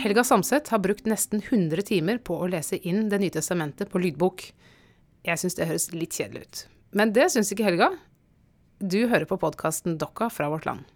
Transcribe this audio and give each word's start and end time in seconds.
Helga 0.00 0.22
Samset 0.24 0.68
har 0.72 0.78
brukt 0.80 1.04
nesten 1.04 1.42
100 1.44 1.82
timer 1.84 2.16
på 2.24 2.32
å 2.40 2.46
lese 2.48 2.78
inn 2.88 3.10
Det 3.12 3.18
nye 3.20 3.32
testamentet 3.34 3.90
på 3.92 4.00
lydbok. 4.00 4.46
Jeg 5.28 5.40
syns 5.42 5.58
det 5.58 5.66
høres 5.68 5.90
litt 5.92 6.16
kjedelig 6.16 6.40
ut. 6.46 6.60
Men 6.96 7.12
det 7.12 7.26
syns 7.34 7.50
ikke 7.52 7.66
Helga. 7.66 7.90
Du 8.80 8.96
hører 9.10 9.28
på 9.28 9.36
podkasten 9.42 9.98
Dokka 10.00 10.30
fra 10.32 10.48
vårt 10.48 10.64
land. 10.64 10.88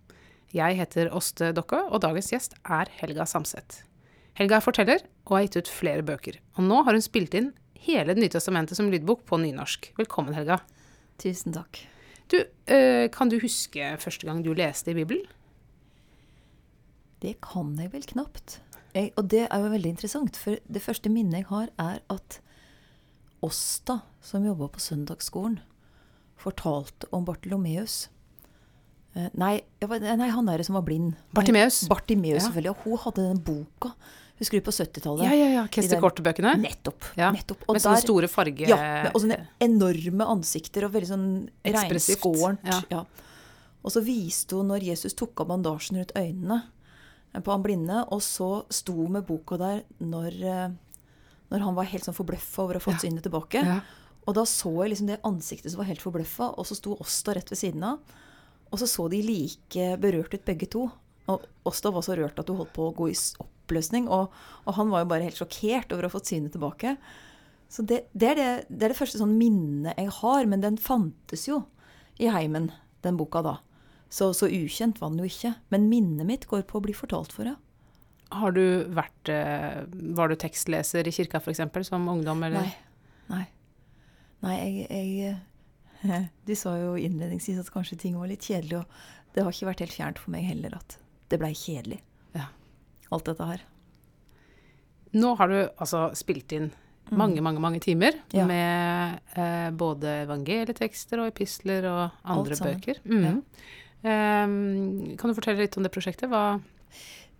Jeg 0.56 0.78
heter 0.80 1.12
Åste 1.12 1.52
Dokka, 1.52 1.82
og 1.90 2.00
dagens 2.00 2.32
gjest 2.32 2.56
er 2.64 2.88
Helga 3.02 3.28
Samset. 3.28 3.82
Helga 4.40 4.56
er 4.56 4.64
forteller 4.64 5.04
og 5.26 5.36
har 5.36 5.46
gitt 5.50 5.60
ut 5.60 5.74
flere 5.82 6.06
bøker. 6.06 6.40
Og 6.56 6.64
nå 6.64 6.80
har 6.86 6.96
hun 6.96 7.04
spilt 7.04 7.36
inn 7.36 7.52
hele 7.84 8.16
Det 8.16 8.24
nye 8.24 8.32
testamentet 8.32 8.80
som 8.80 8.88
lydbok 8.88 9.26
på 9.28 9.36
nynorsk. 9.42 9.92
Velkommen, 10.00 10.32
Helga. 10.32 10.62
Tusen 11.20 11.52
takk. 11.52 11.84
Du, 12.32 12.40
eh, 12.40 13.10
kan 13.12 13.28
du 13.28 13.36
huske 13.36 13.98
første 14.00 14.24
gang 14.24 14.40
du 14.40 14.54
leste 14.54 14.96
i 14.96 14.96
Bibelen? 14.96 15.28
Det 17.20 17.36
kan 17.44 17.76
jeg 17.76 17.92
vel 17.92 18.08
knapt. 18.08 18.62
Jeg, 18.94 19.12
og 19.18 19.26
det 19.28 19.48
er 19.50 19.58
jo 19.64 19.70
veldig 19.72 19.90
interessant, 19.96 20.36
for 20.38 20.56
det 20.70 20.82
første 20.82 21.10
minnet 21.10 21.40
jeg 21.42 21.46
har, 21.50 21.68
er 21.82 22.00
at 22.14 22.40
Åsta, 23.44 23.98
som 24.24 24.44
jobba 24.46 24.68
på 24.72 24.80
søndagsskolen, 24.80 25.58
fortalte 26.40 27.08
om 27.12 27.24
Bartolomeus. 27.26 28.08
Eh, 29.14 29.28
nei, 29.38 29.60
var- 29.82 30.00
nei, 30.00 30.28
han 30.28 30.46
der 30.46 30.62
som 30.62 30.74
var 30.74 30.82
blind. 30.82 31.14
Bartimeus. 31.32 31.82
Bartimeus, 31.88 32.42
Ja. 32.42 32.48
selvfølgelig. 32.48 32.70
Og 32.70 32.76
hun 32.84 32.98
hadde 32.98 33.28
den 33.34 33.38
boka. 33.44 33.92
Husker 34.40 34.58
du 34.58 34.60
på 34.62 34.72
70-tallet? 34.72 35.24
Ja, 35.24 35.32
ja, 35.32 35.48
ja. 35.60 35.66
Der- 35.66 36.00
Korte-bøkene. 36.00 36.56
Nettopp. 36.60 37.04
Ja. 37.16 37.30
nettopp. 37.30 37.62
Og 37.68 37.74
Med 37.74 37.82
sånne 37.82 37.94
der- 38.00 38.02
store 38.06 38.28
farge... 38.28 38.66
Ja, 38.66 39.10
og 39.14 39.20
sånne 39.20 39.46
enorme 39.60 40.26
ansikter 40.26 40.84
og 40.84 40.92
veldig 40.92 41.06
sånn 41.08 41.48
Ekspressivt, 41.64 42.22
regnskårent. 42.22 42.64
ja. 42.64 42.80
Ja. 42.90 43.04
Og 43.84 43.92
så 43.92 44.02
viste 44.02 44.56
hun 44.56 44.68
når 44.68 44.82
Jesus 44.82 45.12
tok 45.14 45.38
av 45.40 45.48
bandasjen 45.48 45.98
rundt 45.98 46.12
øynene 46.16 46.62
på 47.42 47.50
han 47.50 47.62
blinde, 47.64 48.04
og 48.14 48.20
så 48.22 48.64
sto 48.70 49.08
med 49.10 49.26
boka 49.26 49.56
der 49.58 49.82
når, 50.00 50.36
eh, 50.44 50.68
når 51.50 51.64
han 51.64 51.74
var 51.74 51.88
helt 51.90 52.04
sånn 52.06 52.14
forbløffa 52.16 52.62
over 52.62 52.76
å 52.78 52.82
ha 52.82 52.84
fått 52.86 53.02
Ja. 53.02 53.08
synet 53.10 53.22
tilbake. 53.26 53.64
Ja. 53.64 53.80
Og 54.26 54.34
da 54.34 54.42
så 54.48 54.70
jeg 54.84 54.92
liksom 54.94 55.06
det 55.10 55.20
ansiktet 55.22 55.70
som 55.72 55.78
var 55.78 55.88
helt 55.90 56.00
forbløffa, 56.00 56.54
og 56.56 56.64
så 56.64 56.76
sto 56.78 56.96
Åsta 56.96 57.34
rett 57.34 57.50
ved 57.50 57.58
siden 57.58 57.82
av. 57.82 57.98
Og 58.72 58.78
så 58.78 58.86
så 58.88 59.08
de 59.10 59.20
like 59.22 59.96
berørt 60.00 60.32
ut 60.34 60.44
begge 60.44 60.68
to. 60.70 60.90
Og 61.28 61.42
Åsta 61.66 61.92
var 61.92 62.02
så 62.02 62.16
rørt 62.16 62.38
at 62.38 62.48
hun 62.48 62.56
holdt 62.58 62.72
på 62.72 62.88
å 62.90 62.94
gå 62.94 63.10
i 63.10 63.16
oppløsning, 63.40 64.08
og, 64.08 64.30
og 64.66 64.74
han 64.74 64.90
var 64.90 65.04
jo 65.04 65.10
bare 65.10 65.22
helt 65.24 65.36
sjokkert 65.36 65.92
over 65.92 66.04
å 66.04 66.08
ha 66.10 66.14
fått 66.18 66.26
synet 66.32 66.52
tilbake. 66.52 66.96
Så 67.68 67.82
det, 67.84 68.06
det, 68.14 68.28
er 68.30 68.34
det, 68.34 68.66
det 68.68 68.82
er 68.84 68.92
det 68.92 68.98
første 68.98 69.18
sånn 69.18 69.36
minnet 69.38 69.96
jeg 69.98 70.08
har, 70.20 70.46
men 70.46 70.60
den 70.60 70.76
fantes 70.76 71.46
jo 71.48 71.64
i 72.20 72.28
heimen, 72.30 72.70
den 73.02 73.16
boka 73.16 73.42
da. 73.42 73.58
Så, 74.14 74.28
så 74.38 74.46
ukjent 74.46 75.00
var 75.02 75.10
den 75.10 75.24
jo 75.24 75.26
ikke. 75.30 75.54
Men 75.74 75.88
minnet 75.90 76.26
mitt 76.28 76.44
går 76.50 76.62
på 76.70 76.78
å 76.78 76.84
bli 76.84 76.94
fortalt 76.94 77.32
for 77.34 77.48
henne. 77.48 77.58
Har 78.34 78.54
du 78.56 78.62
vært 78.94 79.28
eh, 79.30 79.82
Var 80.16 80.30
du 80.30 80.34
tekstleser 80.40 81.06
i 81.06 81.12
kirka, 81.14 81.38
f.eks., 81.42 81.60
som 81.88 82.06
ungdom, 82.10 82.40
eller? 82.46 82.64
Nei. 82.64 83.34
Nei. 83.34 83.44
Nei, 84.44 84.54
jeg, 84.60 85.34
jeg 86.04 86.24
Du 86.48 86.54
sa 86.58 86.76
jo 86.78 86.94
innledningsvis 87.00 87.60
at 87.62 87.70
kanskje 87.74 87.98
ting 88.04 88.16
var 88.18 88.30
litt 88.30 88.44
kjedelig, 88.46 88.80
og 88.82 89.34
det 89.36 89.42
har 89.44 89.54
ikke 89.54 89.68
vært 89.70 89.82
helt 89.84 89.94
fjernt 89.98 90.18
for 90.22 90.34
meg 90.34 90.46
heller 90.46 90.74
at 90.78 90.98
det 91.32 91.38
blei 91.42 91.52
kjedelig, 91.56 92.00
Ja. 92.36 92.48
alt 93.14 93.24
dette 93.30 93.46
her. 93.48 93.62
Nå 95.14 95.30
har 95.38 95.48
du 95.50 95.56
altså 95.78 96.08
spilt 96.18 96.52
inn 96.56 96.68
mange, 97.14 97.40
mange 97.44 97.60
mange 97.62 97.80
timer 97.84 98.16
Mm. 98.32 98.34
Ja. 98.38 98.44
med 98.48 99.38
eh, 99.38 99.70
både 99.76 100.12
evangelietekster 100.24 101.20
og 101.22 101.28
epistler 101.32 101.86
og 101.90 102.10
andre 102.24 102.56
bøker. 102.58 103.00
Mm. 103.04 103.24
Eh, 103.24 103.74
kan 104.04 105.30
du 105.30 105.36
fortelle 105.36 105.64
litt 105.64 105.78
om 105.78 105.84
det 105.86 105.92
prosjektet? 105.94 106.28
Hva 106.28 106.60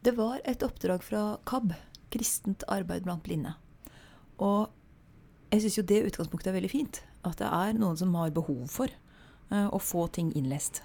Det 0.04 0.14
var 0.16 0.40
et 0.44 0.62
oppdrag 0.64 1.04
fra 1.04 1.36
KAB, 1.48 1.74
Kristent 2.12 2.64
arbeid 2.72 3.04
blant 3.04 3.24
blinde. 3.24 3.54
Og 4.42 4.70
jeg 5.52 5.62
syns 5.64 5.78
jo 5.78 5.86
det 5.86 6.02
utgangspunktet 6.08 6.50
er 6.50 6.56
veldig 6.58 6.72
fint. 6.72 7.00
At 7.24 7.38
det 7.40 7.48
er 7.48 7.76
noen 7.76 7.98
som 7.98 8.14
har 8.18 8.34
behov 8.34 8.66
for 8.72 8.90
uh, 9.52 9.68
å 9.70 9.78
få 9.80 10.08
ting 10.12 10.32
innlest. 10.36 10.82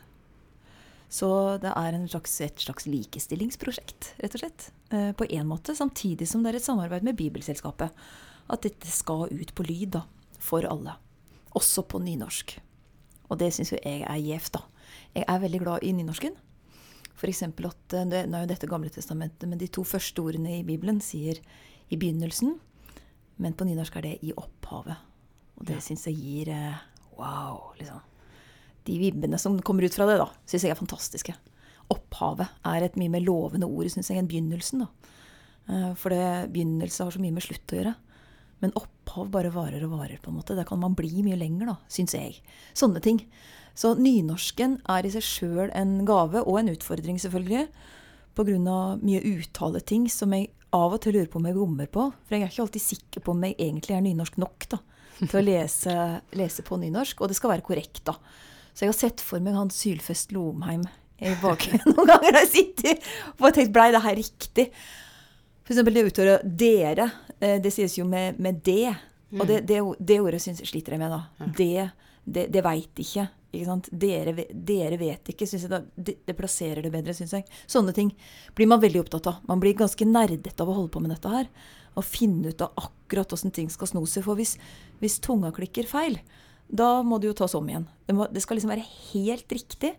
Så 1.09 1.57
det 1.57 1.71
er 1.73 1.97
slags, 2.07 2.35
et 2.45 2.61
slags 2.61 2.85
likestillingsprosjekt, 2.85 4.13
rett 4.21 4.35
og 4.37 4.43
slett. 4.43 4.69
Uh, 4.93 5.11
På 5.17 5.25
én 5.25 5.47
måte, 5.49 5.75
samtidig 5.75 6.29
som 6.29 6.43
det 6.43 6.53
er 6.53 6.59
et 6.59 6.67
samarbeid 6.67 7.07
med 7.07 7.17
Bibelselskapet. 7.17 7.95
At 8.49 8.65
dette 8.65 8.89
skal 8.89 9.29
ut 9.31 9.53
på 9.55 9.65
lyd, 9.65 9.97
da. 9.97 10.05
For 10.39 10.63
alle. 10.63 10.95
Også 11.57 11.83
på 11.83 11.99
nynorsk. 11.99 12.59
Og 13.29 13.39
det 13.41 13.51
syns 13.53 13.73
jo 13.73 13.81
jeg 13.81 14.05
er 14.05 14.21
gjevt, 14.21 14.53
da. 14.55 14.78
Jeg 15.15 15.25
er 15.27 15.39
veldig 15.39 15.59
glad 15.63 15.83
i 15.83 15.91
nynorsken. 15.93 16.35
F.eks. 17.19 17.43
at 17.43 17.93
eh, 17.93 18.05
det, 18.05 18.23
Nå 18.29 18.37
er 18.39 18.45
jo 18.45 18.51
dette 18.53 18.67
Gamle 18.69 18.89
testamentet, 18.93 19.47
men 19.49 19.57
de 19.59 19.67
to 19.67 19.83
første 19.83 20.21
ordene 20.23 20.59
i 20.59 20.63
Bibelen 20.63 21.01
sier 21.03 21.39
'i 21.89 21.97
begynnelsen', 21.97 22.59
men 23.39 23.53
på 23.53 23.65
nynorsk 23.65 23.95
er 23.97 24.01
det 24.01 24.19
'i 24.23 24.33
opphavet'. 24.33 24.97
Og 25.59 25.65
det 25.65 25.75
Ja. 25.75 25.79
syns 25.81 26.05
jeg 26.05 26.15
gir 26.15 26.49
eh, 26.53 26.77
wow, 27.17 27.73
liksom. 27.79 27.99
De 28.85 28.97
vibbene 28.97 29.37
som 29.39 29.59
kommer 29.61 29.83
ut 29.83 29.93
fra 29.93 30.05
det, 30.07 30.17
da, 30.17 30.29
syns 30.47 30.63
jeg 30.63 30.71
er 30.71 30.75
fantastiske. 30.79 31.35
Opphavet 31.91 32.47
er 32.65 32.83
et 32.83 32.95
mye 32.95 33.09
mer 33.09 33.21
lovende 33.21 33.65
ord, 33.67 33.85
syns 33.89 34.09
jeg, 34.09 34.17
enn 34.17 34.27
begynnelsen. 34.27 34.79
da. 34.79 34.87
Eh, 35.69 35.93
For 35.95 36.09
det, 36.09 36.53
begynnelse 36.53 37.03
har 37.03 37.11
så 37.11 37.19
mye 37.19 37.33
med 37.33 37.43
slutt 37.43 37.67
å 37.67 37.83
gjøre. 37.83 37.95
Men 38.61 38.71
opphav 38.75 39.29
bare 39.31 39.51
varer 39.51 39.83
og 39.85 39.91
varer, 39.99 40.19
på 40.21 40.29
en 40.29 40.35
måte. 40.37 40.55
Der 40.55 40.65
kan 40.65 40.79
man 40.79 40.93
bli 40.95 41.21
mye 41.23 41.37
lenger, 41.37 41.65
da, 41.65 41.77
syns 41.87 42.11
jeg. 42.13 42.41
Sånne 42.73 43.01
ting. 43.01 43.25
Så 43.79 43.93
nynorsken 43.95 44.79
er 44.91 45.07
i 45.07 45.11
seg 45.13 45.23
sjøl 45.23 45.69
en 45.77 46.01
gave, 46.07 46.41
og 46.43 46.59
en 46.59 46.71
utfordring, 46.73 47.19
selvfølgelig. 47.21 47.67
Av 48.39 48.99
mye 49.03 49.19
uttaleting 49.27 50.05
som 50.11 50.31
jeg 50.35 50.49
av 50.75 50.93
og 50.95 51.01
til 51.03 51.15
lurer 51.17 51.27
på 51.31 51.39
om 51.41 51.47
jeg 51.49 51.57
bommer 51.57 51.89
på. 51.91 52.05
For 52.27 52.35
jeg 52.35 52.45
er 52.45 52.51
ikke 52.53 52.63
alltid 52.65 52.83
sikker 52.85 53.23
på 53.25 53.33
om 53.33 53.43
jeg 53.43 53.57
egentlig 53.57 53.95
er 53.97 54.03
nynorsk 54.05 54.37
nok 54.39 54.67
da, 54.71 54.79
til 55.19 55.39
å 55.39 55.43
lese, 55.43 55.95
lese 56.39 56.63
på 56.67 56.77
nynorsk. 56.79 57.19
Og 57.19 57.31
det 57.31 57.37
skal 57.39 57.53
være 57.55 57.65
korrekt, 57.67 58.03
da. 58.07 58.15
Så 58.71 58.85
jeg 58.85 58.93
har 58.93 58.99
sett 58.99 59.23
for 59.23 59.43
meg 59.43 59.57
han 59.59 59.71
Sylfest 59.73 60.31
Lomheim 60.35 60.85
i 61.19 61.33
bakgrunnen 61.41 61.91
noen 61.97 62.11
ganger 62.13 62.37
da 62.37 62.43
jeg 62.45 62.51
sitter 62.53 63.09
og 63.41 63.49
tenkt 63.55 63.73
blei 63.75 63.89
det 63.91 64.03
her 64.05 64.15
riktig? 64.15 64.69
For 65.65 65.75
eksempel 65.75 65.97
det 65.97 66.05
utåret 66.07 66.45
'dere'. 66.45 67.09
eh, 67.41 67.57
Det 67.59 67.73
sies 67.73 67.97
jo 67.97 68.05
med, 68.05 68.39
med 68.39 68.61
'det'. 68.63 68.95
Og 69.39 69.45
det, 69.47 69.65
det, 69.67 69.81
det 69.99 70.21
ordet 70.21 70.41
synes, 70.41 70.63
sliter 70.65 70.95
jeg 70.95 70.99
med, 70.99 71.11
da. 71.11 71.49
Det, 71.57 71.91
det, 72.25 72.47
det 72.53 72.63
veit 72.63 72.95
ikke. 73.03 73.27
Dere, 73.51 74.45
dere 74.53 74.97
vet 75.01 75.31
ikke. 75.33 75.47
syns 75.49 75.65
jeg 75.65 75.71
da, 75.71 75.81
det, 75.95 76.19
det 76.27 76.35
plasserer 76.37 76.85
det 76.85 76.91
bedre, 76.93 77.15
syns 77.17 77.33
jeg. 77.33 77.47
Sånne 77.69 77.95
ting 77.97 78.11
blir 78.57 78.69
man 78.69 78.81
veldig 78.83 79.01
opptatt 79.01 79.29
av. 79.31 79.39
Man 79.49 79.61
blir 79.63 79.77
ganske 79.77 80.05
nerdete 80.05 80.61
av 80.61 80.69
å 80.69 80.77
holde 80.77 80.93
på 80.93 81.01
med 81.01 81.15
dette 81.15 81.33
her. 81.33 81.49
Og 81.97 82.05
finne 82.05 82.53
ut 82.53 82.61
av 82.61 82.77
akkurat 82.77 83.33
åssen 83.33 83.53
ting 83.55 83.71
skal 83.73 83.89
sno 83.89 84.03
seg. 84.05 84.27
For 84.27 84.37
hvis, 84.37 84.55
hvis 85.01 85.17
tunga 85.25 85.49
klikker 85.55 85.89
feil, 85.89 86.19
da 86.69 86.99
må 87.01 87.17
det 87.17 87.31
jo 87.31 87.37
tas 87.41 87.57
om 87.57 87.69
igjen. 87.69 87.87
Det, 88.05 88.15
må, 88.15 88.29
det 88.29 88.45
skal 88.45 88.59
liksom 88.59 88.73
være 88.75 88.85
helt 89.09 89.57
riktig, 89.57 89.95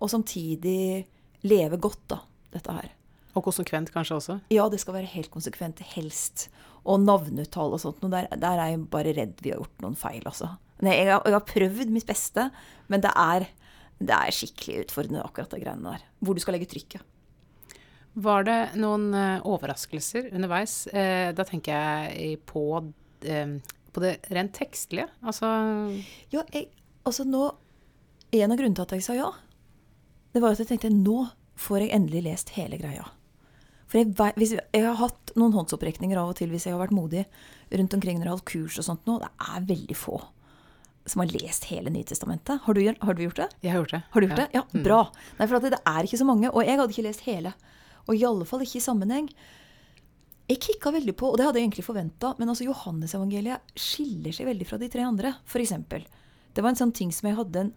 og 0.00 0.10
samtidig 0.12 1.04
leve 1.46 1.78
godt, 1.80 2.02
da, 2.12 2.22
dette 2.56 2.80
her. 2.80 2.94
Og 3.36 3.44
konsekvent, 3.44 3.92
kanskje 3.92 4.16
også? 4.16 4.38
Ja, 4.52 4.64
det 4.72 4.80
skal 4.80 4.96
være 4.96 5.12
helt 5.12 5.30
konsekvent, 5.32 5.82
helst. 5.92 6.48
Og 6.88 7.02
navnuttale 7.04 7.76
og 7.76 7.82
sånt. 7.82 8.00
Og 8.06 8.12
der, 8.12 8.30
der 8.32 8.62
er 8.62 8.72
jeg 8.72 8.86
bare 8.92 9.12
redd 9.16 9.42
vi 9.44 9.52
har 9.52 9.60
gjort 9.60 9.84
noen 9.84 9.98
feil, 10.00 10.22
altså. 10.24 10.54
Jeg, 10.84 11.08
har, 11.08 11.22
jeg 11.24 11.36
har 11.36 11.46
prøvd 11.48 11.92
mitt 11.94 12.08
beste, 12.08 12.50
men 12.92 13.02
det 13.04 13.12
er, 13.16 13.46
det 13.96 14.16
er 14.16 14.34
skikkelig 14.34 14.86
utfordrende, 14.86 15.24
akkurat 15.24 15.54
det 15.54 15.62
greiene 15.62 15.94
der. 15.94 16.04
Hvor 16.20 16.36
du 16.36 16.42
skal 16.42 16.56
legge 16.56 16.68
trykket. 16.70 17.04
Var 18.16 18.46
det 18.48 18.60
noen 18.80 19.10
eh, 19.12 19.44
overraskelser 19.44 20.30
underveis? 20.32 20.86
Eh, 20.88 21.32
da 21.36 21.44
tenker 21.44 21.76
jeg 21.76 22.38
på, 22.48 22.62
eh, 23.28 23.58
på 23.92 24.04
det 24.04 24.14
rent 24.32 24.54
tekstlige. 24.56 25.10
Altså 25.20 25.50
Ja, 26.32 26.44
jeg, 26.52 26.70
altså 27.04 27.26
nå 27.28 27.50
En 28.36 28.52
av 28.52 28.58
grunnene 28.58 28.74
til 28.74 28.82
at 28.82 28.94
jeg 28.96 29.04
sa 29.06 29.14
ja, 29.14 29.28
det 30.34 30.40
var 30.42 30.52
at 30.52 30.58
jeg 30.60 30.68
tenkte 30.68 30.90
nå 30.92 31.28
får 31.56 31.84
jeg 31.84 31.92
endelig 31.94 32.24
lest 32.26 32.50
hele 32.56 32.76
greia. 32.76 33.04
For 33.86 34.02
jeg, 34.02 34.10
hvis, 34.36 34.56
jeg 34.58 34.82
har 34.82 34.98
hatt 34.98 35.30
noen 35.38 35.54
håndsopprekninger 35.54 36.18
av 36.20 36.32
og 36.32 36.36
til 36.36 36.50
hvis 36.52 36.66
jeg 36.66 36.74
har 36.74 36.82
vært 36.82 36.96
modig 36.96 37.22
rundt 37.70 37.94
omkring 37.96 38.18
når 38.18 38.26
jeg 38.26 38.32
har 38.32 38.40
hatt 38.40 38.50
kurs 38.50 38.80
og 38.82 38.88
sånt 38.88 39.06
nå. 39.08 39.20
Det 39.22 39.30
er 39.46 39.68
veldig 39.70 39.96
få 39.96 40.18
som 41.06 41.20
har 41.22 41.30
lest 41.30 41.64
hele 41.70 41.90
Nytestamentet. 41.94 42.60
Har 42.66 42.74
du, 42.74 42.80
har 43.00 43.14
du 43.14 43.22
gjort 43.22 43.36
det? 43.38 43.48
Jeg 43.62 43.72
har 43.72 43.78
gjort 43.84 43.92
det. 43.94 44.02
Har 44.10 44.20
du 44.20 44.26
gjort 44.26 44.36
det? 44.42 44.48
Ja, 44.54 44.62
Mm. 44.74 44.82
bra. 44.82 45.00
Nei, 45.38 45.46
for 45.46 45.56
at 45.56 45.62
det 45.62 45.78
er 45.86 46.02
ikke 46.08 46.18
så 46.18 46.26
mange, 46.26 46.50
og 46.50 46.64
jeg 46.66 46.76
hadde 46.78 46.90
ikke 46.92 47.06
lest 47.06 47.20
hele. 47.28 47.52
Og 48.08 48.14
i 48.16 48.24
alle 48.26 48.44
fall 48.44 48.60
ikke 48.60 48.76
i 48.80 48.84
sammenheng. 48.86 49.28
Jeg 50.48 50.60
kikka 50.60 50.92
veldig 50.94 51.14
på, 51.16 51.30
og 51.30 51.36
det 51.38 51.46
hadde 51.46 51.58
jeg 51.58 51.68
egentlig 51.68 51.84
forventa, 51.86 52.34
men 52.38 52.48
altså 52.48 52.66
Johannesevangeliet 52.66 53.60
skiller 53.76 54.32
seg 54.32 54.46
veldig 54.46 54.66
fra 54.66 54.78
de 54.78 54.88
tre 54.88 55.02
andre. 55.02 55.34
Eksempel. 55.54 56.04
Det 56.54 56.62
var 56.62 56.70
en 56.70 56.76
sånn 56.76 56.92
ting 56.94 57.10
som 57.12 57.28
jeg 57.28 57.36
hadde 57.36 57.56
en 57.64 57.72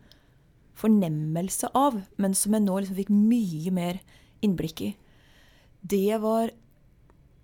fornemmelse 0.75 1.69
av, 1.75 2.01
men 2.17 2.33
som 2.33 2.53
jeg 2.53 2.61
nå 2.63 2.77
liksom 2.79 2.95
fikk 2.95 3.09
mye 3.09 3.71
mer 3.71 3.99
innblikk 4.41 4.81
i. 4.81 4.95
Det 5.85 6.19
var 6.21 6.51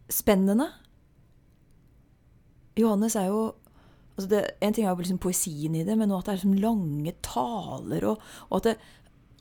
spennende. 0.09 0.69
Johannes 2.77 3.15
er 3.15 3.27
jo 3.31 3.55
altså 4.15 4.29
det, 4.31 4.44
En 4.63 4.75
ting 4.75 4.85
er 4.88 4.94
jo 4.94 5.03
liksom 5.03 5.21
poesien 5.21 5.75
i 5.75 5.85
det, 5.88 5.95
men 6.00 6.12
at 6.15 6.27
det 6.27 6.33
er 6.33 6.39
liksom 6.39 6.59
lange 6.63 7.15
taler, 7.25 8.07
og, 8.12 8.29
og 8.50 8.62
at 8.62 8.71
det, 8.71 8.77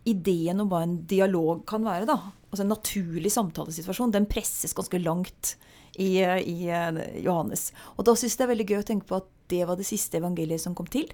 ideen 0.05 0.61
om 0.61 0.69
hva 0.69 0.83
en 0.85 0.99
dialog 1.09 1.63
kan 1.69 1.85
være, 1.87 2.09
da, 2.09 2.19
altså 2.51 2.65
en 2.65 2.73
naturlig 2.75 3.33
samtalesituasjon, 3.33 4.13
den 4.13 4.29
presses 4.29 4.77
ganske 4.77 5.01
langt 5.01 5.55
i, 5.97 6.19
i 6.21 6.69
eh, 6.69 6.99
Johannes. 7.25 7.71
Og 7.97 8.05
da 8.05 8.13
syns 8.13 8.35
jeg 8.35 8.43
det 8.43 8.47
er 8.47 8.53
veldig 8.53 8.67
gøy 8.69 8.81
å 8.83 8.89
tenke 8.91 9.09
på 9.09 9.21
at 9.23 9.31
det 9.53 9.63
var 9.69 9.79
det 9.81 9.89
siste 9.89 10.21
evangeliet 10.21 10.63
som 10.63 10.77
kom 10.77 10.89
til. 10.91 11.09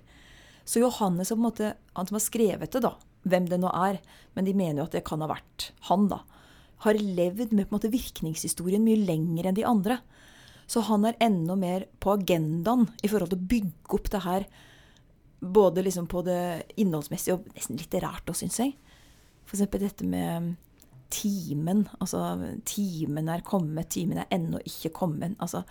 Så 0.66 0.82
Johannes 0.82 1.32
måte 1.38 1.74
han 1.94 2.08
som 2.08 2.18
har 2.18 2.24
skrevet 2.24 2.74
det, 2.74 2.82
da, 2.84 2.94
hvem 3.30 3.46
det 3.50 3.60
nå 3.62 3.70
er, 3.74 4.00
men 4.34 4.46
de 4.46 4.56
mener 4.56 4.82
jo 4.82 4.88
at 4.88 4.96
det 4.98 5.06
kan 5.06 5.22
ha 5.22 5.30
vært 5.30 5.70
han, 5.90 6.08
da, 6.10 6.22
har 6.84 6.98
levd 6.98 7.52
med 7.52 7.68
på 7.68 7.74
en 7.74 7.78
måte 7.78 7.92
virkningshistorien 7.92 8.84
mye 8.84 9.04
lenger 9.04 9.50
enn 9.50 9.58
de 9.58 9.66
andre. 9.68 10.00
Så 10.70 10.84
han 10.86 11.06
er 11.08 11.18
enda 11.22 11.56
mer 11.58 11.88
på 12.02 12.14
agendaen 12.14 12.86
i 13.02 13.10
forhold 13.10 13.32
til 13.32 13.40
å 13.40 13.48
bygge 13.50 13.96
opp 13.96 14.10
det 14.12 14.22
her, 14.22 14.46
både 15.40 15.82
liksom 15.82 16.06
på 16.10 16.22
det 16.26 16.40
innholdsmessige 16.78 17.38
og 17.38 17.46
nesten 17.56 17.80
litterært 17.80 18.28
òg, 18.30 18.38
syns 18.38 18.60
jeg. 18.60 18.76
Eksempel 19.50 19.82
dette 19.82 20.06
med 20.06 20.52
timen. 21.10 21.84
Altså, 21.98 22.20
timen 22.68 23.30
er 23.32 23.42
kommet, 23.46 23.90
timen 23.90 24.20
er 24.22 24.30
ennå 24.30 24.60
ikke 24.68 24.92
kommet. 25.00 25.34
Altså, 25.42 25.64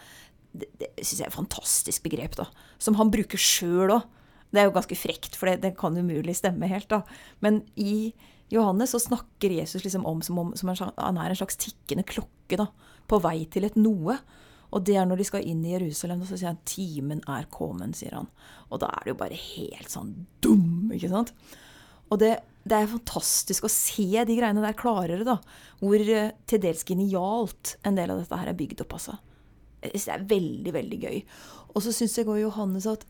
det, 0.52 0.68
det 0.82 0.90
syns 0.98 1.22
jeg 1.22 1.28
er 1.28 1.32
et 1.32 1.38
fantastisk 1.38 2.04
begrep, 2.04 2.36
da. 2.40 2.50
Som 2.82 3.00
han 3.00 3.14
bruker 3.14 3.40
sjøl 3.40 3.96
òg. 3.96 4.10
Det 4.50 4.64
er 4.64 4.66
jo 4.66 4.74
ganske 4.74 4.98
frekt, 4.98 5.38
for 5.38 5.46
det, 5.48 5.60
det 5.62 5.76
kan 5.78 5.96
umulig 5.96 6.34
stemme 6.40 6.68
helt, 6.68 6.90
da. 6.90 7.04
Men 7.46 7.62
i 7.80 8.12
Johannes 8.50 8.96
så 8.96 9.00
snakker 9.04 9.54
Jesus 9.54 9.84
liksom 9.86 10.08
om 10.10 10.24
som 10.26 10.40
om 10.42 10.54
som 10.58 10.72
en, 10.74 10.80
han 10.98 11.20
er 11.22 11.32
en 11.32 11.38
slags 11.38 11.60
tikkende 11.62 12.04
klokke 12.10 12.58
da, 12.58 12.66
på 13.08 13.22
vei 13.22 13.44
til 13.54 13.68
et 13.68 13.78
noe. 13.78 14.18
Og 14.70 14.84
det 14.86 15.00
er 15.00 15.08
når 15.10 15.22
de 15.22 15.28
skal 15.28 15.48
inn 15.50 15.64
i 15.66 15.74
Jerusalem, 15.74 16.22
og 16.22 16.30
så 16.30 16.38
sier 16.38 16.52
han 16.52 16.62
'timen 16.66 17.24
er 17.28 17.48
kommet', 17.50 17.98
sier 17.98 18.14
han. 18.14 18.30
Og 18.70 18.82
da 18.82 18.92
er 18.94 19.04
det 19.04 19.14
jo 19.14 19.22
bare 19.22 19.38
helt 19.38 19.90
sånn 19.90 20.14
dum, 20.42 20.92
ikke 20.94 21.10
sant? 21.10 21.34
Og 22.10 22.20
det, 22.22 22.36
det 22.66 22.78
er 22.78 22.92
fantastisk 22.92 23.66
å 23.66 23.72
se 23.72 24.08
de 24.26 24.38
greiene 24.38 24.62
der 24.62 24.78
klarere, 24.78 25.26
da. 25.26 25.40
Hvor 25.82 25.98
uh, 25.98 26.32
til 26.50 26.62
dels 26.62 26.86
genialt 26.86 27.78
en 27.86 27.98
del 27.98 28.14
av 28.14 28.22
dette 28.22 28.38
her 28.38 28.52
er 28.52 28.58
bygd 28.58 28.86
opp, 28.86 28.98
altså. 28.98 29.18
Det 29.82 29.96
er 29.96 30.28
veldig, 30.28 30.74
veldig 30.76 31.00
gøy. 31.02 31.20
Og 31.74 31.84
så 31.86 31.94
syns 31.96 32.18
jeg 32.18 32.28
òg 32.28 32.42
Johannes 32.42 32.88
at 32.90 33.06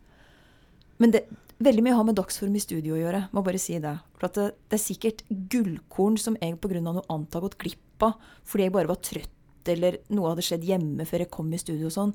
Men 0.99 1.13
det, 1.15 1.23
veldig 1.63 1.83
mye 1.83 1.95
har 1.95 2.03
med 2.03 2.17
dagsform 2.19 2.55
i 2.55 2.61
studio 2.63 2.95
å 2.95 2.99
gjøre. 2.99 3.21
Må 3.31 3.43
bare 3.43 3.59
si 3.61 3.77
det. 3.79 3.95
For 4.19 4.27
det, 4.27 4.49
det, 4.67 4.75
er 4.75 4.83
sikkert 4.83 5.23
gullkorn 5.29 6.17
som 6.19 6.35
jeg 6.41 6.59
pga. 6.59 6.81
noe 6.83 7.05
annet 7.07 7.35
har 7.35 7.45
gått 7.45 7.59
glipp 7.59 8.03
av 8.03 8.19
fordi 8.47 8.67
jeg 8.67 8.75
bare 8.75 8.91
var 8.91 8.99
trøtt 9.03 9.38
eller 9.73 9.99
noe 10.13 10.33
hadde 10.33 10.45
skjedd 10.45 10.67
hjemme 10.67 11.05
før 11.07 11.25
jeg 11.25 11.33
kom 11.33 11.49
i 11.53 11.61
studio 11.61 11.89
og 11.89 11.95
sånn. 11.95 12.13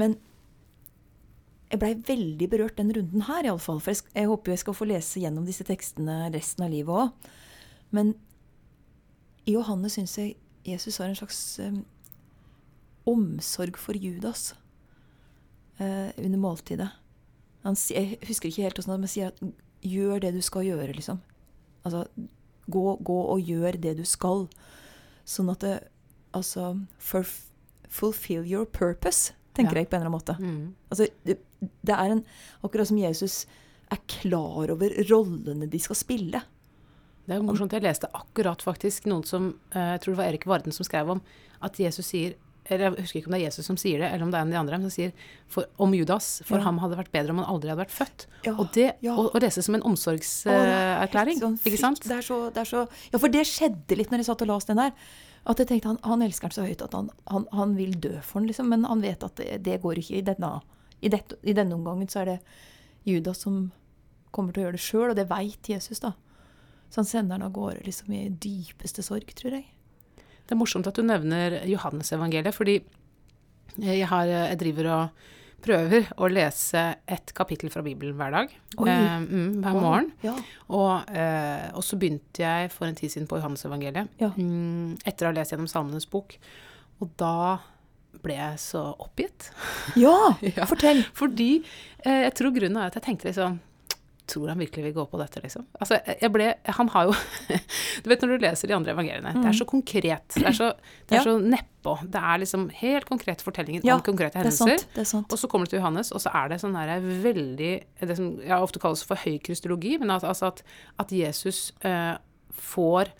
Men 0.00 0.16
jeg 1.70 1.80
blei 1.82 1.94
veldig 2.06 2.48
berørt 2.52 2.78
den 2.78 2.92
runden 2.94 3.24
her, 3.26 3.46
iallfall. 3.48 3.80
For 3.82 3.94
jeg, 3.94 4.04
jeg 4.14 4.30
håper 4.30 4.54
jeg 4.54 4.62
skal 4.62 4.76
få 4.78 4.88
lese 4.88 5.22
gjennom 5.22 5.46
disse 5.48 5.66
tekstene 5.66 6.28
resten 6.34 6.66
av 6.66 6.74
livet 6.74 6.94
òg. 6.94 7.32
Men 7.94 8.14
i 9.44 9.56
Johannes 9.56 9.98
syns 9.98 10.16
jeg 10.18 10.36
Jesus 10.64 10.96
har 11.00 11.10
en 11.10 11.18
slags 11.18 11.40
um, 11.60 11.82
omsorg 13.10 13.76
for 13.76 13.96
Judas 13.98 14.54
uh, 15.80 16.08
under 16.16 16.40
måltidet. 16.40 16.88
Han, 17.64 17.76
jeg 17.90 18.18
husker 18.28 18.48
ikke 18.48 18.64
helt 18.64 18.80
åssen 18.80 18.94
han 18.94 19.08
sier 19.08 19.32
at 19.32 19.42
'gjør 19.84 20.22
det 20.24 20.32
du 20.36 20.40
skal 20.40 20.64
gjøre', 20.64 20.94
liksom. 20.96 21.20
Altså 21.84 22.06
gå, 22.72 22.84
gå 22.96 23.18
og 23.34 23.40
gjør 23.40 23.76
det 23.80 23.96
du 23.98 24.04
skal. 24.08 24.46
Sånn 25.28 25.50
at 25.52 25.60
det, 25.64 25.74
altså 26.34 26.74
for, 26.98 27.26
Fulfill 27.94 28.42
your 28.42 28.66
purpose, 28.66 29.34
tenker 29.54 29.78
ja. 29.78 29.84
jeg 29.84 29.90
på 29.90 29.96
en 29.96 30.02
eller 30.02 30.10
annen 30.10 30.18
måte. 30.18 30.34
Mm. 30.40 30.74
Altså, 30.90 31.06
det, 31.26 31.38
det, 31.62 31.94
er 31.94 32.16
en 32.16 32.24
Akkurat 32.66 32.90
som 32.90 32.98
Jesus 32.98 33.44
er 33.92 34.00
klar 34.10 34.72
over 34.74 34.96
rollene 35.10 35.68
de 35.70 35.80
skal 35.82 35.98
spille. 35.98 36.40
Det 37.24 37.32
er 37.36 37.40
jo 37.40 37.46
morsomt. 37.46 37.72
Jeg 37.72 37.84
leste 37.84 38.10
akkurat 38.12 38.62
faktisk 38.64 39.06
noen 39.08 39.22
som 39.28 39.52
eh, 39.72 39.94
Jeg 39.94 40.02
tror 40.02 40.14
det 40.14 40.20
var 40.20 40.32
Erik 40.32 40.48
Varden 40.50 40.74
som 40.74 40.86
skrev 40.86 41.14
om 41.14 41.22
at 41.64 41.78
Jesus 41.80 42.10
sier 42.10 42.34
eller 42.64 42.94
Jeg 42.96 43.04
husker 43.04 43.20
ikke 43.20 43.28
om 43.28 43.34
det 43.34 43.40
er 43.42 43.50
Jesus 43.50 43.66
som 43.68 43.76
sier 43.80 44.00
det, 44.00 44.08
eller 44.08 44.24
om 44.24 44.30
det 44.32 44.38
er 44.38 44.46
en 44.46 44.48
av 44.48 44.54
de 44.54 44.60
andre, 44.62 44.78
men 44.78 44.88
som 44.88 44.94
sier 44.94 45.10
for, 45.52 45.68
om 45.84 45.92
Judas 45.92 46.38
For 46.48 46.56
ja. 46.56 46.64
ham 46.64 46.78
hadde 46.80 46.96
vært 46.96 47.12
bedre 47.12 47.34
om 47.34 47.42
han 47.42 47.50
aldri 47.52 47.68
hadde 47.72 47.82
vært 47.82 47.92
født. 47.92 48.24
Ja, 48.46 48.54
og 48.54 48.70
det 48.76 48.86
ja. 49.04 49.12
å, 49.12 49.26
å 49.28 49.42
lese 49.42 49.60
som 49.66 49.76
en 49.76 49.84
omsorgserklæring. 49.84 51.42
Sånn 51.42 51.58
ikke 51.60 51.80
sant? 51.80 52.00
Det 52.04 52.16
er, 52.16 52.24
så, 52.24 52.38
det 52.54 52.64
er 52.64 52.70
så 52.70 52.86
Ja, 53.12 53.20
for 53.20 53.32
det 53.32 53.44
skjedde 53.50 54.00
litt 54.00 54.12
når 54.12 54.24
jeg 54.24 54.30
satt 54.30 54.46
og 54.46 54.52
leste 54.54 54.72
den 54.72 54.80
der. 54.86 55.12
At 55.44 55.60
jeg 55.60 55.68
tenkte 55.68 55.90
han, 55.92 56.00
han 56.06 56.24
elsker 56.24 56.48
den 56.48 56.56
så 56.56 56.64
høyt 56.64 56.82
at 56.84 56.94
han, 56.96 57.10
han, 57.28 57.46
han, 57.52 57.74
vil 57.76 57.96
dø 58.00 58.14
for 58.24 58.40
den, 58.40 58.48
liksom. 58.48 58.70
Men 58.72 58.86
han 58.88 59.04
vet 59.04 59.24
at 59.26 59.36
det, 59.40 59.58
det 59.66 59.80
går 59.82 60.00
ikke 60.00 60.18
i 60.18 60.24
denne, 60.24 60.52
i, 61.00 61.10
dette, 61.12 61.36
I 61.44 61.56
denne 61.56 61.76
omgangen 61.76 62.08
så 62.08 62.22
er 62.22 62.30
det 62.32 62.38
Judas 63.04 63.44
som 63.44 63.66
kommer 64.34 64.54
til 64.54 64.62
å 64.62 64.66
gjøre 64.66 64.78
det 64.78 64.84
sjøl, 64.84 65.08
og 65.12 65.18
det 65.18 65.28
veit 65.30 65.68
Jesus, 65.68 66.00
da. 66.02 66.14
Så 66.88 67.02
han 67.02 67.08
sender 67.10 67.36
den 67.36 67.46
av 67.46 67.54
gårde 67.54 67.84
liksom 67.84 68.12
i 68.16 68.26
dypeste 68.30 69.04
sorg, 69.04 69.28
tror 69.36 69.58
jeg. 69.58 69.68
Det 70.44 70.54
er 70.54 70.60
morsomt 70.60 70.88
at 70.88 70.96
du 70.96 71.04
nevner 71.04 71.60
Johannes 71.68 72.12
evangeliet, 72.14 72.56
fordi 72.56 72.78
jeg, 73.80 74.04
har, 74.08 74.28
jeg 74.28 74.60
driver 74.60 74.90
og 74.92 75.24
prøver 75.64 76.08
å 76.20 76.28
lese 76.30 76.82
et 77.10 77.32
kapittel 77.36 77.72
fra 77.72 77.82
Bibelen 77.84 78.16
hver 78.18 78.34
dag. 78.34 78.54
Eh, 78.76 79.04
mm, 79.24 79.60
hver 79.64 79.78
morgen. 79.78 80.10
Ja. 80.24 80.34
Og, 80.68 81.10
eh, 81.10 81.70
og, 81.72 81.82
så 81.86 81.98
begynte 82.00 82.44
jeg 82.44 82.72
for 82.74 82.88
en 82.88 82.98
tid 82.98 83.12
siden 83.12 83.28
på 83.30 83.40
Johannesevangeliet. 83.40 84.10
Ja. 84.20 84.32
Mm, 84.36 84.96
etter 85.04 85.26
å 85.26 85.32
ha 85.32 85.38
lest 85.38 85.54
gjennom 85.54 85.70
Salmenes 85.70 86.08
bok. 86.10 86.36
Og 87.02 87.12
da 87.20 87.60
ble 88.24 88.36
jeg 88.38 88.60
så 88.62 88.86
oppgitt. 89.02 89.50
Ja, 90.00 90.34
ja. 90.56 90.68
fortell. 90.70 91.02
Fordi 91.16 91.52
eh, 92.04 92.24
jeg 92.26 92.34
tror 92.38 92.54
grunnen 92.56 92.80
er 92.80 92.92
at 92.92 93.00
jeg 93.00 93.08
tenkte 93.08 93.30
liksom 93.30 93.58
Tror 94.26 94.48
han 94.48 94.58
virkelig 94.58 94.86
vil 94.86 94.94
gå 94.96 95.04
på 95.12 95.18
dette, 95.20 95.40
liksom? 95.44 95.66
Altså, 95.76 95.98
jeg 96.08 96.32
ble 96.32 96.46
Han 96.78 96.88
har 96.94 97.10
jo 97.10 97.16
Du 98.02 98.08
vet 98.08 98.22
når 98.24 98.30
du 98.32 98.44
leser 98.46 98.70
de 98.70 98.76
andre 98.76 98.94
evangeliene, 98.94 99.34
mm. 99.36 99.42
det 99.44 99.50
er 99.50 99.58
så 99.58 99.66
konkret. 99.68 100.24
Det 100.32 100.46
er 100.48 100.56
så, 100.56 100.70
det 101.10 101.18
er 101.18 101.20
ja. 101.20 101.24
så 101.26 101.34
nedpå. 101.42 101.96
Det 102.08 102.22
er 102.32 102.40
liksom 102.40 102.64
helt 102.78 103.08
konkrete 103.10 103.44
fortellinger 103.44 103.84
ja, 103.84 103.98
om 103.98 104.04
konkrete 104.06 104.40
hendelser. 104.40 104.70
Det 104.70 104.72
er 104.72 104.80
sant, 104.80 104.94
det 104.96 105.04
er 105.04 105.10
sant. 105.10 105.36
Og 105.36 105.42
så 105.42 105.50
kommer 105.52 105.68
du 105.68 105.74
til 105.74 105.82
Johannes, 105.82 106.12
og 106.16 106.24
så 106.24 106.32
er 106.40 106.54
det 106.54 106.60
sånn 106.62 106.76
der 106.78 107.04
veldig 107.24 107.72
Det 108.00 108.16
som 108.16 108.32
jeg 108.40 108.56
ofte 108.56 108.80
kalles 108.80 109.04
for 109.04 109.20
høy 109.20 109.36
krystologi, 109.44 109.98
men 110.00 110.14
altså 110.16 110.48
at, 110.48 110.64
at 111.04 111.12
Jesus 111.12 111.66
uh, 111.84 112.16
får 112.72 113.12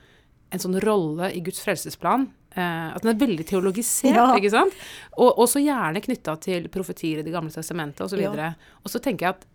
en 0.55 0.63
sånn 0.63 0.81
rolle 0.85 1.35
i 1.37 1.45
Guds 1.45 1.61
frelsesplan. 1.65 2.31
Uh, 2.55 2.95
at 2.95 3.05
den 3.05 3.13
er 3.13 3.21
veldig 3.21 3.45
teologisert, 3.51 4.15
ja. 4.17 4.31
ikke 4.39 4.57
sant? 4.57 4.85
Og 5.21 5.43
også 5.45 5.61
gjerne 5.61 6.01
knytta 6.01 6.39
til 6.41 6.71
profetier 6.73 7.21
i 7.21 7.27
Det 7.27 7.35
gamle 7.35 7.53
testamentet 7.53 8.07
osv. 8.07 8.25
Og, 8.31 8.39
så 8.41 8.79
og 8.81 8.95
så 8.95 9.05
tenker 9.05 9.29
jeg 9.29 9.37
at 9.37 9.51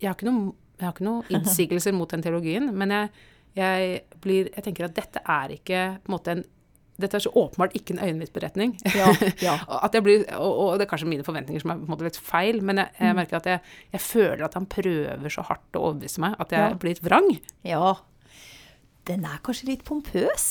jeg 0.00 0.10
har 0.10 0.16
ikke 0.16 0.28
noe 0.28 0.54
jeg 0.76 0.84
har 0.84 0.92
ikke 0.92 1.06
noen 1.06 1.32
innsigelser 1.32 1.94
mot 1.96 2.10
den 2.12 2.24
teologien, 2.24 2.68
men 2.76 2.92
jeg, 2.92 3.24
jeg, 3.56 4.02
blir, 4.24 4.50
jeg, 4.52 4.66
tenker 4.66 4.88
at 4.88 4.96
dette 4.98 5.22
er 5.22 5.56
ikke 5.56 5.86
på 6.02 6.12
en 6.12 6.16
måte 6.18 6.36
en 6.36 6.44
dette 6.96 7.18
er 7.18 7.20
så 7.20 7.30
åpenbart 7.36 7.74
ikke 7.76 7.92
en 7.92 7.98
øyenvitneberetning. 8.06 8.70
Ja, 8.96 9.10
ja. 9.44 9.56
og, 9.68 10.52
og, 10.56 10.78
det 10.78 10.86
er 10.86 10.88
kanskje 10.88 11.08
mine 11.10 11.26
forventninger 11.26 11.60
som 11.60 11.74
er 11.74 11.80
på 11.82 11.84
en 11.84 11.92
måte 11.92 12.06
litt 12.06 12.16
feil, 12.16 12.62
men 12.64 12.80
jeg, 12.80 12.94
jeg 12.96 13.12
mm. 13.12 13.18
merker 13.20 13.36
at 13.36 13.48
jeg, 13.50 13.74
jeg, 13.92 14.00
føler 14.00 14.44
at 14.46 14.56
han 14.56 14.68
prøver 14.72 15.34
så 15.34 15.44
hardt 15.44 15.76
å 15.76 15.82
overbevise 15.90 16.22
meg 16.24 16.38
at 16.40 16.54
jeg 16.56 16.70
ja. 16.70 16.78
blir 16.80 16.94
litt 16.94 17.02
vrang. 17.04 17.28
Ja. 17.68 17.90
Den 19.10 19.28
er 19.28 19.42
kanskje 19.44 19.68
litt 19.74 19.84
pompøs. 19.84 20.46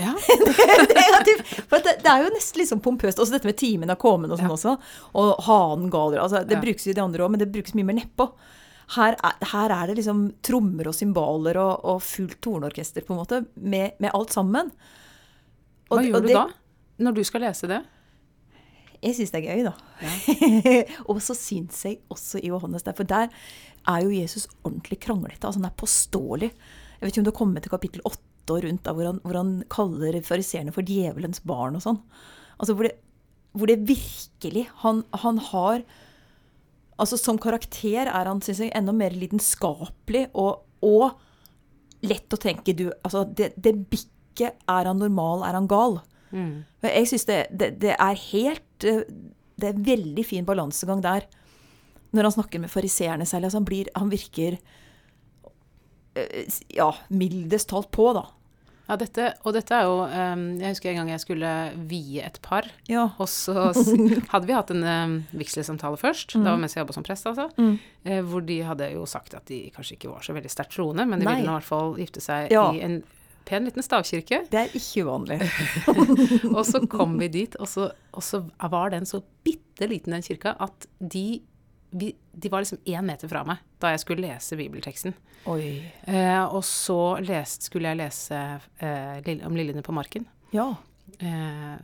Ja. 0.00 0.14
det, 1.26 1.36
for 1.68 1.84
det, 1.84 1.98
det, 2.00 2.08
er 2.08 2.24
jo 2.24 2.32
nesten 2.32 2.68
sånn 2.68 2.80
pompøst. 2.84 3.20
Også 3.20 3.36
dette 3.36 3.50
med 3.50 3.60
timen 3.60 3.92
har 3.92 4.00
kommet 4.00 4.32
og 4.32 4.40
sånn 4.40 4.56
også. 4.56 4.78
Og 5.20 5.34
hanen 5.50 5.92
galer. 5.92 6.22
Altså, 6.24 6.40
det 6.48 6.62
brukes 6.64 6.88
jo 6.88 6.94
i 6.94 6.96
de 6.96 7.04
andre 7.04 7.26
òg, 7.26 7.34
men 7.34 7.44
det 7.44 7.50
brukes 7.52 7.76
mye 7.76 7.90
mer 7.90 8.00
nedpå. 8.00 8.30
Her 8.96 9.14
er, 9.14 9.36
her 9.52 9.72
er, 9.74 9.90
det 9.90 10.00
liksom 10.00 10.24
trommer 10.46 10.90
og 10.90 10.96
cymbaler 10.96 11.58
og, 11.62 11.84
og, 11.86 12.02
fullt 12.02 12.40
tornorkester, 12.42 13.04
på 13.06 13.14
en 13.14 13.20
måte, 13.20 13.44
med, 13.54 13.96
med 14.02 14.10
alt 14.16 14.34
sammen. 14.34 14.72
Og, 15.90 15.96
Hva 15.98 16.04
gjør 16.06 16.26
du 16.26 16.32
da, 16.34 16.44
når 17.06 17.18
du 17.18 17.22
skal 17.26 17.44
lese 17.46 17.70
det? 17.70 17.80
Jeg 19.00 19.16
syns 19.16 19.32
det 19.32 19.40
er 19.40 19.46
gøy, 19.48 19.62
da. 19.64 19.74
Ja. 20.04 20.80
og 21.10 21.22
så 21.24 21.36
syns 21.38 21.78
jeg 21.86 22.02
også 22.12 22.42
i 22.42 22.50
Johannes 22.50 22.84
der, 22.84 22.96
for 22.96 23.08
der 23.08 23.30
er 23.88 24.02
jo 24.04 24.10
Jesus 24.12 24.48
ordentlig 24.60 25.00
kranglete. 25.00 25.46
Altså 25.46 25.62
han 25.62 25.70
er 25.70 25.78
påståelig. 25.80 26.50
Jeg 26.50 27.06
vet 27.06 27.14
ikke 27.14 27.22
om 27.22 27.28
du 27.28 27.32
har 27.32 27.38
kommet 27.38 27.64
til 27.64 27.72
kapittel 27.72 28.04
åtte 28.04 28.26
og 28.50 28.64
rundt 28.64 28.82
da, 28.84 28.92
hvor 28.96 29.06
han, 29.06 29.22
hvor 29.22 29.38
han 29.38 29.54
kaller 29.70 30.18
fariseerne 30.26 30.74
for 30.74 30.84
djevelens 30.86 31.40
barn 31.46 31.78
og 31.78 31.84
sånn. 31.84 32.00
Altså 32.60 32.74
hvor 32.76 32.88
det, 32.88 32.96
hvor 33.56 33.70
det 33.70 33.78
virkelig 33.88 34.66
han, 34.82 35.04
han 35.22 35.40
har 35.50 35.84
Altså 37.00 37.18
Som 37.20 37.40
karakter 37.40 38.08
er 38.08 38.28
han 38.28 38.42
synes 38.44 38.62
jeg, 38.64 38.72
enda 38.76 38.92
mer 38.92 39.14
lidenskapelig 39.16 40.26
og, 40.38 40.66
og 40.84 41.16
lett 42.06 42.32
å 42.32 42.40
tenke 42.40 42.74
du, 42.76 42.88
altså 43.04 43.24
det, 43.24 43.52
det 43.60 43.74
bikket 43.90 44.60
Er 44.68 44.88
han 44.88 45.00
normal, 45.00 45.44
er 45.48 45.58
han 45.58 45.68
gal? 45.70 46.00
Mm. 46.30 46.62
Jeg 46.86 47.08
syns 47.10 47.26
det, 47.28 47.38
det, 47.50 47.70
det, 47.82 47.94
er 47.96 48.20
helt 48.30 48.86
eh, 48.86 49.02
Det 49.60 49.72
er 49.72 49.80
veldig 49.84 50.24
fin 50.24 50.46
balansegang 50.46 51.02
der. 51.04 51.26
Når 52.14 52.28
han 52.28 52.36
snakker 52.36 52.62
med 52.62 52.70
fariseerne 52.70 53.26
særlig. 53.26 53.50
Altså 53.50 53.58
han, 53.58 53.66
blir, 53.68 53.90
han 53.96 54.12
virker 54.12 54.58
eh, 56.14 56.60
Ja, 56.76 56.92
mildest 57.10 57.72
talt 57.72 57.90
på, 57.94 58.12
da. 58.16 58.28
Ja, 58.90 58.96
dette, 58.98 59.28
og 59.46 59.54
dette 59.54 59.76
er 59.76 59.84
jo 59.86 60.00
um, 60.02 60.40
Jeg 60.58 60.72
husker 60.74 60.90
en 60.90 60.96
gang 60.98 61.12
jeg 61.12 61.22
skulle 61.22 61.50
vie 61.86 62.24
et 62.26 62.40
par, 62.42 62.66
Ja. 62.90 63.04
og 63.22 63.28
så 63.30 63.54
hadde 64.32 64.48
vi 64.50 64.56
hatt 64.56 64.72
en 64.74 64.82
um, 64.82 65.14
vigselsamtale 65.38 66.00
først. 66.00 66.34
Det 66.34 66.42
var 66.48 66.58
mens 66.58 66.74
jeg 66.74 66.82
jobba 66.82 66.96
som 66.98 67.06
prest, 67.06 67.28
altså. 67.30 67.46
Mm. 67.60 67.76
Eh, 68.02 68.20
hvor 68.26 68.42
de 68.48 68.58
hadde 68.66 68.90
jo 68.96 69.06
sagt 69.06 69.36
at 69.38 69.46
de 69.46 69.62
kanskje 69.76 69.94
ikke 69.94 70.10
var 70.10 70.26
så 70.26 70.34
veldig 70.34 70.50
sterkt 70.50 70.74
troende, 70.74 71.06
men 71.06 71.22
de 71.22 71.28
Nei. 71.28 71.36
ville 71.38 71.46
nå 71.46 71.54
i 71.54 71.58
hvert 71.60 71.70
fall 71.70 71.94
gifte 72.02 72.24
seg 72.24 72.50
Ja. 72.50 72.66
i 72.74 72.82
en 72.82 72.98
pen 73.46 73.64
liten 73.66 73.82
stavkirke. 73.82 74.42
Det 74.50 74.58
er 74.60 74.74
ikke 74.76 75.06
uvanlig. 75.06 75.38
Og 76.56 76.64
så 76.68 76.82
kom 76.90 77.16
vi 77.22 77.28
dit, 77.32 77.54
og 77.62 77.66
så, 77.70 77.88
og 78.14 78.22
så 78.26 78.42
var 78.70 78.90
den 78.92 79.06
så 79.08 79.22
bitte 79.46 79.88
liten, 79.90 80.12
den 80.14 80.22
kirka, 80.26 80.52
at 80.60 80.86
de, 81.00 81.40
vi, 81.90 82.16
de 82.32 82.48
var 82.48 82.62
liksom 82.62 82.78
én 82.84 83.06
meter 83.06 83.30
fra 83.30 83.42
meg 83.46 83.62
da 83.82 83.92
jeg 83.94 84.02
skulle 84.04 84.26
lese 84.26 84.58
bibelteksten. 84.58 85.14
Eh, 86.04 86.44
og 86.44 86.62
så 86.66 87.18
lest, 87.24 87.66
skulle 87.66 87.90
jeg 87.90 88.00
lese 88.02 88.40
eh, 88.84 89.30
om 89.46 89.56
liljene 89.56 89.82
på 89.82 89.94
marken. 89.96 90.26
Ja. 90.54 90.68
Eh, 91.18 91.78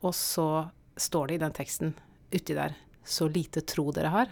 og 0.00 0.14
så 0.16 0.68
står 1.00 1.28
det 1.28 1.38
i 1.38 1.42
den 1.44 1.56
teksten 1.56 1.94
uti 2.30 2.54
der 2.54 2.76
'Så 3.04 3.28
lite 3.28 3.60
tro 3.60 3.90
dere 3.90 4.08
har'. 4.12 4.30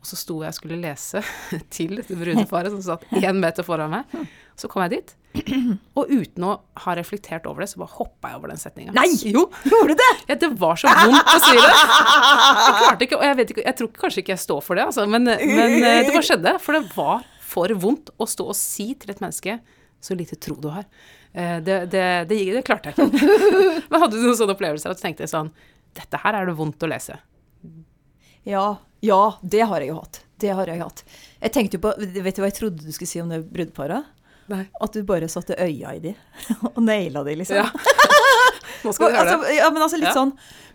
Og 0.00 0.06
så 0.06 0.16
sto 0.16 0.40
jeg 0.42 0.48
og 0.48 0.54
skulle 0.54 0.80
lese 0.80 1.22
til 1.70 1.96
det 1.96 2.16
brudeparet 2.16 2.70
som 2.70 2.82
satt 2.82 3.04
én 3.10 3.40
meter 3.40 3.62
foran 3.62 3.90
meg. 3.90 4.04
Så 4.56 4.68
kom 4.68 4.82
jeg 4.82 4.90
dit, 4.90 5.16
og 5.98 6.08
uten 6.10 6.44
å 6.48 6.52
ha 6.84 6.94
reflektert 6.98 7.44
over 7.46 7.62
det, 7.62 7.68
så 7.70 7.78
bare 7.82 7.94
hoppa 8.00 8.32
jeg 8.32 8.38
over 8.40 8.50
den 8.50 8.58
setninga. 8.60 8.94
Nei! 8.96 9.08
Jo! 9.30 9.44
Gjorde 9.70 9.94
du 9.94 10.00
det? 10.00 10.08
Ja, 10.32 10.36
det 10.42 10.48
var 10.58 10.80
så 10.80 10.90
vondt 10.90 11.30
å 11.30 11.36
si 11.44 11.52
det. 11.54 11.68
Jeg 11.70 12.78
klarte 12.80 13.06
ikke, 13.06 13.18
og 13.20 13.26
jeg 13.28 13.38
vet 13.38 13.52
ikke, 13.54 13.64
jeg 13.68 13.78
tror 13.78 13.92
kanskje 14.00 14.24
ikke 14.24 14.34
jeg 14.34 14.42
står 14.46 14.64
for 14.66 14.80
det, 14.80 14.86
altså, 14.90 15.04
men, 15.10 15.28
men 15.30 15.76
eh, 15.78 16.00
det 16.08 16.14
bare 16.16 16.26
skjedde. 16.26 16.54
For 16.64 16.78
det 16.78 16.82
var 16.96 17.22
for 17.50 17.76
vondt 17.86 18.10
å 18.18 18.26
stå 18.30 18.48
og 18.52 18.58
si 18.58 18.88
til 18.98 19.14
et 19.14 19.22
menneske 19.22 19.58
så 20.00 20.16
lite 20.16 20.38
tro 20.40 20.56
du 20.58 20.70
har. 20.72 20.86
Eh, 21.32 21.58
Det, 21.62 21.78
det, 21.92 22.04
det, 22.30 22.38
det 22.56 22.64
klarte 22.66 22.90
jeg 22.90 22.98
ikke. 22.98 23.36
Men 23.92 24.02
hadde 24.02 24.16
du 24.16 24.22
noen 24.24 24.38
sånne 24.38 24.54
opplevelser 24.56 24.90
at 24.94 24.98
du 24.98 25.02
tenkte 25.04 25.26
sånn 25.30 25.50
Dette 25.94 26.18
her 26.22 26.38
er 26.38 26.46
det 26.48 26.54
vondt 26.58 26.82
å 26.86 26.88
lese. 26.90 27.18
Ja, 28.48 28.78
ja, 29.04 29.20
det 29.42 29.60
har 29.66 29.82
jeg 29.82 29.90
jo 29.92 29.98
hatt. 30.00 30.22
Det 30.40 30.50
har 30.56 30.70
jeg 30.70 30.80
hatt. 30.80 31.02
Jeg 31.42 31.52
tenkte 31.52 31.76
jo 31.78 31.82
på, 31.84 31.92
Vet 32.00 32.38
du 32.38 32.40
hva 32.42 32.48
jeg 32.48 32.56
trodde 32.56 32.86
du 32.86 32.92
skulle 32.94 33.10
si 33.10 33.20
om 33.22 33.28
det 33.32 33.42
brudeparet? 33.50 34.06
Nei. 34.50 34.64
At 34.82 34.96
du 34.96 35.04
bare 35.06 35.28
satte 35.30 35.56
øya 35.58 35.94
i 35.96 36.00
de, 36.08 36.14
og 36.72 36.80
naila 36.82 37.22
de, 37.26 37.36
liksom. 37.40 37.60
Ja. 37.60 37.68
Nå 38.84 38.94
skal 38.96 39.10
du 39.12 39.16
høre 39.18 39.26
altså, 39.26 39.44
det. 39.44 39.58
ja, 39.58 39.68
men 39.70 39.84
altså 39.84 39.98
litt 40.00 40.08
Ja. 40.08 40.16
sånn 40.16 40.30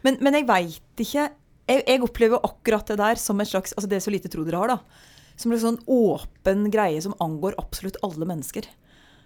Men, 0.06 0.18
men 0.22 0.36
jeg 0.38 0.46
veit 0.46 1.02
ikke 1.02 1.24
jeg, 1.66 1.82
jeg 1.88 2.02
opplever 2.06 2.44
akkurat 2.46 2.86
det 2.92 3.00
der 3.00 3.18
som 3.18 3.40
en 3.42 3.48
slags 3.50 3.74
Altså 3.74 3.90
det 3.90 3.98
er 3.98 4.04
så 4.06 4.14
lite 4.14 4.30
tro 4.30 4.44
dere 4.46 4.60
har, 4.62 4.76
da. 4.76 5.06
Som 5.42 5.56
en 5.56 5.62
sånn 5.64 5.80
åpen 5.90 6.68
greie 6.72 7.00
som 7.02 7.16
angår 7.24 7.58
absolutt 7.60 7.98
alle 8.06 8.28
mennesker. 8.30 8.68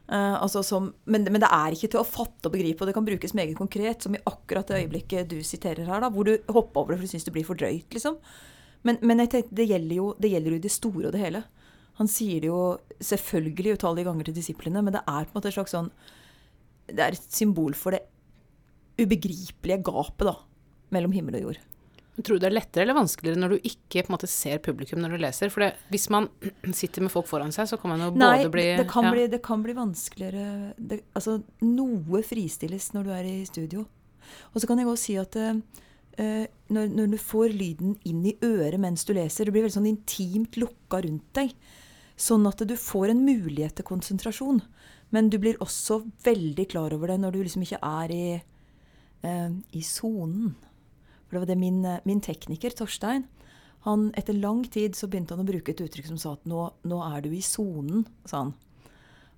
Uh, 0.09 0.39
altså 0.41 0.63
som, 0.65 0.87
men, 1.05 1.27
men 1.29 1.43
det 1.43 1.49
er 1.53 1.75
ikke 1.75 1.91
til 1.93 1.99
å 2.01 2.07
fatte 2.07 2.49
og 2.49 2.55
begripe, 2.55 2.81
og 2.81 2.89
det 2.89 2.95
kan 2.95 3.05
brukes 3.05 3.35
meget 3.37 3.53
konkret, 3.59 4.01
som 4.01 4.15
i 4.17 4.21
akkurat 4.25 4.71
det 4.71 4.79
øyeblikket 4.79 5.27
du 5.29 5.35
siterer 5.45 5.85
her, 5.85 6.01
da, 6.01 6.09
hvor 6.09 6.25
du 6.25 6.31
hopper 6.49 6.81
over 6.81 6.95
det 6.95 7.01
for 7.03 7.05
du 7.05 7.11
syns 7.11 7.27
det 7.27 7.33
blir 7.35 7.45
for 7.45 7.59
drøyt, 7.59 7.85
liksom. 7.93 8.17
Men, 8.87 8.97
men 9.05 9.21
jeg 9.21 9.29
tenkte, 9.35 9.53
det, 9.59 9.67
gjelder 9.69 9.99
jo, 9.99 10.07
det 10.17 10.31
gjelder 10.33 10.55
jo 10.55 10.61
det 10.63 10.71
store 10.73 11.05
og 11.11 11.13
det 11.13 11.21
hele. 11.21 11.43
Han 11.99 12.09
sier 12.09 12.43
det 12.43 12.49
jo 12.49 12.61
selvfølgelig 13.03 13.77
utallige 13.79 14.07
ganger 14.07 14.29
til 14.29 14.37
disiplene, 14.39 14.83
men 14.85 14.95
det 14.95 15.03
er 15.03 15.27
på 15.27 15.33
en 15.33 15.39
måte 15.39 15.51
et 15.51 15.57
slags 15.57 15.75
sånn 15.75 15.89
Det 16.89 17.03
er 17.03 17.15
et 17.15 17.35
symbol 17.35 17.75
for 17.77 17.95
det 17.95 18.05
ubegripelige 18.99 19.83
gapet 19.87 20.27
da, 20.27 20.35
mellom 20.95 21.13
himmel 21.15 21.37
og 21.39 21.43
jord. 21.49 21.59
Tror 22.19 22.35
du 22.35 22.43
det 22.43 22.49
er 22.49 22.55
lettere 22.57 22.83
eller 22.83 22.97
vanskeligere 22.97 23.39
når 23.39 23.53
du 23.53 23.67
ikke 23.69 24.03
måte 24.11 24.27
ser 24.27 24.59
publikum 24.63 24.99
når 24.99 25.13
du 25.13 25.21
leser? 25.23 25.51
For 25.53 25.63
det, 25.63 25.69
hvis 25.93 26.09
man 26.11 26.27
sitter 26.81 27.05
med 27.05 27.13
folk 27.13 27.29
foran 27.29 27.53
seg, 27.55 27.69
så 27.69 27.79
kan 27.79 27.93
man 27.93 28.03
jo 28.03 28.09
Nei, 28.11 28.33
både 28.41 28.53
bli 28.55 28.65
det, 28.73 28.87
ja. 28.89 29.13
bli, 29.13 29.27
det 29.31 29.41
kan 29.45 29.63
bli 29.63 29.75
vanskeligere 29.77 30.73
det, 30.75 31.01
Altså, 31.15 31.39
noe 31.63 32.23
fristilles 32.27 32.91
når 32.95 33.07
du 33.07 33.13
er 33.15 33.29
i 33.29 33.37
studio. 33.47 33.85
Og 34.51 34.59
så 34.61 34.69
kan 34.69 34.81
jeg 34.81 34.89
også 34.89 35.05
si 35.05 35.15
at 35.21 35.37
eh, 35.39 36.43
når, 36.75 36.91
når 36.97 37.13
du 37.13 37.19
får 37.21 37.55
lyden 37.55 37.95
inn 38.09 38.25
i 38.27 38.35
øret 38.43 38.81
mens 38.81 39.07
du 39.07 39.13
leser, 39.15 39.47
det 39.47 39.55
blir 39.55 39.63
veldig 39.65 39.77
sånn 39.79 39.93
intimt 39.93 40.59
lukka 40.59 40.99
rundt 41.05 41.29
deg. 41.39 41.55
Sånn 42.19 42.47
at 42.49 42.61
du 42.67 42.75
får 42.75 43.13
en 43.13 43.23
mulighet 43.23 43.77
til 43.79 43.87
konsentrasjon. 43.87 44.61
Men 45.15 45.29
du 45.31 45.39
blir 45.41 45.59
også 45.63 46.01
veldig 46.25 46.67
klar 46.69 46.93
over 46.93 47.13
det 47.13 47.21
når 47.23 47.35
du 47.35 47.43
liksom 47.43 47.63
ikke 47.65 47.79
er 47.85 48.13
i 48.13 48.23
eh, 49.23 49.51
i 49.71 49.83
sonen. 49.85 50.55
For 51.27 51.37
det 51.37 51.43
var 51.43 51.51
det 51.51 51.59
min, 51.61 51.83
eh, 51.85 52.01
min 52.05 52.21
tekniker, 52.21 52.75
Torstein, 52.75 53.25
han, 53.87 54.09
etter 54.17 54.35
lang 54.35 54.65
tid 54.67 54.95
så 54.95 55.07
begynte 55.07 55.35
han 55.35 55.45
å 55.45 55.47
bruke 55.47 55.71
et 55.71 55.81
uttrykk 55.81 56.09
som 56.09 56.19
sa 56.19 56.33
at 56.35 56.47
nå, 56.49 56.65
nå 56.83 56.99
er 57.05 57.23
du 57.23 57.29
i 57.31 57.43
sonen, 57.45 58.05
sa 58.27 58.43
han. 58.43 58.53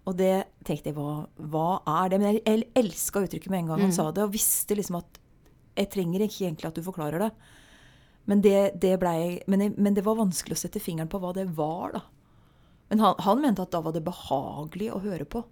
Og 0.09 0.15
det 0.17 0.47
tenkte 0.65 0.89
jeg, 0.89 0.97
hva, 0.97 1.27
hva 1.38 1.81
er 2.01 2.09
det? 2.09 2.17
Men 2.17 2.31
jeg, 2.31 2.41
jeg 2.47 2.69
elska 2.81 3.21
uttrykket 3.21 3.51
med 3.53 3.59
en 3.61 3.73
gang 3.73 3.83
han 3.85 3.93
sa 3.93 4.07
det, 4.09 4.23
og 4.25 4.33
visste 4.33 4.77
liksom 4.77 4.97
at 4.97 5.19
jeg 5.77 5.91
trenger 5.93 6.25
ikke 6.25 6.47
egentlig 6.47 6.71
at 6.71 6.79
du 6.79 6.81
forklarer 6.83 7.27
det. 7.27 7.29
Men 8.29 8.41
det, 8.41 8.57
det, 8.81 8.95
ble, 9.01 9.13
men, 9.50 9.67
jeg, 9.67 9.75
men 9.77 9.93
det 9.97 10.05
var 10.05 10.17
vanskelig 10.17 10.57
å 10.57 10.63
sette 10.63 10.81
fingeren 10.81 11.09
på 11.11 11.21
hva 11.21 11.35
det 11.38 11.45
var, 11.57 12.00
da. 12.00 12.01
Men 12.91 13.00
han, 13.00 13.15
han 13.24 13.39
mente 13.39 13.63
at 13.63 13.71
da 13.71 13.79
var 13.81 13.95
det 13.95 14.03
behagelig 14.03 14.89
å 14.91 15.00
høre 15.00 15.24
på. 15.24 15.45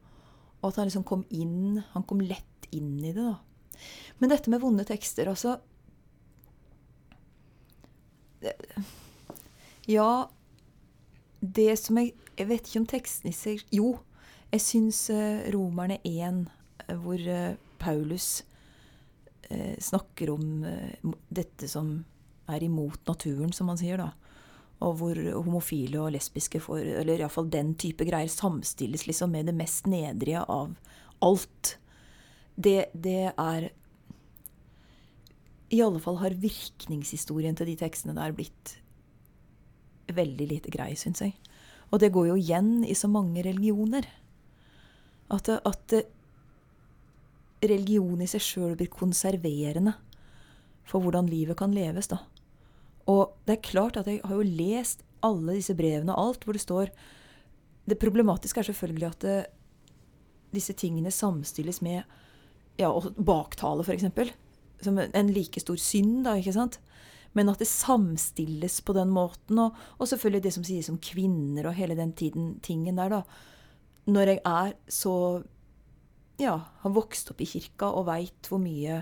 Og 0.59 0.65
at 0.67 0.75
han 0.81 0.89
liksom 0.89 1.05
kom 1.07 1.21
inn 1.31 1.77
Han 1.93 2.03
kom 2.03 2.19
lett 2.19 2.65
inn 2.75 2.97
i 2.99 3.13
det, 3.15 3.23
da. 3.23 3.37
Men 4.19 4.33
dette 4.33 4.51
med 4.51 4.59
vonde 4.59 4.83
tekster, 4.83 5.29
altså 5.31 5.55
det- 8.43 8.83
Ja, 9.87 10.27
det 11.39 11.79
som 11.79 11.97
jeg 11.97 12.13
Jeg 12.37 12.47
vet 12.47 12.67
ikke 12.67 12.79
om 12.79 12.85
teksten 12.87 13.29
i 13.29 13.35
seg 13.35 13.63
Jo, 13.71 13.99
jeg 14.51 14.61
syns 14.61 15.09
eh, 15.09 15.47
Romerne 15.51 15.97
1, 16.03 16.45
eh, 16.87 16.95
hvor 16.95 17.19
eh, 17.19 17.55
Paulus 17.79 18.43
snakker 19.81 20.29
om 20.29 20.43
dette 21.33 21.65
som 21.67 22.05
er 22.47 22.61
imot 22.61 22.99
naturen, 23.07 23.49
som 23.51 23.71
han 23.71 23.79
sier, 23.79 23.97
da. 23.97 24.11
Og 24.85 24.95
hvor 25.01 25.17
homofile 25.43 25.99
og 25.99 26.13
lesbiske 26.15 26.61
får 26.63 26.85
Eller 27.01 27.19
iallfall 27.19 27.49
den 27.51 27.73
type 27.79 28.05
greier 28.07 28.31
samstilles 28.31 29.07
liksom 29.09 29.33
med 29.35 29.49
det 29.49 29.55
mest 29.57 29.89
nedrige 29.91 30.43
av 30.47 30.75
alt. 31.25 31.73
Det, 32.55 32.91
det 32.93 33.33
er 33.33 33.69
I 35.69 35.81
alle 35.83 35.99
fall 36.03 36.21
har 36.21 36.37
virkningshistorien 36.39 37.57
til 37.59 37.69
de 37.71 37.75
tekstene 37.79 38.15
der 38.15 38.35
blitt 38.35 38.77
veldig 40.09 40.47
lite 40.49 40.71
grei, 40.73 40.95
syns 40.97 41.21
jeg. 41.21 41.35
Og 41.91 41.99
det 42.01 42.11
går 42.13 42.31
jo 42.31 42.37
igjen 42.39 42.79
i 42.85 42.95
så 42.97 43.09
mange 43.11 43.43
religioner. 43.45 44.07
At, 45.29 45.49
at 45.49 45.93
religion 47.61 48.21
i 48.21 48.29
seg 48.29 48.41
sjøl 48.41 48.75
blir 48.79 48.89
konserverende 48.89 49.93
for 50.89 51.03
hvordan 51.03 51.29
livet 51.29 51.57
kan 51.59 51.73
leves, 51.75 52.09
da. 52.09 52.23
Og 53.09 53.35
det 53.47 53.57
er 53.57 53.67
klart 53.71 53.97
at 53.99 54.09
jeg 54.09 54.21
har 54.23 54.35
jo 54.37 54.45
lest 54.45 55.03
alle 55.25 55.57
disse 55.57 55.75
brevene 55.75 56.13
og 56.15 56.29
alt 56.29 56.45
hvor 56.45 56.55
det 56.55 56.63
står 56.63 56.91
Det 57.89 57.97
problematiske 57.99 58.61
er 58.61 58.69
selvfølgelig 58.69 59.07
at 59.09 59.23
det, 59.25 59.37
disse 60.53 60.73
tingene 60.77 61.11
samstilles 61.11 61.81
med 61.81 62.03
ja, 62.79 62.89
baktale, 63.17 63.83
f.eks. 63.83 64.05
Som 64.81 64.99
en 65.01 65.31
like 65.33 65.59
stor 65.59 65.79
synd, 65.81 66.23
da, 66.27 66.35
ikke 66.39 66.53
sant? 66.55 66.77
Men 67.37 67.51
at 67.51 67.61
det 67.61 67.67
samstilles 67.69 68.79
på 68.85 68.95
den 68.97 69.11
måten. 69.13 69.59
Og, 69.59 69.77
og 69.97 70.09
selvfølgelig 70.09 70.43
det 70.45 70.53
som 70.55 70.65
sies 70.65 70.89
om 70.91 70.99
kvinner 71.01 71.69
og 71.69 71.77
hele 71.77 71.97
den 71.97 72.13
tiden, 72.13 72.53
tingen 72.65 73.01
der, 73.01 73.19
da. 73.19 73.21
Når 74.09 74.33
jeg 74.33 74.43
er 74.45 74.75
så 74.87 75.15
Ja, 76.39 76.53
har 76.55 76.93
vokst 76.95 77.33
opp 77.33 77.41
i 77.43 77.49
kirka 77.49 77.89
og 77.91 78.05
veit 78.07 78.47
hvor 78.47 78.61
mye 78.63 79.01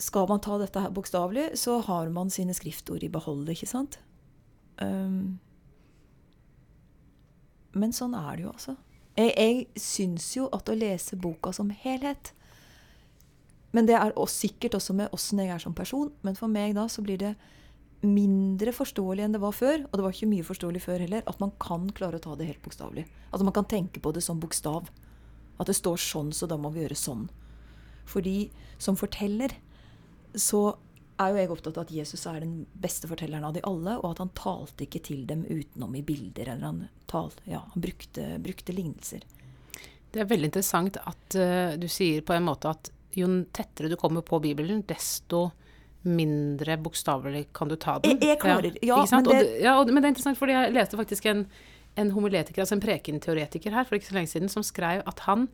Skal 0.00 0.28
man 0.30 0.40
ta 0.40 0.56
dette 0.60 0.80
her 0.80 0.92
bokstavelig, 0.96 1.50
så 1.60 1.78
har 1.84 2.08
man 2.12 2.32
sine 2.32 2.54
skriftord 2.56 3.04
i 3.04 3.12
behold, 3.12 3.48
ikke 3.52 3.68
sant? 3.68 3.98
Um, 4.80 5.38
men 7.76 7.92
sånn 7.94 8.16
er 8.18 8.38
det 8.38 8.46
jo, 8.46 8.54
altså. 8.54 8.76
Jeg, 9.18 9.32
jeg 9.36 9.82
syns 9.82 10.28
jo 10.36 10.46
at 10.54 10.70
å 10.70 10.76
lese 10.78 11.18
boka 11.18 11.50
som 11.52 11.72
helhet 11.82 12.30
Men 13.74 13.88
det 13.88 13.96
er 13.98 14.14
også 14.14 14.46
sikkert 14.46 14.76
også 14.78 14.94
med 14.96 15.12
åssen 15.14 15.42
jeg 15.42 15.50
er 15.54 15.62
som 15.62 15.74
person. 15.76 16.08
Men 16.26 16.38
for 16.38 16.50
meg 16.50 16.72
da 16.78 16.88
så 16.90 17.04
blir 17.06 17.20
det 17.20 17.34
mindre 18.02 18.72
forståelig 18.74 19.22
enn 19.22 19.36
det 19.36 19.42
var 19.42 19.54
før. 19.54 19.84
Og 19.86 19.94
det 19.94 20.06
var 20.06 20.16
ikke 20.16 20.30
mye 20.30 20.46
forståelig 20.46 20.82
før 20.82 21.04
heller. 21.04 21.22
At 21.30 21.38
man 21.42 21.52
kan 21.62 21.84
klare 21.94 22.18
å 22.18 22.24
ta 22.24 22.34
det 22.38 22.48
helt 22.48 22.64
bokstavelig. 22.64 23.04
At 23.30 23.44
man 23.46 23.54
kan 23.54 23.68
tenke 23.70 24.02
på 24.02 24.10
det 24.16 24.24
som 24.26 24.40
bokstav. 24.42 24.90
At 25.60 25.70
det 25.70 25.76
står 25.78 26.02
sånn, 26.02 26.32
så 26.34 26.48
da 26.50 26.58
må 26.58 26.72
vi 26.74 26.82
gjøre 26.82 26.98
sånn. 26.98 27.28
Fordi 28.10 28.50
som 28.82 28.98
forteller 28.98 29.54
så 30.34 30.76
er 31.20 31.30
jo 31.34 31.36
jeg 31.36 31.50
opptatt 31.52 31.76
av 31.76 31.84
at 31.84 31.90
Jesus 31.92 32.22
er 32.26 32.40
den 32.40 32.66
beste 32.80 33.08
fortelleren 33.10 33.44
av 33.44 33.52
de 33.56 33.60
alle, 33.68 33.98
og 34.00 34.12
at 34.12 34.18
han 34.22 34.30
talte 34.34 34.86
ikke 34.86 35.02
til 35.04 35.26
dem 35.28 35.42
utenom 35.44 35.94
i 35.98 36.02
bilder. 36.02 36.48
Eller 36.54 36.64
han, 36.64 36.78
tal, 37.10 37.30
ja, 37.44 37.60
han 37.74 37.82
brukte, 37.84 38.38
brukte 38.40 38.72
lignelser. 38.72 39.20
Det 40.10 40.20
er 40.24 40.30
veldig 40.30 40.48
interessant 40.48 40.96
at 41.06 41.36
uh, 41.38 41.76
du 41.78 41.86
sier 41.92 42.22
på 42.26 42.32
en 42.34 42.46
måte 42.48 42.70
at 42.72 42.88
jo 43.14 43.26
tettere 43.52 43.90
du 43.90 43.96
kommer 44.00 44.22
på 44.26 44.40
Bibelen, 44.42 44.80
desto 44.88 45.50
mindre 46.02 46.78
bokstavelig 46.80 47.50
kan 47.52 47.68
du 47.68 47.76
ta 47.76 47.98
den. 48.00 48.16
Jeg- 48.16 48.28
jeg 48.30 48.38
klarer- 48.40 48.78
ja, 48.82 48.96
ja, 49.04 49.06
men 49.12 49.24
det- 49.24 49.34
Og, 49.36 49.60
ja, 49.60 49.78
og, 49.80 49.86
men 49.92 50.02
det 50.02 50.04
er 50.08 50.12
interessant, 50.14 50.38
fordi 50.38 50.52
jeg 50.56 50.72
leste 50.72 50.96
faktisk 50.96 51.26
en, 51.26 51.46
en 51.96 52.10
homiletiker, 52.10 52.62
altså 52.62 52.72
en 52.78 52.80
prekenteoretiker 52.80 53.70
her 53.76 53.84
for 53.84 53.96
ikke 53.96 54.08
så 54.08 54.14
lenge 54.14 54.28
siden, 54.32 54.48
som 54.48 54.62
skrev 54.62 55.02
at 55.06 55.18
han, 55.26 55.48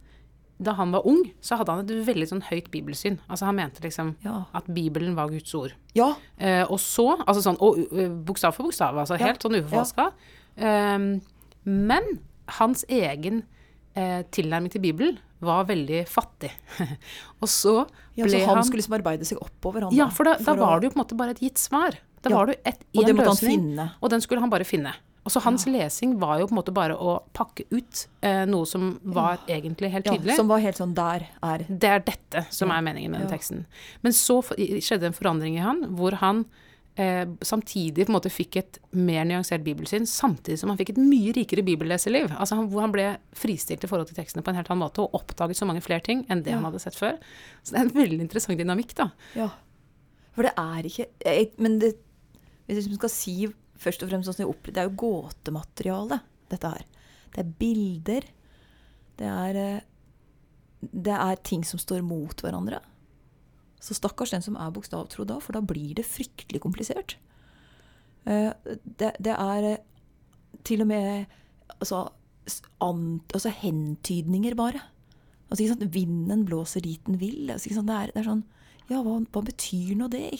da 0.58 0.72
han 0.72 0.90
var 0.92 1.02
ung, 1.06 1.22
så 1.44 1.56
hadde 1.58 1.72
han 1.74 1.84
et 1.84 2.06
veldig 2.06 2.26
sånn 2.30 2.42
høyt 2.48 2.70
bibelsyn. 2.72 3.18
Altså 3.28 3.44
han 3.44 3.56
mente 3.56 3.82
liksom 3.84 4.14
Ja. 4.24 4.44
at 4.54 4.64
Bibelen 4.72 5.14
var 5.14 5.28
Guds 5.28 5.52
ord. 5.54 5.74
Ja. 5.94 6.14
Eh, 6.38 6.64
og 6.64 6.78
så, 6.80 7.18
altså 7.26 7.42
sånn, 7.44 7.58
og 7.60 7.76
uh, 7.92 8.08
bokstav 8.24 8.54
for 8.54 8.64
bokstav, 8.64 8.96
altså 8.96 9.18
Ja. 9.20 9.26
helt 9.26 9.42
sånn 9.42 9.58
uforfalska. 9.60 10.12
Um, 10.56 11.20
men 11.64 12.20
hans 12.58 12.84
egen 12.88 13.42
eh, 13.96 14.22
tilnærming 14.30 14.70
til 14.72 14.80
Bibelen 14.80 15.18
var 15.40 15.64
veldig 15.68 16.06
fattig. 16.08 16.50
og 17.42 17.48
så 17.48 17.86
ja 18.16 18.24
så 18.26 18.38
han, 18.46 18.56
han 18.56 18.64
skulle 18.64 18.80
liksom 18.80 18.96
arbeide 18.96 19.26
seg 19.28 19.38
oppover, 19.44 19.82
han 19.88 19.92
Ja, 19.96 20.08
for 20.08 20.24
da, 20.24 20.36
da 20.38 20.54
å- 20.54 20.58
var 20.58 20.80
det 20.80 20.88
jo 20.88 20.94
på 20.94 21.00
en 21.00 21.04
måte 21.04 21.16
bare 21.18 21.30
et 21.36 21.40
gitt 21.44 21.58
svar. 21.60 21.98
Da 22.22 22.30
Ja. 22.30 22.36
var 22.38 22.46
det 22.46 22.60
et, 22.64 22.80
han 22.96 23.16
løsning, 23.16 23.90
og 24.00 24.10
den 24.10 24.20
skulle 24.24 24.40
han 24.40 24.50
bare 24.50 24.64
finne. 24.64 24.94
Og 25.26 25.32
så 25.34 25.40
hans 25.42 25.64
lesing 25.66 26.12
var 26.22 26.38
jo 26.38 26.46
på 26.46 26.54
en 26.54 26.60
måte 26.60 26.72
bare 26.76 26.94
å 26.94 27.16
pakke 27.34 27.64
ut 27.74 28.04
eh, 28.22 28.44
noe 28.46 28.64
som 28.70 28.92
var 29.02 29.40
egentlig 29.50 29.90
helt 29.90 30.06
tydelig. 30.06 30.36
ja. 30.36 30.36
Som 30.38 30.46
var 30.52 30.62
helt 30.62 30.78
sånn 30.78 30.94
der 30.94 31.26
er 31.42 31.64
Det 31.68 31.90
er 31.90 32.04
dette 32.06 32.44
som 32.54 32.70
er 32.70 32.84
meningen 32.86 33.10
med 33.10 33.20
den 33.24 33.28
Ja. 33.28 33.34
teksten. 33.36 33.64
Men 34.06 34.12
så 34.14 34.38
skjedde 34.46 35.10
en 35.10 35.16
forandring 35.18 35.56
i 35.58 35.64
han, 35.66 35.82
hvor 35.98 36.14
han 36.22 36.44
eh, 36.96 37.26
samtidig 37.44 38.06
på 38.06 38.08
en 38.08 38.16
måte 38.16 38.30
fikk 38.32 38.56
et 38.56 38.78
mer 38.96 39.24
nyansert 39.28 39.62
bibelsyn, 39.66 40.06
samtidig 40.08 40.58
som 40.62 40.70
han 40.70 40.78
fikk 40.78 40.94
et 40.94 41.02
mye 41.02 41.34
rikere 41.36 41.60
bibelleseliv. 41.66 42.30
Altså 42.38 42.56
han, 42.56 42.70
hvor 42.70 42.80
han 42.86 42.92
ble 42.94 43.08
fristilt 43.36 43.84
i 43.84 43.90
forhold 43.90 44.06
til 44.08 44.16
tekstene 44.16 44.42
på 44.46 44.48
en 44.48 44.56
helt 44.56 44.70
annen 44.70 44.86
måte, 44.86 45.02
og 45.04 45.12
oppdaget 45.12 45.58
så 45.58 45.66
mange 45.68 45.82
flere 45.84 46.00
ting 46.06 46.24
enn 46.30 46.42
det 46.42 46.52
Ja. 46.54 46.56
han 46.56 46.64
hadde 46.70 46.80
sett 46.80 46.94
før. 46.96 47.18
Så 47.62 47.72
det 47.74 47.80
er 47.82 47.84
en 47.90 47.90
veldig 47.98 48.20
interessant 48.22 48.56
dynamikk, 48.58 48.94
da. 48.94 49.10
Ja. 49.34 49.50
For 50.36 50.42
det 50.44 50.54
er 50.56 50.82
ikke 50.88 51.06
jeg, 51.24 51.50
Men 51.58 51.78
det, 51.80 51.96
hvis 52.68 52.88
vi 52.88 52.94
skal 52.96 53.08
si 53.10 53.36
først 53.80 54.02
og 54.02 54.10
fremst 54.10 54.30
sånn 54.30 54.54
Det 54.64 54.80
er 54.80 54.88
jo 54.88 54.96
gåtemateriale, 55.02 56.20
dette 56.50 56.72
her. 56.72 56.84
Det 57.34 57.42
er 57.42 57.54
bilder. 57.60 58.26
Det 59.16 59.30
er 59.30 59.60
eh, 59.60 59.80
Det 60.80 61.12
er 61.14 61.42
ting 61.42 61.64
som 61.64 61.80
står 61.80 62.02
mot 62.04 62.42
hverandre. 62.42 62.80
Så 63.80 63.94
stakkars 63.94 64.32
den 64.34 64.42
som 64.42 64.56
er 64.56 64.72
bokstavtro 64.74 65.24
da, 65.28 65.38
for 65.40 65.56
da 65.56 65.62
blir 65.64 65.94
det 65.94 66.06
fryktelig 66.08 66.62
komplisert. 66.64 67.16
Eh, 68.24 68.52
Det, 68.84 69.14
det 69.20 69.34
er 69.34 69.70
eh, 69.72 69.82
til 70.64 70.82
og 70.82 70.90
med 70.90 71.26
altså, 71.80 72.08
ant, 72.80 73.32
altså 73.32 73.50
hentydninger, 73.50 74.54
bare. 74.54 74.82
Altså? 75.50 75.76
Vinden 75.92 76.44
blåser 76.46 76.80
dit 76.82 77.04
den 77.06 77.20
vil. 77.20 77.50
Altså? 77.50 77.70
Det, 77.70 77.94
er, 77.94 78.12
det 78.14 78.22
er 78.22 78.30
sånn 78.30 78.44
Ja, 78.90 79.02
hva, 79.02 79.18
hva 79.32 79.42
betyr 79.42 79.96
nå 79.98 80.08
det? 80.10 80.30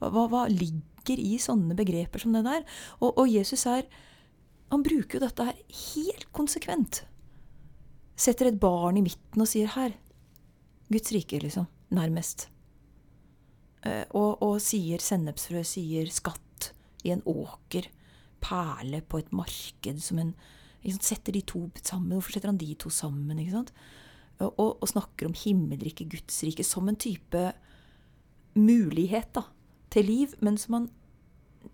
Hva, 0.00 0.08
hva, 0.08 0.26
hva 0.28 0.46
ligger 0.48 0.82
i 1.08 1.38
sånne 1.40 1.76
begreper 1.78 2.20
som 2.20 2.34
det 2.36 2.44
der? 2.44 2.64
Og, 3.00 3.16
og 3.16 3.28
Jesus 3.28 3.66
er 3.66 3.88
Han 4.70 4.84
bruker 4.86 5.18
jo 5.18 5.24
dette 5.24 5.44
her 5.48 5.56
helt 5.94 6.28
konsekvent. 6.30 7.00
Setter 8.14 8.46
et 8.46 8.60
barn 8.60 9.00
i 9.00 9.02
midten 9.02 9.40
og 9.42 9.48
sier 9.48 9.66
'her'. 9.66 9.96
Guds 10.90 11.12
rike, 11.12 11.40
liksom. 11.42 11.66
Nærmest. 11.90 12.48
Eh, 13.82 14.04
og, 14.10 14.42
og 14.42 14.60
sier 14.60 14.98
sennepsfrø, 14.98 15.62
sier 15.64 16.06
skatt 16.06 16.72
i 17.02 17.10
en 17.10 17.22
åker. 17.26 17.88
Perle 18.40 19.00
på 19.02 19.18
et 19.18 19.32
marked 19.32 20.00
som 20.02 20.18
en 20.18 20.34
liksom, 20.84 21.00
Setter 21.00 21.32
de 21.32 21.40
to 21.40 21.70
sammen. 21.82 22.12
Hvorfor 22.12 22.32
setter 22.32 22.52
han 22.52 22.60
de 22.60 22.74
to 22.74 22.90
sammen? 22.90 23.38
ikke 23.38 23.56
sant? 23.56 23.72
Og, 24.40 24.78
og 24.80 24.88
snakker 24.88 25.28
om 25.28 25.36
himmelriket, 25.36 26.08
Guds 26.08 26.42
rike, 26.46 26.64
som 26.64 26.88
en 26.88 26.96
type 26.96 27.52
mulighet 28.56 29.34
da, 29.36 29.44
til 29.90 30.06
liv, 30.06 30.34
men 30.40 30.58
som 30.60 30.78
han 30.78 30.88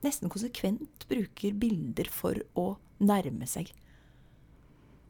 nesten 0.05 0.31
konsekvent 0.33 1.07
bruker 1.11 1.57
bilder 1.57 2.09
for 2.13 2.39
å 2.59 2.75
nærme 2.99 3.49
seg. 3.49 3.71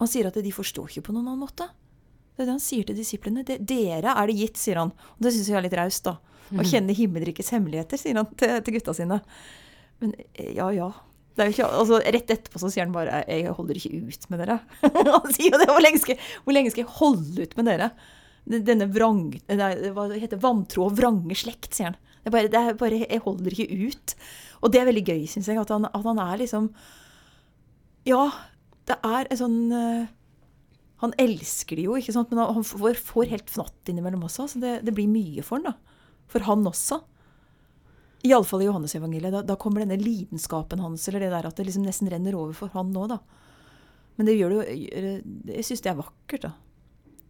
Han 0.00 0.10
sier 0.10 0.28
at 0.28 0.36
de 0.42 0.52
forstår 0.52 0.90
ikke 0.90 1.08
på 1.08 1.16
noen 1.16 1.30
annen 1.30 1.44
måte. 1.46 1.68
Det 2.36 2.44
er 2.44 2.50
det 2.50 2.56
han 2.58 2.62
sier 2.62 2.84
til 2.84 2.98
disiplene. 2.98 3.44
Det, 3.48 3.62
dere 3.64 4.12
er 4.12 4.28
det 4.28 4.36
gitt, 4.36 4.58
sier 4.60 4.82
han. 4.82 4.92
Og 4.92 5.25
det 5.25 5.32
syns 5.32 5.48
jeg 5.48 5.56
er 5.56 5.64
litt 5.64 5.76
raust, 5.78 6.04
da. 6.04 6.18
Å 6.52 6.62
kjenne 6.66 6.94
himmelrikets 6.94 7.50
hemmeligheter, 7.56 7.98
sier 7.98 8.20
han 8.20 8.28
til, 8.38 8.52
til 8.62 8.76
gutta 8.76 8.94
sine. 8.94 9.18
Men 10.02 10.12
eh, 10.34 10.52
ja, 10.58 10.68
ja. 10.76 10.90
Er 11.36 11.50
ikke, 11.52 11.66
altså, 11.68 11.98
rett 12.00 12.30
etterpå 12.32 12.60
så 12.60 12.70
sier 12.72 12.86
han 12.86 12.94
bare 12.94 13.20
'Jeg 13.28 13.52
holder 13.56 13.76
ikke 13.76 13.98
ut 14.08 14.28
med 14.32 14.40
dere'. 14.40 14.60
han 15.16 15.32
sier 15.32 15.52
jo 15.52 15.60
det. 15.60 15.68
Hvor 15.68 15.82
lenge, 15.84 16.00
skal, 16.00 16.20
hvor 16.45 16.56
lenge 16.56 16.73
skal 16.73 16.84
jeg 16.84 16.95
holde 17.00 17.45
ut 17.45 17.56
med 17.58 17.69
dere? 17.69 17.90
Denne 18.47 18.86
vrang... 18.92 19.34
Nei, 19.50 19.73
hva 19.92 20.06
heter 20.14 20.40
vantro 20.40 20.86
og 20.86 20.97
vrange 20.97 21.36
slekt, 21.36 21.75
sier 21.76 21.90
han. 21.90 21.99
Det 22.26 22.32
er 22.32 22.34
bare, 22.34 22.50
det 22.50 22.58
er 22.58 22.78
bare 22.80 22.97
Jeg 23.04 23.23
holder 23.23 23.54
ikke 23.54 23.86
ut. 23.86 24.15
Og 24.67 24.73
det 24.75 24.80
er 24.80 24.89
veldig 24.89 25.04
gøy, 25.06 25.21
syns 25.30 25.47
jeg, 25.47 25.60
at 25.62 25.71
han, 25.71 25.86
at 25.86 26.06
han 26.08 26.19
er 26.19 26.41
liksom 26.43 26.73
Ja, 28.08 28.25
det 28.91 28.97
er 29.06 29.30
en 29.30 29.39
sånn 29.39 29.58
eh, 29.71 30.08
Han 31.04 31.15
elsker 31.23 31.78
det 31.78 31.84
jo, 31.86 31.95
ikke 31.95 32.15
sant, 32.17 32.32
men 32.34 32.43
han 32.43 32.67
får, 32.67 32.99
får 32.99 33.30
helt 33.30 33.52
fnatt 33.52 33.93
innimellom 33.93 34.25
også. 34.26 34.49
Så 34.50 34.62
det, 34.62 34.80
det 34.82 34.95
blir 34.97 35.06
mye 35.12 35.45
for 35.47 35.60
han, 35.60 35.71
da. 35.71 36.02
For 36.32 36.43
han 36.49 36.67
også. 36.67 36.99
Iallfall 38.26 38.65
i 38.65 38.67
Johannesevangeliet. 38.67 39.34
Da, 39.36 39.43
da 39.47 39.58
kommer 39.60 39.84
denne 39.84 40.00
lidenskapen 40.00 40.82
hans, 40.82 41.06
eller 41.06 41.23
det 41.23 41.30
der 41.30 41.47
at 41.47 41.60
det 41.60 41.69
liksom 41.69 41.86
nesten 41.86 42.10
renner 42.10 42.34
over 42.34 42.56
for 42.58 42.75
han 42.75 42.91
nå, 42.97 43.04
da. 43.12 43.21
Men 44.17 44.26
det 44.26 44.39
gjør 44.39 44.54
det 44.54 44.73
jo 44.73 45.02
Jeg 45.52 45.69
syns 45.69 45.84
det 45.84 45.93
er 45.93 46.00
vakkert, 46.00 46.49
da. 46.49 46.54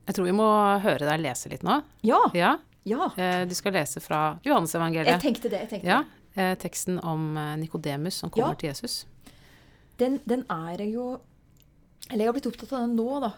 Jeg 0.07 0.17
tror 0.17 0.29
vi 0.31 0.37
må 0.39 0.49
høre 0.87 1.03
deg 1.05 1.21
lese 1.27 1.51
litt 1.53 1.67
nå. 1.67 1.81
Ja! 2.07 2.23
Ja, 2.39 2.55
Ja! 2.87 3.11
eh, 3.19 3.45
Du 3.49 3.55
skal 3.55 3.73
lese 3.77 4.01
fra 4.01 4.39
Johannes-evangeliet. 4.47 5.17
Jeg 5.17 5.23
tenkte 5.25 5.51
det. 5.51 5.61
jeg 5.67 5.69
tenkte 5.75 5.87
Ja, 5.91 6.03
det. 6.05 6.43
eh, 6.43 6.55
teksten 6.63 7.01
om 7.03 7.37
eh, 7.37 7.57
Nikodemus 7.57 8.15
som 8.23 8.31
kommer 8.31 8.55
Ja. 8.55 8.55
til 8.55 8.69
Jesus. 8.71 9.07
Den, 9.99 10.21
den 10.29 10.45
er 10.51 10.77
jeg 10.79 10.93
jo 10.95 11.21
Eller 12.11 12.25
jeg 12.25 12.27
har 12.29 12.33
blitt 12.37 12.47
opptatt 12.47 12.73
av 12.73 12.81
den 12.87 12.97
nå, 12.97 13.21
da. 13.21 13.33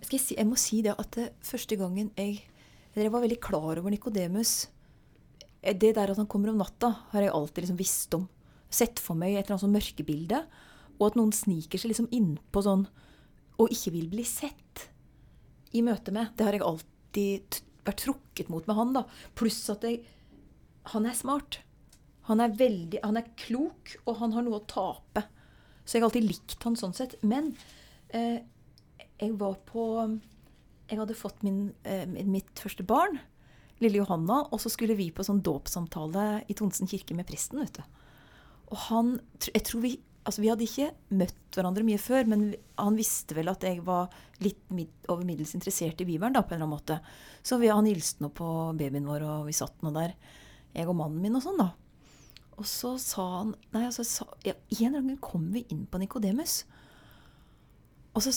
Skal 0.00 0.16
jeg, 0.18 0.20
si, 0.20 0.34
jeg 0.38 0.46
må 0.46 0.56
si 0.56 0.78
det 0.82 0.94
at 0.98 1.10
det, 1.18 1.32
første 1.42 1.76
gangen 1.76 2.10
jeg 2.16 2.42
eller 2.94 3.04
jeg 3.08 3.12
var 3.12 3.20
veldig 3.26 3.40
klar 3.44 3.76
over 3.76 3.90
Nikodemus 3.90 4.68
Det 5.62 5.94
der 5.94 6.10
at 6.12 6.16
han 6.16 6.26
kommer 6.26 6.48
om 6.48 6.56
natta, 6.56 6.94
har 7.10 7.20
jeg 7.26 7.30
alltid 7.34 7.64
liksom 7.64 7.76
visst 7.76 8.14
om. 8.14 8.28
Sett 8.70 8.98
for 9.02 9.14
meg 9.18 9.34
et 9.34 9.44
eller 9.50 9.56
annet 9.58 9.64
sånn 9.66 9.74
mørkebilde. 9.76 10.38
Og 11.00 11.06
at 11.10 11.16
noen 11.18 11.32
sniker 11.32 11.78
seg 11.78 11.90
liksom 11.90 12.08
innpå 12.14 12.62
sånn 12.62 12.86
og 13.58 13.68
ikke 13.72 13.92
vil 13.92 14.08
bli 14.08 14.22
sett 14.24 14.86
i 15.74 15.82
møte 15.82 16.12
med. 16.12 16.30
Det 16.36 16.44
har 16.46 16.52
jeg 16.56 16.62
alltid 16.62 17.60
vært 17.88 18.02
trukket 18.04 18.50
mot 18.52 18.66
med 18.68 18.78
han, 18.78 18.92
da. 18.96 19.06
Pluss 19.38 19.62
at 19.72 19.86
jeg 19.86 20.04
Han 20.92 21.06
er 21.06 21.16
smart. 21.18 21.60
Han 22.30 22.40
er 22.40 22.54
veldig 22.54 23.00
Han 23.04 23.18
er 23.18 23.32
klok, 23.38 23.96
og 24.06 24.20
han 24.20 24.34
har 24.36 24.46
noe 24.46 24.60
å 24.60 24.66
tape. 24.70 25.24
Så 25.84 25.96
jeg 25.96 26.02
har 26.02 26.10
alltid 26.10 26.26
likt 26.26 26.62
han 26.66 26.78
sånn 26.78 26.94
sett. 26.94 27.16
Men 27.22 27.54
eh, 28.14 28.42
jeg 29.20 29.36
var 29.38 29.58
på 29.68 29.86
Jeg 30.90 30.98
hadde 31.00 31.18
fått 31.18 31.42
min, 31.42 31.72
eh, 31.82 32.06
mitt 32.06 32.52
første 32.62 32.84
barn, 32.86 33.18
lille 33.82 33.98
Johanna, 33.98 34.44
og 34.54 34.60
så 34.62 34.70
skulle 34.70 34.94
vi 34.96 35.10
på 35.10 35.24
sånn 35.26 35.42
dåpssamtale 35.42 36.44
i 36.48 36.54
Tonsen 36.54 36.86
kirke 36.86 37.14
med 37.14 37.26
presten, 37.26 37.58
vet 37.62 37.80
du. 37.80 37.82
Og 38.70 38.78
han 38.88 39.20
Jeg 39.46 39.64
tror 39.66 39.82
vi 39.82 39.96
Altså, 40.26 40.42
vi 40.42 40.50
hadde 40.50 40.66
ikke 40.66 40.90
møtt 41.14 41.54
hverandre 41.54 41.84
mye 41.86 42.00
før, 42.02 42.26
men 42.28 42.48
han 42.80 42.98
visste 42.98 43.36
vel 43.36 43.50
at 43.52 43.62
jeg 43.64 43.84
var 43.86 44.10
litt 44.42 44.60
mid 44.74 45.06
over 45.12 45.22
middels 45.24 45.54
interessert 45.54 46.02
i 46.02 46.06
Bibelen, 46.08 46.34
da, 46.34 46.42
på 46.42 46.54
en 46.54 46.58
eller 46.58 46.66
annen 46.66 46.74
måte. 46.74 46.98
Så 47.46 47.60
vi, 47.62 47.70
han 47.70 47.86
hilste 47.86 48.24
nå 48.24 48.32
på 48.34 48.48
babyen 48.76 49.06
vår, 49.06 49.22
og 49.22 49.46
vi 49.46 49.54
satt 49.56 49.84
nå 49.86 49.94
der, 49.94 50.16
jeg 50.74 50.90
og 50.90 50.98
mannen 50.98 51.22
min 51.22 51.38
og 51.38 51.44
sånn, 51.46 51.62
da. 51.62 51.70
Og 52.56 52.66
så 52.68 52.94
sa 53.00 53.24
han 53.38 53.52
Nei, 53.74 53.84
altså, 53.86 54.04
sa, 54.08 54.26
ja, 54.46 54.56
en 54.80 54.96
gang 54.96 55.16
kom 55.22 55.50
vi 55.54 55.66
inn 55.72 55.84
på 55.88 56.00
Nikodemus. 56.00 56.64
Og 58.16 58.24
så 58.24 58.32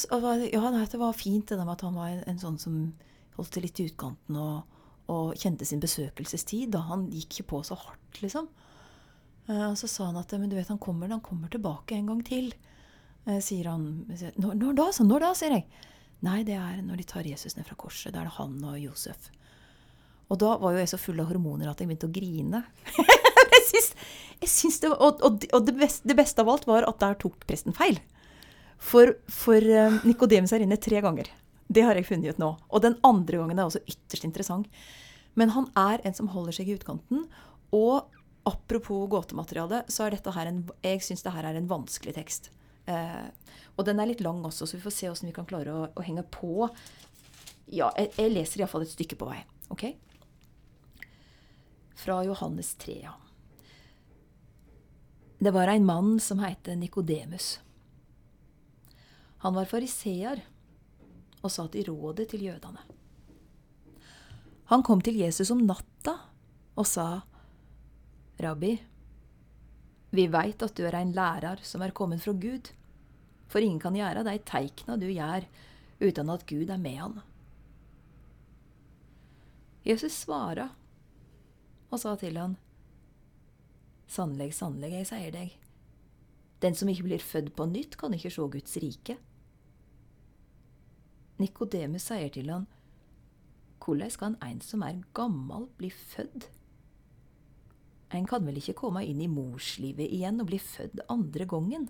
Ja, 0.51 0.69
nei, 0.69 0.85
det 0.91 0.99
var 0.99 1.15
fint 1.15 1.47
det 1.47 1.57
der 1.57 1.65
med 1.65 1.77
at 1.77 1.85
han 1.87 1.95
var 1.95 2.11
en, 2.11 2.23
en 2.27 2.41
sånn 2.41 2.59
som 2.59 2.81
holdt 3.37 3.53
til 3.55 3.63
litt 3.63 3.79
i 3.79 3.87
utkanten 3.87 4.35
og, 4.35 4.79
og 5.09 5.37
kjente 5.39 5.65
sin 5.65 5.79
besøkelsestid. 5.79 6.73
Da. 6.75 6.83
Han 6.91 7.07
gikk 7.13 7.39
ikke 7.39 7.51
på 7.53 7.61
så 7.67 7.79
hardt, 7.79 8.19
liksom. 8.19 8.49
Eh, 9.49 9.65
og 9.71 9.77
så 9.79 9.89
sa 9.89 10.09
han 10.09 10.19
at 10.21 10.33
men 10.37 10.49
du 10.51 10.57
vet, 10.57 10.69
han 10.69 10.81
kommer, 10.81 11.09
han 11.09 11.25
kommer 11.25 11.51
tilbake 11.51 11.97
en 11.97 12.09
gang 12.11 12.23
til. 12.25 12.51
Eh, 13.25 13.39
sier 13.43 13.71
han. 13.71 14.05
Når, 14.37 14.53
når 14.53 14.77
da, 14.77 14.89
så? 14.95 15.07
Når 15.07 15.25
da, 15.25 15.33
sier 15.37 15.57
jeg. 15.57 15.65
Nei, 16.25 16.41
det 16.47 16.57
er 16.59 16.81
når 16.83 16.99
de 16.99 17.07
tar 17.07 17.27
Jesus 17.27 17.55
ned 17.57 17.67
fra 17.67 17.77
korset. 17.79 18.13
Da 18.13 18.21
er 18.21 18.29
det 18.29 18.37
han 18.37 18.57
og 18.67 18.79
Josef. 18.81 19.29
Og 20.29 20.37
da 20.41 20.53
var 20.61 20.75
jo 20.75 20.83
jeg 20.83 20.91
så 20.91 20.99
full 21.01 21.19
av 21.23 21.31
hormoner 21.31 21.71
at 21.71 21.79
jeg 21.81 21.89
begynte 21.89 22.09
å 22.09 22.13
grine. 22.13 22.61
jeg 23.55 23.65
syns, 23.65 23.91
jeg 24.43 24.51
syns 24.51 24.79
det, 24.83 24.91
og 24.93 25.23
og, 25.25 25.45
og 25.55 25.65
det, 25.65 25.75
beste, 25.79 26.05
det 26.09 26.17
beste 26.19 26.43
av 26.43 26.51
alt 26.53 26.67
var 26.69 26.85
at 26.85 26.99
der 27.01 27.17
tok 27.21 27.39
presten 27.49 27.73
feil. 27.75 27.97
For, 28.79 29.15
for 29.31 29.57
uh, 29.59 29.97
Nikodemus 30.07 30.53
er 30.55 30.63
inne 30.63 30.77
tre 30.79 31.01
ganger. 31.03 31.31
Det 31.69 31.81
har 31.85 31.97
jeg 31.97 32.07
funnet 32.07 32.35
ut 32.35 32.41
nå. 32.41 32.53
Og 32.69 32.83
den 32.85 32.95
andre 33.05 33.41
gangen 33.41 33.57
er 33.57 33.65
også 33.65 33.81
ytterst 33.89 34.27
interessant. 34.27 34.69
Men 35.37 35.51
han 35.55 35.67
er 35.77 36.03
en 36.05 36.15
som 36.17 36.29
holder 36.31 36.55
seg 36.55 36.69
i 36.69 36.77
utkanten. 36.77 37.25
Og 37.75 38.05
apropos 38.47 39.07
gåtemateriale, 39.11 39.83
så 39.91 40.05
er 40.05 40.15
dette 40.15 40.33
her 40.35 40.49
en, 40.49 40.63
jeg 40.85 41.03
syns 41.05 41.25
det 41.25 41.33
er 41.33 41.49
en 41.51 41.69
vanskelig 41.69 42.15
tekst. 42.15 42.51
Eh, 42.89 43.27
og 43.75 43.85
den 43.87 43.99
er 43.99 44.09
litt 44.09 44.23
lang 44.25 44.41
også, 44.45 44.65
så 44.67 44.77
vi 44.77 44.83
får 44.83 44.95
se 44.95 45.09
åssen 45.11 45.29
vi 45.29 45.35
kan 45.35 45.47
klare 45.49 45.73
å, 45.73 45.87
å 45.93 46.05
henge 46.05 46.25
på. 46.33 46.67
Ja, 47.69 47.91
jeg, 47.97 48.13
jeg 48.17 48.33
leser 48.33 48.63
iallfall 48.63 48.87
et 48.87 48.93
stykke 48.95 49.19
på 49.19 49.29
vei. 49.29 49.41
ok? 49.73 49.89
Fra 51.99 52.21
Johannes 52.25 52.73
3. 52.79 53.01
ja. 53.03 53.15
Det 55.39 55.51
var 55.55 55.67
en 55.71 55.85
mann 55.87 56.17
som 56.19 56.41
heite 56.43 56.75
Nikodemus. 56.75 57.59
Han 59.39 59.55
var 59.55 59.69
fariseer 59.71 60.41
og 61.39 61.51
satt 61.53 61.77
i 61.79 61.83
rådet 61.87 62.25
til 62.33 62.43
jødene. 62.49 62.81
Han 64.67 64.83
kom 64.83 64.99
til 65.01 65.15
Jesus 65.21 65.49
om 65.53 65.61
natta 65.63 66.17
og 66.75 66.87
sa, 66.87 67.21
Rabbi, 68.39 68.77
vi 70.15 70.25
veit 70.31 70.63
at 70.63 70.77
du 70.77 70.85
er 70.87 70.95
ein 70.97 71.11
lærer 71.13 71.59
som 71.67 71.83
er 71.83 71.93
kommet 71.95 72.23
fra 72.23 72.31
Gud, 72.31 72.71
for 73.51 73.59
ingen 73.59 73.81
kan 73.83 73.97
gjøre 73.97 74.23
de 74.23 74.37
teikna 74.47 74.95
du 74.97 75.09
gjør, 75.09 75.43
uten 75.99 76.31
at 76.31 76.45
Gud 76.47 76.71
er 76.71 76.79
med 76.79 76.97
han. 77.01 77.19
Jesus 79.83 80.15
svara 80.23 80.69
og 81.89 81.99
sa 81.99 82.15
til 82.21 82.37
han, 82.39 82.57
Sannelig, 84.09 84.55
sannelig, 84.57 84.89
jeg 84.95 85.07
sier 85.11 85.33
deg, 85.35 85.51
den 86.63 86.75
som 86.75 86.89
ikke 86.89 87.05
blir 87.05 87.21
født 87.21 87.51
på 87.57 87.67
nytt, 87.69 87.97
kan 87.99 88.15
ikke 88.15 88.31
se 88.33 88.45
Guds 88.55 88.77
rike. 88.81 89.15
Nikodemus 91.39 92.07
sier 92.09 92.31
til 92.33 92.49
han, 92.49 92.65
Hvordan 93.79 94.15
kan 94.21 94.39
en 94.45 94.61
som 94.61 94.81
er 94.85 95.03
gammel, 95.17 95.67
bli 95.77 95.91
født? 95.93 96.49
En 98.15 98.25
kan 98.25 98.45
vel 98.45 98.57
ikke 98.57 98.77
komme 98.77 99.03
inn 99.05 99.21
i 99.21 99.29
morslivet 99.29 100.09
igjen 100.09 100.41
og 100.41 100.49
bli 100.49 100.57
født 100.61 101.03
andre 101.13 101.45
gangen? 101.49 101.89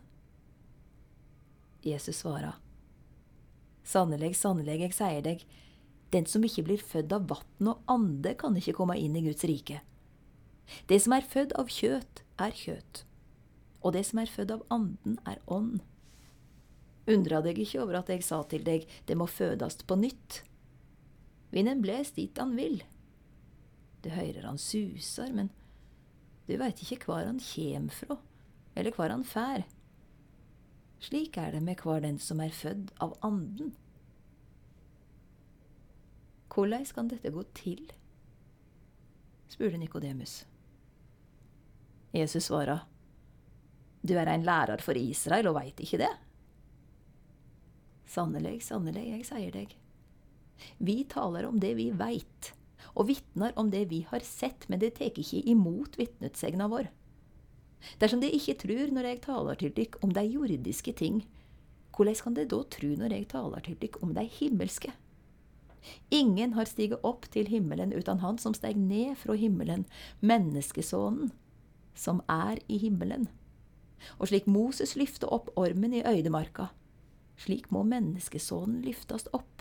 Jesus 1.85 2.19
svarer, 2.23 2.57
Sannelig, 3.89 4.35
sannelig, 4.37 4.75
jeg 4.83 4.93
sier 4.93 5.21
deg, 5.25 5.45
den 6.13 6.27
som 6.29 6.43
ikke 6.45 6.65
blir 6.67 6.81
født 6.83 7.13
av 7.15 7.29
vann 7.29 7.69
og 7.71 7.85
ande, 7.89 8.35
kan 8.37 8.57
ikke 8.57 8.75
komme 8.77 8.97
inn 8.99 9.15
i 9.17 9.23
Guds 9.25 9.45
rike. 9.49 9.79
Det 10.89 10.99
som 11.01 11.15
er 11.15 11.25
født 11.25 11.55
av 11.57 11.71
kjøt, 11.73 12.21
er 12.37 12.53
kjøt, 12.53 13.03
og 13.81 13.95
det 13.95 14.03
som 14.09 14.21
er 14.21 14.29
født 14.29 14.53
av 14.53 14.65
anden, 14.73 15.17
er 15.25 15.41
ånd. 15.49 15.79
Undra 17.09 17.41
deg 17.41 17.57
ikke 17.63 17.81
over 17.81 18.01
at 18.03 18.11
jeg 18.13 18.25
sa 18.25 18.43
til 18.51 18.65
deg, 18.67 18.85
det 19.09 19.17
må 19.17 19.25
fødast 19.25 19.87
på 19.89 19.97
nytt. 19.97 20.43
Vinden 21.49 21.81
blåser 21.81 22.19
dit 22.19 22.37
han 22.37 22.53
vil. 22.59 22.83
Du 24.03 24.11
hører 24.13 24.45
han 24.45 24.61
suser, 24.61 25.33
men 25.33 25.49
du 26.49 26.55
veit 26.57 26.81
ikke 26.81 27.05
hvor 27.05 27.21
han 27.21 27.37
kjem 27.43 27.91
fra, 27.93 28.17
eller 28.75 28.95
hvor 28.95 29.13
han 29.13 29.25
fær. 29.27 29.67
Slik 30.99 31.37
er 31.37 31.53
det 31.53 31.61
med 31.63 31.79
hver 31.79 32.01
den 32.03 32.17
som 32.19 32.41
er 32.43 32.51
født 32.51 32.91
av 32.99 33.13
anden. 33.23 33.75
Hvordan 36.49 36.85
kan 36.95 37.11
dette 37.11 37.31
gå 37.31 37.43
til? 37.55 37.85
spurte 39.49 39.77
Nikodemus. 39.77 40.45
Jesus 42.13 42.49
svara, 42.49 42.79
Du 44.01 44.15
er 44.15 44.27
ein 44.31 44.43
lærer 44.43 44.81
for 44.81 44.97
Israel 44.97 45.47
og 45.51 45.57
veit 45.59 45.79
ikke 45.83 45.99
det? 46.01 46.11
Sannelig, 48.09 48.61
sannelig, 48.65 49.05
jeg 49.11 49.25
sier 49.27 49.51
deg. 49.53 49.75
Vi 50.79 51.03
taler 51.11 51.45
om 51.47 51.59
det 51.59 51.75
vi 51.77 51.89
veit, 51.91 52.53
og 52.95 53.09
vitner 53.09 53.53
om 53.59 53.71
det 53.73 53.85
vi 53.89 54.03
har 54.09 54.23
sett, 54.25 54.67
men 54.69 54.81
det 54.81 54.95
tar 54.97 55.11
ikke 55.11 55.43
imot 55.49 55.97
vitnesegna 55.99 56.69
vår. 56.71 56.89
Dersom 57.99 58.21
de 58.21 58.31
ikke 58.35 58.57
tror 58.65 58.91
når 58.91 59.07
jeg 59.07 59.21
taler 59.23 59.59
til 59.59 59.75
dykk 59.75 59.99
om 60.03 60.13
de 60.15 60.25
jordiske 60.27 60.93
ting, 60.99 61.21
hvordan 61.95 62.15
kan 62.23 62.35
de 62.37 62.47
da 62.47 62.63
tro 62.71 62.89
når 62.95 63.15
jeg 63.15 63.29
taler 63.31 63.63
til 63.63 63.77
dykk 63.79 64.01
om 64.03 64.13
de 64.15 64.23
himmelske? 64.23 64.91
Ingen 66.11 66.53
har 66.53 66.67
stiget 66.67 67.03
opp 67.07 67.27
til 67.31 67.47
himmelen 67.47 67.93
uten 67.95 68.19
han 68.23 68.39
som 68.41 68.55
steg 68.55 68.77
ned 68.77 69.15
fra 69.19 69.35
himmelen, 69.39 69.85
menneskesonen, 70.19 71.31
som 71.95 72.21
er 72.27 72.59
i 72.67 72.79
himmelen. 72.79 73.27
Og 74.19 74.31
slik 74.31 74.47
Moses 74.47 74.95
lyfte 74.99 75.27
opp 75.27 75.51
ormen 75.59 75.95
i 75.95 76.03
øydemarka, 76.07 76.69
slik 77.39 77.71
må 77.71 77.83
menneskesonen 77.87 78.81
lyftes 78.83 79.27
opp. 79.35 79.58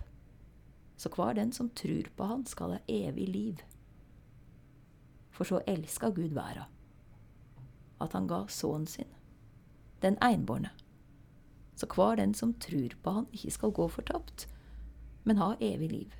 Så 0.98 1.11
hver 1.14 1.37
den 1.38 1.52
som 1.54 1.70
trur 1.70 2.11
på 2.16 2.26
han, 2.26 2.44
skal 2.46 2.74
ha 2.74 2.78
evig 2.90 3.28
liv. 3.30 3.62
For 5.30 5.46
så 5.46 5.62
elska 5.70 6.11
Gud 6.11 6.34
verda 6.34 6.66
at 8.02 8.14
han 8.14 8.28
ga 8.30 8.44
sønnen 8.46 8.87
sin, 8.87 9.08
den 10.02 10.18
einbårne. 10.22 10.70
Så 11.78 11.87
hver 11.90 12.18
den 12.18 12.34
som 12.34 12.54
tror 12.62 12.94
på 13.02 13.14
han, 13.14 13.26
ikke 13.34 13.54
skal 13.54 13.74
gå 13.74 13.88
fortapt, 13.90 14.46
men 15.26 15.40
ha 15.42 15.54
evig 15.61 15.90
liv. 15.92 16.14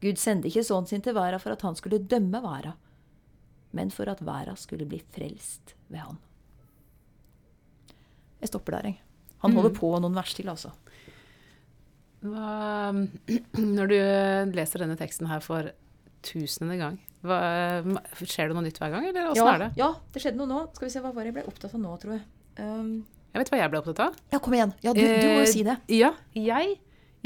Gud 0.00 0.20
sendte 0.20 0.48
ikke 0.48 0.64
sønnen 0.64 0.88
sin 0.88 1.04
til 1.04 1.16
verda 1.16 1.40
for 1.42 1.52
at 1.52 1.64
han 1.66 1.76
skulle 1.76 2.00
dømme 2.00 2.40
verda, 2.44 2.76
men 3.76 3.92
for 3.92 4.08
at 4.08 4.24
verda 4.24 4.54
skulle 4.56 4.88
bli 4.88 5.00
frelst 5.12 5.74
ved 5.88 6.00
han. 6.04 6.20
Jeg 8.40 8.52
stopper 8.52 8.76
der, 8.76 8.90
jeg. 8.92 9.00
Han 9.42 9.54
holder 9.54 9.74
på 9.74 9.90
noen 10.00 10.16
vers 10.16 10.32
til, 10.34 10.48
altså. 10.50 10.72
Hva, 12.24 12.90
når 13.78 13.90
du 13.92 13.98
leser 14.56 14.82
denne 14.82 14.96
teksten 14.98 15.28
her 15.30 15.42
for 15.44 15.70
tusende 16.26 16.74
gang, 16.80 16.96
hva, 17.22 17.38
skjer 18.22 18.50
det 18.50 18.56
noe 18.56 18.64
nytt 18.66 18.78
hver 18.82 18.90
gang, 18.94 19.06
eller 19.10 19.30
åssen 19.30 19.42
ja, 19.44 19.52
er 19.54 19.62
det? 19.64 19.68
Ja, 19.78 19.88
det 20.14 20.22
skjedde 20.22 20.38
noe 20.40 20.50
nå. 20.50 20.58
Skal 20.74 20.88
vi 20.88 20.92
se, 20.94 21.02
Hva 21.04 21.12
var 21.14 21.22
det 21.26 21.32
jeg 21.32 21.36
ble 21.38 21.46
opptatt 21.50 21.74
av 21.78 21.82
nå, 21.82 21.94
tror 22.02 22.16
jeg. 22.16 22.24
Um, 22.58 22.90
Jeg 23.34 23.42
vet 23.42 23.50
hva 23.52 23.60
jeg 23.62 23.70
ble 23.72 23.80
opptatt 23.82 24.02
av. 24.08 24.18
ja, 24.34 24.40
kom 24.42 24.54
igjen. 24.58 24.74
Ja, 24.82 24.94
du, 24.96 25.00
du 25.02 25.26
må 25.30 25.40
jo 25.40 25.46
Eh, 25.46 25.50
si 25.52 25.64
det. 25.66 25.78
Ja, 25.94 26.12
jeg 26.34 26.76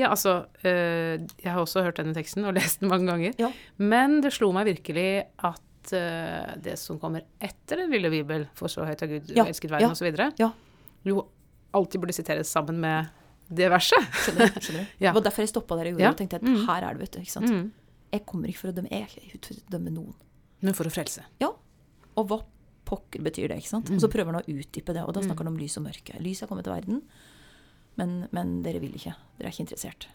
Ja, 0.00 0.08
altså 0.10 0.46
øh, 0.64 1.20
Jeg 1.40 1.50
har 1.52 1.60
også 1.60 1.82
hørt 1.84 2.00
denne 2.00 2.16
teksten 2.16 2.44
og 2.48 2.54
lest 2.58 2.80
den 2.80 2.88
mange 2.92 3.08
ganger. 3.08 3.36
Ja. 3.40 3.52
Men 3.80 4.20
det 4.24 4.32
slo 4.36 4.50
meg 4.56 4.68
virkelig 4.68 5.08
at 5.44 5.92
øh, 5.96 6.52
det 6.64 6.78
som 6.80 7.00
kommer 7.00 7.24
etter 7.40 7.80
Den 7.84 7.92
ville 7.92 8.10
bibel, 8.12 8.48
for 8.56 8.72
så 8.72 8.84
høyt 8.88 9.04
av 9.04 9.12
Gud 9.12 9.32
Ja, 9.36 9.44
elsket 9.48 9.72
verden, 9.72 9.96
ja, 10.20 10.30
Ja, 10.40 10.52
jo 11.08 11.24
alltid 11.72 12.00
burde 12.00 12.12
siteres 12.16 12.52
sammen 12.52 12.80
med 12.80 13.08
det 13.54 13.68
verset. 13.72 14.08
skjønner. 14.24 14.52
skjønner 14.58 14.82
du. 14.82 14.90
Ja. 15.04 15.12
Det 15.12 15.14
var 15.18 15.24
derfor 15.28 15.44
jeg 15.44 15.52
stoppa 15.52 15.76
der 15.80 15.90
i 15.90 15.92
går 15.96 16.00
Ja. 16.06 16.10
og 16.14 16.18
tenkte 16.20 16.36
at 16.40 16.42
Mm. 16.46 16.66
her 16.66 16.82
er 16.88 16.94
det, 16.94 17.00
vet 17.04 17.12
du. 17.12 17.20
ikke 17.20 17.34
sant? 17.36 17.50
Mm. 17.50 17.70
Jeg 18.12 18.26
kommer 18.26 18.48
ikke 18.52 18.58
for 18.62 18.68
å 18.72 18.74
dømme 18.76 18.90
jeg 18.92 19.02
er 19.02 19.08
ikke 19.28 19.46
for 19.48 19.54
å 19.54 19.70
dømme 19.76 19.92
noen. 19.94 20.14
Men 20.62 20.74
for 20.78 20.84
å 20.84 20.92
frelse. 20.92 21.22
Ja, 21.40 21.48
og 22.16 22.28
hva 22.28 22.42
pokker 22.84 23.22
betyr 23.24 23.48
det? 23.48 23.56
ikke 23.62 23.68
sant? 23.72 23.88
Mm. 23.88 23.96
Og 23.96 24.00
så 24.04 24.10
prøver 24.12 24.32
han 24.34 24.42
å 24.42 24.46
utdype 24.46 24.92
det, 24.94 25.02
og 25.06 25.14
da 25.14 25.20
snakker 25.24 25.44
han 25.46 25.52
om 25.54 25.56
lys 25.58 25.76
og 25.80 25.84
mørke. 25.86 26.18
Lys 26.20 26.42
er 26.42 26.46
kommet 26.50 26.64
til 26.64 26.74
verden, 26.74 27.02
men, 27.96 28.28
men 28.32 28.62
dere 28.62 28.80
vil 28.82 28.92
ikke. 28.96 29.14
Dere 29.38 29.48
er 29.48 29.52
ikke 29.54 29.64
interessert. 29.66 30.06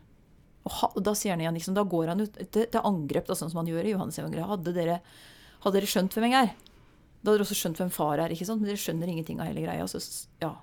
Og, 0.67 0.71
ha, 0.81 0.89
og 0.95 1.03
da 1.03 1.13
sier 1.15 1.31
han 1.33 1.41
igjen, 1.41 1.55
liksom, 1.57 1.73
da 1.77 1.83
går 1.87 2.07
han 2.11 2.21
ut 2.21 2.37
til, 2.51 2.65
til 2.67 2.81
angrep, 2.83 3.25
da, 3.29 3.33
sånn 3.39 3.49
som 3.53 3.61
han 3.63 3.69
gjør 3.71 3.85
i 3.87 3.93
Johannes 3.95 4.17
evangeliet. 4.19 4.49
Hadde 4.49 4.73
dere, 4.75 4.99
hadde 5.63 5.77
dere 5.79 5.89
skjønt 5.89 6.13
hvem 6.17 6.25
jeg 6.31 6.37
er, 6.43 6.53
da 7.23 7.31
hadde 7.31 7.37
dere 7.39 7.45
også 7.47 7.57
skjønt 7.57 7.79
hvem 7.81 7.91
far 7.91 8.19
er. 8.23 8.29
ikke 8.35 8.45
sant? 8.45 8.61
Men 8.61 8.69
dere 8.71 8.81
skjønner 8.81 9.09
ingenting 9.13 9.39
av 9.41 9.47
hele 9.49 9.63
greia. 9.65 9.85
Så, 9.89 10.01
ja. 10.43 10.53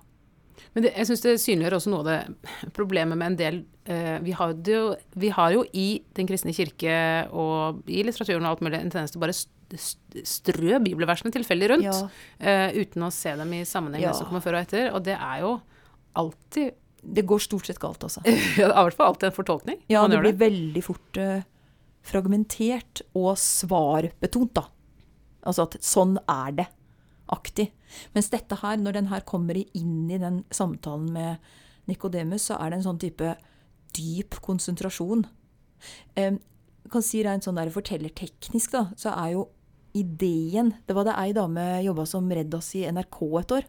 Men 0.75 0.83
det, 0.83 0.91
jeg 0.97 1.07
syns 1.07 1.21
det 1.23 1.33
synliggjør 1.39 1.77
også 1.77 1.91
noe 1.93 2.03
av 2.03 2.07
det 2.09 2.69
problemet 2.75 3.15
med 3.17 3.27
en 3.31 3.37
del 3.39 3.59
eh, 3.87 4.17
vi, 4.25 4.33
har 4.35 4.51
jo, 4.67 4.81
vi 5.15 5.29
har 5.31 5.53
jo 5.55 5.61
i 5.71 5.85
Den 6.17 6.27
kristne 6.27 6.51
kirke 6.55 6.95
og 7.31 7.83
i 7.87 8.01
litteraturen 8.03 8.43
og 8.43 8.51
alt 8.57 8.63
mulig 8.65 8.81
en 8.81 8.91
tendens 8.91 9.13
til 9.13 9.21
å 9.21 9.23
bare 9.23 9.35
st- 9.37 9.79
st- 9.79 10.25
strø 10.27 10.77
bibelversene 10.83 11.31
tilfeldig 11.31 11.69
rundt. 11.71 11.87
Ja. 11.87 12.09
eh, 12.43 12.75
uten 12.81 13.07
å 13.07 13.11
se 13.15 13.33
dem 13.39 13.53
i 13.55 13.63
sammenheng 13.65 14.01
med 14.03 14.09
Ja. 14.09 14.11
det 14.11 14.19
som 14.19 14.27
kommer 14.27 14.43
før 14.43 14.59
og 14.59 14.65
etter. 14.67 14.91
Og 14.93 15.03
det 15.07 15.15
er 15.15 15.39
jo 15.45 15.53
alltid 16.15 16.73
Det 17.05 17.21
går 17.29 17.39
stort 17.39 17.67
sett 17.69 17.77
galt, 17.79 18.01
altså. 18.03 18.21
Det 18.25 18.33
i 18.33 18.65
hvert 18.65 18.95
fall 18.97 19.11
alltid 19.13 19.27
en 19.31 19.35
fortolkning. 19.39 19.79
Ja, 19.93 20.07
det 20.09 20.17
blir 20.19 20.33
blir 20.33 20.49
veldig 20.49 20.81
fort 20.83 21.17
eh, 21.21 21.43
fragmentert 22.05 23.01
og 23.17 23.35
svarbetont, 23.37 24.53
da. 24.57 24.63
Altså 25.45 25.67
at 25.67 25.77
sånn 25.85 26.17
er 26.29 26.51
det. 26.57 26.65
Aktig. 27.33 27.71
Mens 28.13 28.29
dette 28.29 28.57
her, 28.61 28.77
når 28.77 28.99
den 28.99 29.09
her 29.09 29.23
kommer 29.25 29.57
inn 29.57 30.11
i 30.11 30.19
den 30.21 30.43
samtalen 30.53 31.07
med 31.13 31.37
Nikodemus, 31.89 32.49
så 32.49 32.59
er 32.59 32.71
det 32.71 32.79
en 32.79 32.87
sånn 32.89 33.01
type 33.01 33.35
dyp 33.95 34.37
konsentrasjon. 34.45 35.25
Eh, 36.19 36.37
kan 36.91 37.05
si 37.05 37.23
rent 37.25 37.45
sånn 37.45 37.57
der 37.57 37.73
fortellerteknisk, 37.73 38.75
da, 38.75 38.87
så 38.99 39.13
er 39.15 39.35
jo 39.35 39.47
ideen 39.95 40.73
Det 40.83 40.91
var 40.91 41.05
det 41.07 41.13
ei 41.15 41.31
dame 41.31 41.63
jobba 41.85 42.03
som 42.09 42.27
redd 42.27 42.51
oss 42.57 42.73
i 42.75 42.83
NRK 42.83 43.19
et 43.39 43.53
år. 43.55 43.67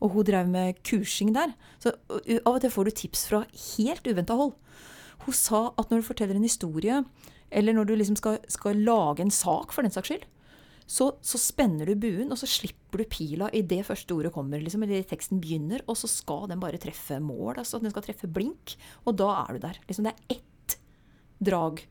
Og 0.00 0.12
hun 0.14 0.26
drev 0.28 0.48
med 0.48 0.78
kursing 0.84 1.34
der. 1.36 1.52
Så 1.80 1.92
av 2.08 2.54
og 2.54 2.60
til 2.64 2.72
får 2.72 2.88
du 2.88 2.94
tips 2.96 3.26
fra 3.28 3.42
helt 3.44 4.08
uventa 4.08 4.36
hold. 4.36 4.54
Hun 5.24 5.36
sa 5.36 5.60
at 5.76 5.90
når 5.90 6.00
du 6.00 6.08
forteller 6.08 6.36
en 6.36 6.46
historie, 6.46 7.02
eller 7.50 7.76
når 7.76 7.88
du 7.88 7.94
liksom 7.96 8.16
skal, 8.16 8.40
skal 8.48 8.80
lage 8.88 9.24
en 9.24 9.32
sak 9.32 9.72
for 9.72 9.84
den 9.84 9.94
saks 9.94 10.10
skyld, 10.10 10.24
så, 10.86 11.08
så 11.18 11.38
spenner 11.42 11.88
du 11.90 11.96
buen, 11.98 12.30
og 12.30 12.38
så 12.38 12.46
slipper 12.46 13.02
du 13.02 13.10
pila 13.10 13.48
i 13.50 13.64
det 13.66 13.80
første 13.88 14.14
ordet 14.14 14.30
kommer. 14.34 14.62
liksom, 14.62 14.84
eller 14.86 15.02
teksten 15.02 15.40
begynner, 15.42 15.82
Og 15.90 15.98
så 15.98 16.06
skal 16.06 16.46
den 16.48 16.62
bare 16.62 16.78
treffe 16.78 17.18
mål. 17.20 17.58
altså 17.58 17.80
Den 17.82 17.90
skal 17.90 18.06
treffe 18.06 18.30
blink, 18.30 18.76
og 19.04 19.16
da 19.18 19.32
er 19.42 19.54
du 19.54 19.58
der. 19.66 19.80
liksom 19.88 20.04
Det 20.04 20.14
er 20.14 20.36
ett 20.38 20.78
drag. 21.42 21.82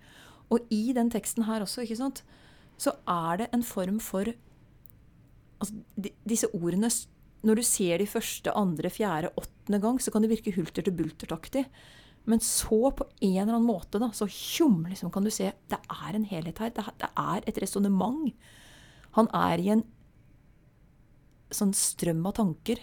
Og 0.50 0.60
i 0.72 0.94
den 0.94 1.12
teksten 1.12 1.44
her 1.44 1.62
også, 1.62 1.84
ikke 1.84 2.00
sant, 2.00 2.24
så 2.78 2.96
er 3.08 3.38
det 3.38 3.50
en 3.54 3.64
form 3.64 4.00
for 4.00 4.32
altså, 5.60 5.74
de, 5.96 6.12
Disse 6.28 6.48
ordene 6.54 6.90
Når 7.44 7.56
du 7.56 7.64
ser 7.64 7.98
de 7.98 8.08
første, 8.08 8.52
andre, 8.52 8.90
fjerde, 8.90 9.30
åttende 9.38 9.82
gang, 9.82 10.00
så 10.02 10.12
kan 10.12 10.22
det 10.22 10.32
virke 10.32 10.56
hulter 10.56 10.82
til 10.82 10.96
bultertaktig. 10.96 11.66
Men 12.26 12.40
så, 12.40 12.90
på 12.90 13.06
en 13.22 13.36
eller 13.38 13.54
annen 13.54 13.68
måte, 13.68 14.00
da, 14.00 14.10
så 14.10 14.26
tjom, 14.26 14.86
liksom, 14.90 15.12
kan 15.12 15.24
du 15.24 15.30
se 15.30 15.52
det 15.70 15.78
er 15.78 16.16
en 16.16 16.26
helhet 16.26 16.58
her. 16.58 16.72
Det, 16.74 16.86
det 16.98 17.10
er 17.14 17.44
et 17.46 17.60
resonnement. 17.62 18.32
Han 19.15 19.30
er 19.36 19.62
i 19.62 19.69
en 19.75 19.86
sånn 21.56 21.73
strøm 21.78 22.25
av 22.28 22.36
tanker 22.39 22.82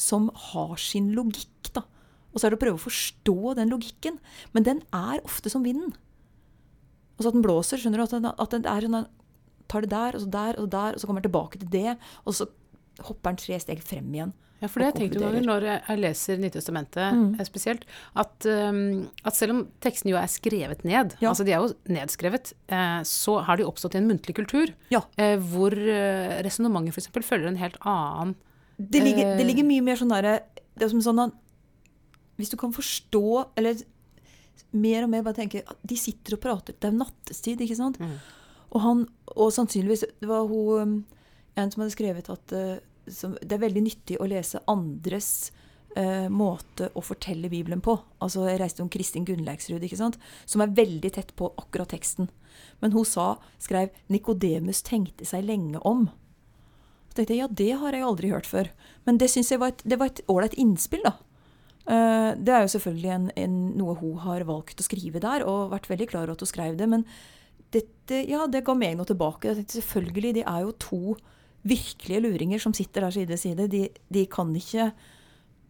som 0.00 0.30
har 0.50 0.78
sin 0.80 1.12
logikk, 1.14 1.72
da. 1.76 1.84
Og 2.32 2.40
så 2.40 2.46
er 2.46 2.54
det 2.54 2.58
å 2.58 2.64
prøve 2.64 2.80
å 2.80 2.86
forstå 2.86 3.54
den 3.58 3.70
logikken. 3.70 4.16
Men 4.56 4.66
den 4.66 4.80
er 4.96 5.22
ofte 5.22 5.52
som 5.52 5.66
vinden. 5.66 5.92
Altså 7.14 7.30
at 7.30 7.36
den 7.36 7.44
blåser. 7.46 7.78
skjønner 7.78 8.02
du? 8.02 8.06
At 8.06 8.16
den, 8.16 8.26
at 8.26 8.56
den 8.56 8.66
er 8.66 8.88
sånn 8.88 9.06
tar 9.70 9.84
det 9.84 9.92
der, 9.94 10.16
og 10.16 10.20
så 10.20 10.28
der, 10.28 10.58
og 10.58 10.66
så 10.66 10.72
der, 10.74 10.94
og 10.94 11.00
så 11.00 11.08
kommer 11.08 11.22
den 11.22 11.30
tilbake 11.30 11.60
til 11.60 11.70
det. 11.72 11.94
Og 12.24 12.36
så 12.36 12.48
hopper 13.02 13.32
han 13.32 13.40
tre 13.40 13.58
steg 13.62 13.82
frem 13.84 14.08
igjen. 14.14 14.34
Ja, 14.62 14.68
for 14.70 14.80
det 14.80 14.86
jeg 14.86 14.96
tenkte 14.96 15.20
noen 15.20 15.34
ganger 15.34 15.44
når 15.48 15.64
jeg 15.68 16.00
leser 16.00 16.38
Nytestamentet 16.40 17.16
mm. 17.18 17.42
spesielt, 17.44 17.82
at, 18.16 18.46
um, 18.48 19.02
at, 19.26 19.36
selv 19.36 19.56
om 19.56 19.62
tekstene 19.84 20.14
jo 20.14 20.20
er 20.20 20.30
skrevet 20.30 20.86
ned, 20.88 21.16
ja. 21.20 21.28
altså 21.28 21.44
de 21.44 21.52
er 21.52 21.60
jo 21.60 21.74
nedskrevet, 21.92 22.54
eh, 22.72 23.00
så 23.08 23.36
har 23.44 23.60
de 23.60 23.66
oppstått 23.68 23.98
i 23.98 24.00
en 24.00 24.08
muntlig 24.08 24.36
kultur 24.38 24.72
ja. 24.94 25.02
eh, 25.20 25.34
hvor 25.52 25.74
eh, 25.74 26.38
resonnementet 26.46 26.96
f.eks. 26.96 27.10
følger 27.26 27.50
en 27.50 27.60
helt 27.60 27.76
annen 27.82 28.36
det 28.78 29.02
ligger, 29.04 29.36
det 29.38 29.44
ligger, 29.46 29.66
mye 29.68 29.84
mer 29.86 29.98
sånn 30.00 30.10
derre 30.10 30.38
Det 30.74 30.86
er 30.86 30.90
som 30.90 31.02
sånn 31.04 31.20
at 31.22 31.34
Hvis 32.40 32.50
du 32.50 32.56
kan 32.58 32.72
forstå, 32.74 33.26
eller 33.54 33.84
mer 34.74 35.04
og 35.06 35.12
mer 35.12 35.22
bare 35.22 35.38
tenke 35.38 35.62
at 35.62 35.78
De 35.86 35.94
sitter 35.94 36.34
og 36.34 36.42
prater. 36.42 36.74
Det 36.74 36.88
er 36.88 36.96
nattestid, 36.96 37.62
ikke 37.62 37.78
sant? 37.78 38.00
Mm. 38.02 38.16
Og 38.74 38.82
han, 38.82 39.04
og 39.36 39.52
sannsynligvis 39.54 40.02
Det 40.18 40.26
var 40.26 40.48
hun 40.50 41.04
en 41.54 41.70
som 41.70 41.84
hadde 41.84 41.94
skrevet 41.94 42.30
at 42.32 42.54
uh, 42.56 42.76
som, 43.10 43.36
det 43.40 43.56
er 43.56 43.62
veldig 43.66 43.84
nyttig 43.84 44.18
å 44.20 44.28
lese 44.28 44.62
andres 44.70 45.52
uh, 45.98 46.30
måte 46.32 46.90
å 46.96 47.02
fortelle 47.04 47.50
Bibelen 47.52 47.82
på. 47.84 47.96
Altså, 48.24 48.46
Jeg 48.48 48.60
reiste 48.62 48.84
om 48.84 48.90
Kristin 48.92 49.26
Gunnleiksrud, 49.28 49.84
som 50.46 50.64
er 50.64 50.74
veldig 50.74 51.12
tett 51.14 51.34
på 51.36 51.52
akkurat 51.60 51.92
teksten. 51.94 52.30
Men 52.80 52.94
hun 52.94 53.04
sa, 53.04 53.38
skrev 53.58 53.90
'Nikodemus 54.08 54.82
tenkte 54.82 55.26
seg 55.26 55.44
lenge 55.44 55.80
om'. 55.84 56.08
Så 57.08 57.20
tenkte 57.20 57.34
jeg 57.34 57.44
ja, 57.44 57.48
det 57.48 57.72
har 57.78 57.92
jeg 57.92 58.02
aldri 58.02 58.30
hørt 58.30 58.46
før. 58.46 58.70
Men 59.06 59.18
det 59.18 59.30
syns 59.30 59.50
jeg 59.50 59.60
var 59.60 59.74
et, 59.74 59.82
det 59.84 60.24
ålreit 60.28 60.56
innspill, 60.58 61.04
da. 61.04 61.14
Uh, 61.84 62.32
det 62.40 62.48
er 62.48 62.64
jo 62.64 62.72
selvfølgelig 62.72 63.10
en, 63.12 63.30
en, 63.36 63.56
noe 63.76 63.94
hun 64.00 64.16
har 64.24 64.46
valgt 64.48 64.80
å 64.80 64.86
skrive 64.86 65.20
der, 65.20 65.44
og 65.44 65.70
vært 65.74 65.90
veldig 65.90 66.08
klar 66.08 66.24
over 66.24 66.32
at 66.32 66.40
hun 66.40 66.48
skrev 66.48 66.78
det. 66.80 66.88
Men 66.88 67.04
dette, 67.74 68.24
ja, 68.30 68.46
det 68.46 68.64
ga 68.64 68.74
meg 68.78 68.96
noe 68.96 69.08
tilbake. 69.08 69.52
Selvfølgelig, 69.68 70.34
de 70.38 70.46
er 70.48 70.64
jo 70.64 70.72
to 70.80 71.02
virkelige 71.64 72.20
luringer 72.20 72.62
som 72.62 72.74
sitter 72.76 73.06
der 73.06 73.14
side 73.14 73.32
ved 73.32 73.40
side. 73.40 73.68
De, 73.72 73.84
de, 74.08 74.24
kan 74.30 74.52
ikke 74.56 74.90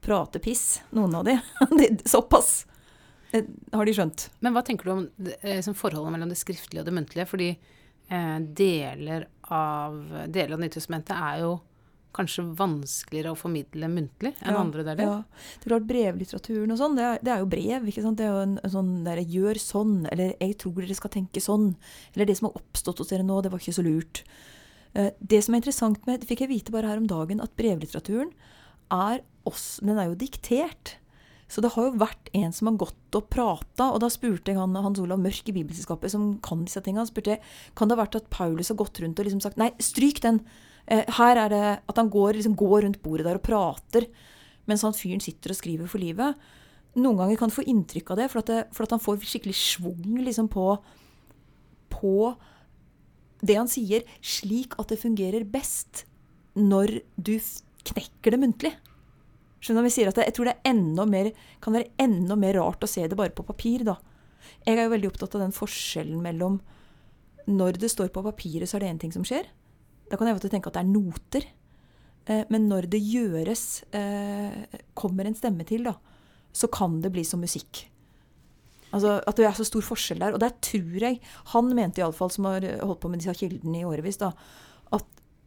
prate 0.04 0.40
piss, 0.42 0.82
noen 0.94 1.14
av 1.14 1.26
de. 1.28 1.36
de 1.78 1.90
såpass 2.08 2.64
eh, 3.32 3.46
har 3.72 3.86
de 3.86 3.94
skjønt. 3.96 4.28
Men 4.44 4.56
hva 4.56 4.64
tenker 4.66 4.90
du 4.90 4.94
om 4.96 5.04
eh, 5.40 5.62
forholdet 5.72 6.16
mellom 6.16 6.32
det 6.32 6.40
skriftlige 6.40 6.82
og 6.82 6.88
det 6.88 6.96
muntlige? 6.96 7.28
Fordi 7.30 7.52
eh, 7.54 8.40
deler 8.64 9.28
av, 9.54 10.00
deler 10.26 10.58
av 10.58 10.64
Nytestamentet 10.64 11.14
er 11.14 11.44
jo 11.44 11.54
kanskje 12.14 12.44
vanskeligere 12.54 13.32
å 13.34 13.38
formidle 13.38 13.88
muntlig 13.90 14.32
enn 14.38 14.54
ja, 14.54 14.58
andre 14.60 14.84
deler. 14.86 15.08
Ja. 15.08 15.44
Det 15.58 15.66
er 15.66 15.72
klart 15.72 15.86
Brevlitteraturen 15.88 16.74
og 16.74 16.78
sånn, 16.78 16.98
det, 16.98 17.08
det, 17.26 17.32
er 17.34 17.42
jo 17.42 17.48
brev. 17.50 17.88
ikke 17.90 18.04
sant? 18.04 18.20
Det 18.20 18.26
er 18.26 18.34
jo 18.34 18.44
en, 18.44 18.56
en 18.62 18.74
sånn 18.74 18.92
der 19.06 19.22
'gjør 19.22 19.58
sånn', 19.58 19.96
eller 20.12 20.34
'jeg 20.38 20.58
tror 20.62 20.76
dere 20.78 20.98
skal 20.98 21.14
tenke 21.16 21.42
sånn', 21.42 21.72
eller 22.14 22.28
'det 22.30 22.36
som 22.38 22.48
har 22.48 22.60
oppstått 22.60 23.02
hos 23.02 23.10
dere 23.10 23.26
nå, 23.26 23.40
det 23.42 23.50
var 23.50 23.62
ikke 23.62 23.78
så 23.78 23.86
lurt'. 23.86 24.22
Eh, 24.94 25.12
det 25.18 25.42
som 25.44 25.54
er 25.54 25.62
interessant 25.62 26.04
med, 26.08 26.22
det 26.22 26.30
fikk 26.30 26.44
jeg 26.44 26.52
vite 26.52 26.74
bare 26.74 26.90
her 26.90 27.00
om 27.02 27.08
dagen, 27.10 27.42
at 27.42 27.54
brevlitteraturen 27.58 28.30
er 28.94 29.24
oss, 29.48 29.80
den 29.82 29.98
er 29.98 30.10
jo 30.10 30.18
diktert. 30.18 30.96
Så 31.50 31.62
det 31.62 31.74
har 31.74 31.86
jo 31.86 32.00
vært 32.00 32.30
en 32.34 32.52
som 32.56 32.70
har 32.70 32.78
gått 32.80 33.16
og 33.18 33.26
prata, 33.30 33.90
og 33.92 34.00
da 34.02 34.08
spurte 34.10 34.50
jeg 34.50 34.58
han, 34.58 34.74
Hans 34.80 35.00
Olav 35.02 35.20
Mørk 35.22 35.50
i 35.50 35.54
Bibelselskapet, 35.54 36.10
som 36.14 36.38
kan 36.44 36.64
disse 36.64 36.80
tingene, 36.82 37.06
spurte 37.06 37.36
kan 37.76 37.90
det 37.90 37.98
ha 37.98 38.02
vært 38.02 38.16
at 38.18 38.30
Paulus 38.32 38.72
har 38.72 38.78
gått 38.80 39.02
rundt 39.02 39.20
og 39.20 39.28
liksom 39.28 39.42
sagt 39.44 39.60
nei, 39.60 39.70
stryk 39.82 40.22
den. 40.24 40.40
Eh, 40.86 41.04
her 41.18 41.40
er 41.44 41.52
det 41.52 41.64
at 41.76 42.00
han 42.00 42.10
går, 42.12 42.38
liksom 42.38 42.56
går 42.58 42.86
rundt 42.86 43.02
bordet 43.04 43.28
der 43.28 43.40
og 43.40 43.44
prater, 43.44 44.08
mens 44.70 44.86
han 44.86 44.96
fyren 44.96 45.22
sitter 45.22 45.52
og 45.52 45.60
skriver 45.60 45.90
for 45.90 46.02
livet. 46.02 46.40
Noen 46.96 47.18
ganger 47.18 47.38
kan 47.38 47.50
du 47.50 47.56
få 47.56 47.66
inntrykk 47.68 48.14
av 48.14 48.22
det, 48.22 48.30
for 48.32 48.40
at, 48.40 48.50
det, 48.50 48.60
for 48.74 48.86
at 48.86 48.94
han 48.94 49.02
får 49.02 49.22
skikkelig 49.26 49.56
schwung 49.58 50.18
liksom 50.24 50.48
på, 50.52 50.68
på 51.92 52.16
det 53.42 53.56
han 53.58 53.70
sier, 53.70 54.04
slik 54.22 54.76
at 54.78 54.92
det 54.92 55.00
fungerer 55.00 55.46
best 55.48 56.04
når 56.54 57.00
du 57.16 57.36
knekker 57.84 58.34
det 58.34 58.40
muntlig. 58.40 58.72
Skjønner 59.64 59.82
du, 59.82 59.88
vi 59.88 59.94
sier 59.94 60.10
at 60.10 60.20
Jeg 60.20 60.34
tror 60.36 60.50
det 60.50 61.08
mer, 61.08 61.32
kan 61.60 61.72
være 61.72 61.90
enda 61.98 62.36
mer 62.36 62.58
rart 62.60 62.84
å 62.84 62.90
se 62.90 63.06
det 63.08 63.16
bare 63.16 63.34
på 63.34 63.46
papir. 63.46 63.84
da. 63.84 63.96
Jeg 64.66 64.76
er 64.76 64.84
jo 64.84 64.92
veldig 64.92 65.10
opptatt 65.10 65.34
av 65.34 65.40
den 65.40 65.56
forskjellen 65.56 66.20
mellom 66.22 66.60
Når 67.46 67.80
det 67.80 67.90
står 67.90 68.08
på 68.08 68.22
papiret, 68.22 68.68
så 68.68 68.76
er 68.76 68.80
det 68.84 68.92
én 68.92 69.00
ting 69.00 69.12
som 69.12 69.24
skjer. 69.24 69.44
Da 70.08 70.16
kan 70.16 70.28
jeg 70.28 70.40
tenke 70.48 70.68
at 70.68 70.76
det 70.76 70.84
er 70.84 70.92
noter. 70.92 71.44
Eh, 72.26 72.44
men 72.48 72.68
når 72.68 72.88
det 72.88 73.00
gjøres, 73.04 73.84
eh, 73.92 74.64
kommer 74.94 75.26
en 75.26 75.34
stemme 75.36 75.64
til, 75.68 75.84
da, 75.84 75.94
så 76.52 76.70
kan 76.72 77.02
det 77.02 77.12
bli 77.12 77.24
som 77.24 77.40
musikk. 77.40 77.84
Altså, 78.94 79.16
At 79.26 79.40
det 79.40 79.48
er 79.48 79.56
så 79.58 79.66
stor 79.66 79.84
forskjell 79.84 80.22
der. 80.22 80.36
Og 80.36 80.42
der 80.42 80.54
tror 80.62 81.02
jeg 81.02 81.20
Han 81.52 81.74
mente 81.74 82.02
iallfall, 82.02 82.30
som 82.30 82.46
har 82.50 82.64
holdt 82.84 83.02
på 83.02 83.10
med 83.10 83.22
disse 83.22 83.34
kildene 83.40 83.82
i 83.82 83.88
årevis, 83.88 84.20
da, 84.22 84.30
at 84.94 85.04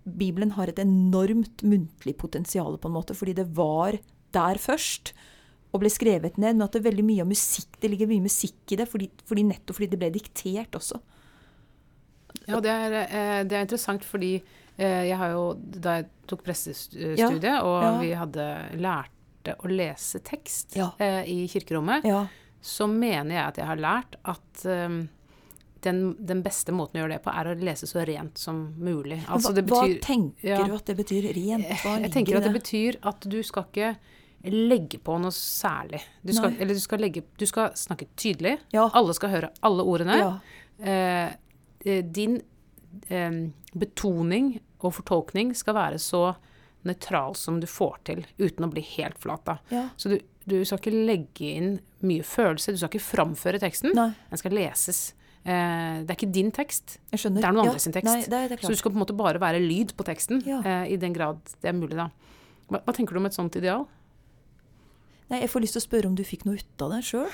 Bibelen 0.07 0.53
har 0.55 0.69
et 0.71 0.79
enormt 0.79 1.63
muntlig 1.67 2.15
potensial, 2.19 2.77
på 2.79 2.91
en 2.91 2.95
måte, 2.95 3.15
fordi 3.17 3.35
det 3.39 3.49
var 3.55 3.97
der 4.35 4.59
først. 4.61 5.13
Og 5.75 5.81
ble 5.83 5.91
skrevet 5.91 6.37
ned, 6.39 6.55
men 6.55 6.63
at 6.63 6.75
det 6.75 6.79
er 6.81 6.89
veldig 6.89 7.05
mye 7.05 7.23
av 7.25 7.29
musikk, 7.29 7.75
det 7.81 7.91
ligger 7.91 8.09
mye 8.09 8.23
musikk 8.23 8.71
i 8.71 8.79
det, 8.79 8.87
fordi, 8.87 9.09
fordi 9.27 9.43
nettopp 9.49 9.79
fordi 9.79 9.89
det 9.91 9.99
ble 9.99 10.11
diktert 10.15 10.77
også. 10.79 11.01
Ja, 12.47 12.61
det 12.63 12.71
er, 12.71 12.95
eh, 13.03 13.41
det 13.43 13.57
er 13.57 13.65
interessant 13.65 14.05
fordi 14.07 14.37
eh, 14.37 15.03
jeg 15.09 15.17
har 15.19 15.33
jo 15.33 15.43
Da 15.57 15.97
jeg 15.97 16.07
tok 16.29 16.43
pressestudiet, 16.45 17.43
ja, 17.43 17.59
og 17.65 17.77
ja. 17.83 17.91
vi 17.99 18.11
hadde 18.15 18.47
lærte 18.79 19.55
å 19.63 19.71
lese 19.71 20.21
tekst 20.23 20.75
ja. 20.77 20.89
Eh, 21.03 21.23
i 21.27 21.37
kirkerommet, 21.51 22.07
så 22.61 22.87
mener 22.89 23.35
jeg 23.35 23.43
at 23.43 23.61
jeg 23.61 23.69
har 23.69 23.79
lært 23.79 24.17
at 24.27 24.65
um, 24.65 24.99
den, 25.85 26.01
den, 26.19 26.43
beste 26.45 26.73
måten 26.75 26.99
å 26.99 27.03
gjøre 27.03 27.17
det 27.17 27.23
på, 27.23 27.31
er 27.31 27.51
å 27.51 27.55
lese 27.61 27.87
så 27.89 28.03
rent 28.07 28.39
som 28.41 28.63
mulig. 28.81 29.19
Altså, 29.29 29.53
betyr, 29.55 29.71
hva, 29.71 29.83
tenker 30.03 30.51
ja, 30.51 30.61
du 30.65 30.75
at 30.75 30.89
det 30.89 30.97
betyr 30.97 31.29
rent? 31.37 31.73
Hva 31.83 31.97
jeg 32.01 32.13
tenker 32.15 32.39
at 32.39 32.47
det 32.47 32.55
betyr 32.55 32.99
at 33.07 33.27
du 33.29 33.39
skal 33.45 33.67
ikke 33.69 33.93
legge 34.47 34.99
på 35.01 35.15
noe 35.19 35.33
særlig. 35.33 36.01
Du 36.21 36.31
skal, 36.35 36.53
eller 36.61 36.77
du 36.77 36.81
skal, 36.81 37.01
legge, 37.01 37.23
du 37.39 37.45
skal 37.49 37.73
snakke 37.77 38.07
tydelig. 38.19 38.57
Ja. 38.75 38.85
Alle 38.95 39.15
skal 39.17 39.33
høre 39.33 39.51
alle 39.65 39.85
ordene. 39.87 40.17
Ja. 40.21 40.29
Eh, 40.77 41.31
eh 41.87 42.03
din 42.05 42.39
eh, 43.09 43.39
betoning 43.73 44.57
og 44.79 44.93
fortolkning 44.99 45.55
skal 45.57 45.77
være 45.77 45.99
så 46.01 46.23
nøytral 46.87 47.35
som 47.35 47.59
du 47.59 47.67
får 47.67 47.97
til, 48.07 48.25
uten 48.37 48.67
å 48.67 48.71
bli 48.71 48.83
helt 48.95 49.17
flat. 49.19 49.49
Ja. 49.73 49.87
Så 49.97 50.13
du, 50.13 50.17
du, 50.45 50.59
skal 50.65 50.79
ikke 50.79 51.05
legge 51.09 51.49
inn 51.49 51.77
mye 52.05 52.25
følelse. 52.25 52.73
Du 52.73 52.81
skal 52.81 52.91
ikke 52.91 53.05
framføre 53.05 53.61
teksten. 53.61 53.93
Nei. 53.97 54.11
Den 54.29 54.41
skal 54.41 54.53
leses. 54.57 55.01
Eh, 55.47 56.01
det 56.03 56.11
er 56.11 56.17
ikke 56.17 56.31
din 56.33 56.49
tekst. 56.51 56.97
Det 57.07 57.19
er 57.23 57.31
noen 57.31 57.61
ja. 57.63 57.69
andres 57.69 57.87
tekst. 57.87 58.09
Nei, 58.09 58.23
det 58.25 58.39
er, 58.39 58.49
det 58.51 58.57
er 58.57 58.65
så 58.65 58.73
du 58.73 58.79
skal 58.79 58.91
på 58.91 58.99
en 58.99 59.03
måte 59.05 59.15
bare 59.17 59.39
være 59.39 59.61
lyd 59.63 59.93
på 59.97 60.05
teksten, 60.07 60.41
ja. 60.47 60.59
eh, 60.59 60.93
i 60.93 60.97
den 60.99 61.15
grad 61.15 61.39
det 61.63 61.71
er 61.71 61.77
mulig, 61.77 61.95
da. 61.95 62.09
Hva, 62.67 62.81
hva, 62.81 62.95
tenker 62.95 63.15
du 63.15 63.21
om 63.21 63.29
et 63.29 63.37
sånt 63.37 63.55
ideal? 63.55 63.85
Nei, 65.31 65.41
Jeg 65.43 65.51
får 65.51 65.63
lyst 65.63 65.77
til 65.77 65.83
å 65.83 65.87
spørre 65.87 66.09
om 66.09 66.17
du 66.17 66.23
fikk 66.27 66.43
noe 66.47 66.59
ut 66.59 66.83
av 66.83 66.91
det 66.95 66.99
sjøl? 67.07 67.31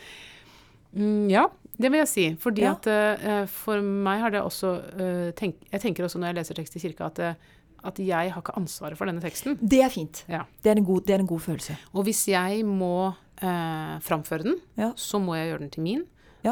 mm, 0.96 1.28
ja, 1.32 1.44
det 1.76 1.92
vil 1.92 2.02
jeg 2.02 2.10
si. 2.12 2.26
Fordi 2.40 2.64
ja. 2.64 2.72
at 2.76 2.88
uh, 2.88 3.44
for 3.52 3.84
meg 3.84 4.24
har 4.24 4.32
det 4.32 4.42
også 4.44 4.72
uh, 4.96 5.28
tenk, 5.36 5.60
Jeg 5.72 5.84
tenker 5.84 6.08
også 6.08 6.20
når 6.20 6.32
jeg 6.32 6.38
leser 6.40 6.60
tekst 6.60 6.76
i 6.76 6.82
kirka, 6.84 7.08
at, 7.12 7.20
uh, 7.20 7.84
at 7.88 8.00
jeg 8.00 8.32
har 8.32 8.42
ikke 8.42 8.56
ansvaret 8.60 9.00
for 9.00 9.08
denne 9.08 9.24
teksten. 9.24 9.56
Det 9.60 9.80
er 9.84 9.92
fint. 9.92 10.24
Ja. 10.28 10.44
Det, 10.60 10.72
er 10.72 10.82
god, 10.84 11.04
det, 11.08 11.16
er 11.16 11.24
en 11.24 11.30
god, 11.30 11.44
følelse. 11.48 11.76
Og 11.92 12.08
hvis 12.08 12.26
jeg 12.32 12.64
må 12.68 13.12
framføre 13.36 14.46
den, 14.46 14.54
ja. 14.80 14.92
så 14.96 15.20
må 15.20 15.34
jeg 15.36 15.50
gjøre 15.50 15.62
den 15.64 15.72
til 15.74 15.84
min. 15.84 16.04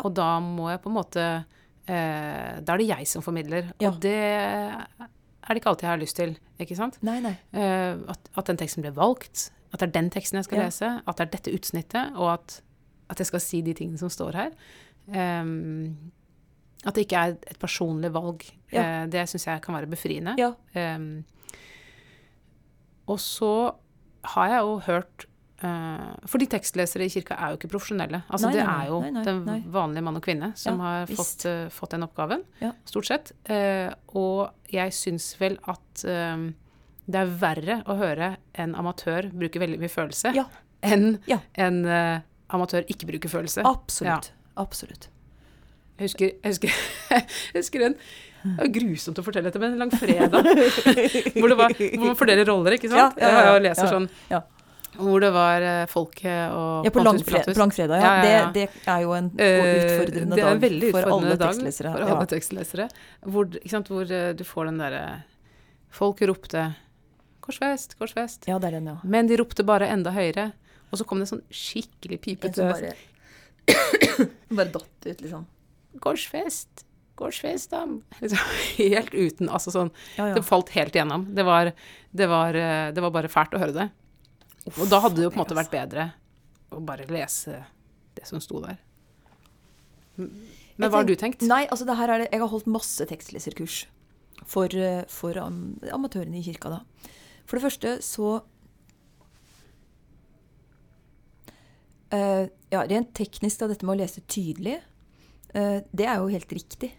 Og 0.03 0.11
da 0.13 0.37
må 0.43 0.67
jeg 0.73 0.81
på 0.83 0.91
en 0.91 0.97
måte 0.97 1.25
Da 1.87 1.95
er 2.75 2.81
det 2.81 2.89
jeg 2.89 3.07
som 3.09 3.23
formidler. 3.25 3.71
Og 3.87 4.01
det 4.03 4.13
er 4.19 5.49
det 5.49 5.61
ikke 5.61 5.71
alltid 5.71 5.87
jeg 5.87 5.93
har 5.93 6.01
lyst 6.03 6.17
til. 6.19 6.35
ikke 6.61 6.77
sant? 6.77 6.99
Nei, 7.05 7.19
nei. 7.25 7.35
At, 7.53 8.31
at, 8.35 8.47
den 8.49 8.61
teksten 8.61 8.85
ble 8.85 8.93
valgt. 8.97 9.47
At 9.73 9.81
det 9.81 9.89
er 9.89 9.95
den 9.97 10.11
teksten 10.13 10.41
jeg 10.41 10.49
skal 10.49 10.65
lese. 10.65 10.91
At 11.05 11.19
det 11.19 11.27
er 11.27 11.33
dette 11.35 11.55
utsnittet. 11.57 12.17
Og 12.17 12.33
at, 12.33 12.59
at 13.13 13.21
jeg 13.21 13.31
skal 13.33 13.43
si 13.45 13.61
de 13.65 13.75
tingene 13.77 14.01
som 14.01 14.13
står 14.13 14.39
her. 14.39 14.57
Um, 15.07 16.13
at 16.85 16.97
det 16.97 17.07
ikke 17.07 17.21
er 17.21 17.37
et 17.37 17.61
personlig 17.61 18.13
valg. 18.15 18.45
Ja. 18.73 19.05
Uh, 19.05 19.05
det 19.13 19.27
syns 19.31 19.49
jeg 19.49 19.63
kan 19.65 19.77
være 19.77 19.91
befriende. 19.91 20.37
Ja. 20.41 20.53
Um, 20.97 21.25
og 23.11 23.21
så 23.21 23.55
har 24.35 24.49
jeg 24.49 24.61
jo 24.65 24.77
hørt 24.87 25.27
Fordi 26.31 26.49
tekstlesere 26.53 27.07
i 27.07 27.13
kirka 27.13 27.39
er 27.39 27.53
jo 27.53 27.59
ikke 27.59 27.71
profesjonelle. 27.73 28.23
Altså 28.29 28.51
nei, 28.51 28.57
det 28.57 28.65
er 28.65 28.91
jo 28.91 28.99
nei, 29.05 29.13
nei, 29.15 29.25
den 29.29 29.71
vanlige 29.73 30.07
mann 30.09 30.19
og 30.19 30.25
kvinne 30.27 30.51
som 30.61 30.83
ja, 30.83 30.91
har 30.91 31.15
fått, 31.15 31.47
uh, 31.49 31.65
fått, 31.73 31.95
den 31.95 32.07
oppgaven, 32.07 32.45
ja. 32.61 32.73
stort 32.89 33.09
sett. 33.09 33.33
og 34.15 34.71
jeg 34.73 34.95
syns 34.97 35.31
vel 35.41 35.57
at 35.71 36.05
det 36.05 37.21
er 37.21 37.33
verre 37.41 37.81
å 37.89 37.97
høre 38.01 38.35
en 38.61 38.77
amatør 38.81 39.29
bruke 39.33 39.61
veldig 39.61 39.77
mye 39.83 39.93
følelse 39.93 40.33
ja. 40.37 40.47
enn 40.85 41.19
en 41.61 41.81
amatør 42.55 42.87
ikke 42.91 43.09
bruker 43.11 43.33
følelse. 43.33 43.65
Absolutt. 43.69 44.33
Absolutt. 44.61 45.09
Jeg 45.99 46.09
husker, 46.09 46.31
jeg 46.43 46.55
husker, 46.55 46.79
jeg 47.15 47.61
husker 47.61 47.91
en 47.91 48.01
det 48.45 48.61
er 48.67 48.73
grusomt 48.75 49.17
å 49.17 49.23
fortelle 49.25 49.49
dette, 49.49 49.61
men 49.63 49.73
en 49.73 49.87
langfredag 49.87 50.35
hvor, 51.39 51.49
det 51.49 51.57
var, 51.57 51.73
hvor 51.73 52.03
man 52.03 52.19
fordeler 52.19 52.45
roller, 52.45 52.77
ikke 52.77 52.91
sant? 52.93 53.17
Ja, 53.17 53.31
ja, 53.31 53.39
ja, 53.41 53.55
jeg 53.57 53.63
leser 53.71 53.89
sånn 53.89 54.09
Hvor 54.99 55.21
det 55.25 55.31
var 55.35 55.65
Folke 55.91 55.93
folket 55.95 56.55
og 56.55 56.87
Ja, 56.87 56.91
på, 56.95 57.03
på 57.03 57.59
langfredag, 57.59 58.01
ja. 58.01 58.13
Ja, 58.15 58.31
ja. 58.31 58.47
Det, 58.55 58.69
det 58.85 58.93
er 58.95 59.03
jo 59.03 59.15
en 59.17 59.31
Eh, 59.39 59.59
utfordrende 59.75 60.39
en 60.39 60.47
dag 60.47 60.63
veldig 60.63 60.91
for 60.91 61.01
utfordrende 61.01 61.31
alle 61.31 61.39
dag 61.41 61.55
tekstlesere. 61.55 61.93
For 61.95 62.15
alle 62.15 62.31
tekstlesere. 62.31 62.89
Hvor, 63.35 63.59
sant, 63.75 63.91
hvor 63.93 64.13
eh, 64.19 64.33
du 64.39 64.45
får 64.45 64.71
den 64.71 64.83
derre 64.83 65.05
Folk 65.95 66.21
ropte 66.27 66.75
'Korsfest, 67.45 67.99
korsfest'. 68.01 68.47
ja, 68.49 68.59
det 68.59 68.71
er 68.71 68.79
den, 68.79 68.87
ja. 68.89 68.97
Men 69.05 69.27
de 69.29 69.37
ropte 69.37 69.65
bare 69.69 69.87
enda 69.93 70.11
høyere. 70.15 70.53
Og 70.91 71.01
så 71.01 71.05
kom 71.05 71.21
det 71.21 71.29
sånn 71.29 71.43
skikkelig 71.53 72.17
En 72.17 72.23
pipete 72.25 72.69
bare, 72.71 72.95
bare 74.61 74.71
datt 74.73 75.09
ut, 75.09 75.21
liksom. 75.21 75.45
Korsfest, 76.01 76.87
korsfest, 77.21 77.71
da. 77.75 77.85
Liksom, 78.23 78.39
helt 78.81 79.13
uten 79.15 79.51
Altså 79.51 79.75
sånn 79.75 79.91
Ja, 80.17 80.31
ja. 80.31 80.39
Det 80.39 80.45
falt 80.47 80.73
helt 80.77 80.97
igjennom. 80.97 81.29
Det 81.37 81.45
var, 81.47 81.73
det, 82.11 82.31
var, 82.31 82.57
eh, 82.59 82.89
det 82.95 83.05
var 83.05 83.15
bare 83.15 83.31
fælt 83.33 83.55
å 83.59 83.61
høre 83.63 83.77
det. 83.77 83.89
Og 84.73 84.87
da 84.89 85.01
hadde 85.05 85.19
det 85.21 85.27
jo 85.27 85.31
på 85.33 85.39
en 85.39 85.43
måte 85.45 85.57
vært 85.59 85.73
bedre 85.75 86.07
å 86.73 86.81
bare 86.85 87.05
lese 87.11 87.59
det 88.17 88.25
som 88.29 88.41
sto 88.43 88.61
der. 88.65 88.79
Men 90.17 90.31
Jeg 90.79 90.91
hva 90.91 91.01
har 91.03 91.09
du 91.09 91.15
tenkt? 91.19 91.43
Nei, 91.47 91.65
altså 91.67 91.87
det 91.89 91.97
her 91.99 92.11
er 92.15 92.23
det 92.23 92.29
Jeg 92.33 92.41
har 92.41 92.51
holdt 92.53 92.69
masse 92.71 93.05
tekstleserkurs 93.11 93.85
for, 94.47 94.71
eh, 94.75 95.05
for 95.11 95.37
am- 95.43 95.79
amatørene 95.93 96.39
i 96.39 96.43
kirka, 96.47 96.71
da. 96.71 97.11
For 97.45 97.59
det 97.59 97.65
første 97.67 97.95
så 98.03 98.29
uh, 102.15 102.45
Ja, 102.73 102.83
rent 102.91 103.13
teknisk, 103.15 103.59
da, 103.61 103.69
dette 103.71 103.87
med 103.87 103.97
å 103.97 104.01
lese 104.03 104.23
tydelig, 104.31 104.79
uh, 105.55 105.81
det 105.93 106.07
er 106.09 106.19
jo 106.23 106.31
helt 106.33 106.55
riktig. 106.57 106.93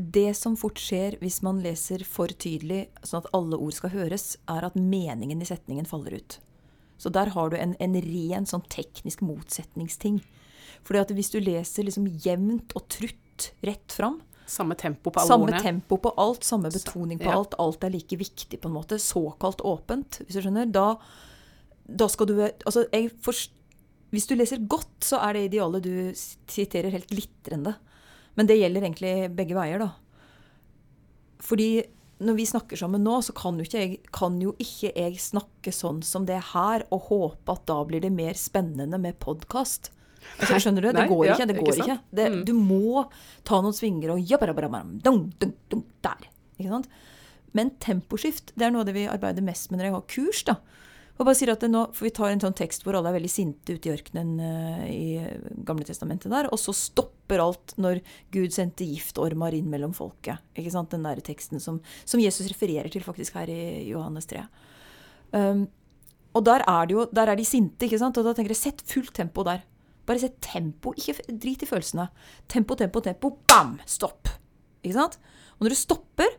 Det 0.00 0.32
som 0.38 0.56
fort 0.56 0.78
skjer 0.80 1.16
hvis 1.20 1.40
man 1.44 1.60
leser 1.64 2.04
for 2.06 2.32
tydelig, 2.32 2.86
sånn 3.04 3.20
at 3.24 3.30
alle 3.36 3.58
ord 3.60 3.74
skal 3.76 3.92
høres, 3.94 4.36
er 4.48 4.64
at 4.66 4.78
meningen 4.78 5.42
i 5.42 5.48
setningen 5.48 5.88
faller 5.88 6.16
ut. 6.20 6.38
Så 7.00 7.12
der 7.12 7.32
har 7.34 7.50
du 7.52 7.56
en, 7.56 7.74
en 7.80 7.94
ren 8.04 8.46
sånn 8.48 8.64
teknisk 8.72 9.22
motsetningsting. 9.24 10.20
Fordi 10.86 11.00
at 11.02 11.12
hvis 11.16 11.32
du 11.32 11.38
leser 11.40 11.86
liksom 11.86 12.06
jevnt 12.24 12.74
og 12.76 12.86
trutt 12.92 13.50
rett 13.66 13.92
fram, 13.92 14.20
Samme 14.50 14.74
tempo 14.74 15.12
på 15.14 15.20
alle 15.20 15.30
samme 15.30 15.46
ordene. 15.46 15.60
tempo 15.62 15.96
på 16.02 16.10
alt, 16.18 16.42
samme 16.42 16.72
betoning 16.74 17.20
på 17.20 17.28
ja. 17.28 17.36
alt, 17.38 17.52
alt 17.62 17.84
er 17.86 17.92
like 17.94 18.16
viktig 18.18 18.58
på 18.58 18.66
en 18.66 18.74
måte, 18.74 18.96
såkalt 18.98 19.60
åpent, 19.62 20.18
hvis 20.26 20.34
du 20.34 20.40
skjønner, 20.42 20.66
da, 20.74 20.96
da 21.86 22.08
skal 22.10 22.26
du 22.26 22.34
Altså, 22.42 22.82
jeg 22.90 23.12
forst- 23.22 23.54
Hvis 24.10 24.26
du 24.26 24.34
leser 24.34 24.58
godt, 24.66 25.04
så 25.06 25.20
er 25.22 25.34
det 25.34 25.44
idealet 25.52 25.84
du 25.86 26.10
siterer 26.50 26.90
helt 26.90 27.06
glitrende. 27.06 27.76
Men 28.38 28.48
det 28.50 28.60
gjelder 28.60 28.86
egentlig 28.86 29.14
begge 29.36 29.56
veier, 29.58 29.82
da. 29.82 29.90
Fordi 31.40 31.70
når 32.20 32.36
vi 32.36 32.46
snakker 32.48 32.76
sammen 32.76 33.02
nå, 33.04 33.16
så 33.24 33.32
kan 33.36 33.56
jo 33.56 33.64
ikke 33.64 33.80
jeg, 33.80 34.00
kan 34.12 34.36
jo 34.42 34.52
ikke 34.60 34.92
jeg 34.92 35.16
snakke 35.22 35.72
sånn 35.72 36.02
som 36.04 36.26
det 36.28 36.36
her 36.52 36.84
og 36.92 37.06
håpe 37.08 37.54
at 37.56 37.64
da 37.70 37.78
blir 37.88 38.02
det 38.04 38.12
mer 38.12 38.36
spennende 38.36 39.00
med 39.00 39.16
podkast. 39.22 39.88
Altså, 40.36 40.58
skjønner 40.60 40.84
du? 40.84 40.90
Det 40.92 41.06
går 41.08 41.22
ja, 41.24 41.36
ikke. 41.36 41.46
Det 41.48 41.56
går 41.56 41.70
ikke, 41.72 41.86
ikke. 41.86 42.00
Det, 42.10 42.26
Mm. 42.30 42.42
Du 42.44 42.52
må 42.52 43.06
ta 43.42 43.60
noen 43.64 43.76
svinger 43.76 44.12
og 44.12 44.20
dung, 45.02 45.32
dung, 45.40 45.54
dung, 45.72 45.84
der. 46.04 46.28
Ikke 46.58 46.74
sant? 46.74 46.90
Men 47.56 47.72
temposkift 47.82 48.52
det 48.54 48.66
er 48.66 48.70
noe 48.70 48.84
av 48.84 48.90
det 48.90 48.94
vi 48.94 49.08
arbeider 49.10 49.42
mest 49.42 49.70
med 49.70 49.80
når 49.80 49.88
jeg 49.88 49.94
har 49.96 50.04
kurs. 50.12 50.42
da. 50.44 50.56
Og 51.18 51.26
bare 51.26 51.36
sier 51.36 51.52
at 51.52 51.64
nå, 51.68 51.86
for 51.92 52.04
Vi 52.04 52.10
tar 52.10 52.30
en 52.30 52.40
sånn 52.40 52.56
tekst 52.56 52.84
hvor 52.84 52.96
alle 52.96 53.08
er 53.08 53.18
veldig 53.18 53.32
sinte 53.32 53.74
ute 53.74 53.88
i 53.88 53.92
ørkenen 53.92 54.36
eh, 54.40 54.84
i 54.88 55.64
Gamle 55.64 55.84
testamentet 55.84 56.30
der, 56.30 56.48
og 56.52 56.60
så 56.60 56.72
stopper 56.72 57.19
alt 57.38 57.76
når 57.78 58.00
Gud 58.34 58.50
sendte 58.50 58.88
giftormer 58.88 59.54
inn 59.54 59.70
mellom 59.70 59.94
folket. 59.94 60.42
Ikke 60.58 60.72
sant? 60.74 60.90
Den 60.90 61.06
der 61.06 61.22
teksten 61.22 61.62
som, 61.62 61.78
som 62.02 62.20
Jesus 62.20 62.50
refererer 62.50 62.90
til 62.90 63.06
faktisk 63.06 63.38
her 63.38 63.46
i 63.52 63.86
Johannes 63.92 64.26
3. 64.26 64.42
Um, 65.30 65.68
og 66.34 66.44
der 66.46 66.64
er, 66.66 66.90
jo, 66.90 67.06
der 67.14 67.30
er 67.30 67.38
de 67.38 67.46
sinte, 67.46 67.86
ikke 67.86 67.98
sant? 67.98 68.18
og 68.18 68.26
da 68.26 68.34
tenker 68.34 68.50
jeg 68.50 68.64
sett 68.64 68.82
fullt 68.86 69.14
tempo 69.14 69.46
der. 69.46 69.62
Bare 70.06 70.18
sett 70.22 70.40
tempo, 70.42 70.90
ikke 70.98 71.22
drit 71.30 71.62
i 71.62 71.68
følelsene. 71.70 72.08
Tempo, 72.50 72.74
tempo, 72.74 73.02
tempo, 73.04 73.36
bam! 73.46 73.76
Stopp! 73.86 74.30
Ikke 74.82 74.96
sant? 74.96 75.18
Og 75.58 75.66
når 75.66 75.74
du 75.74 75.78
stopper, 75.78 76.34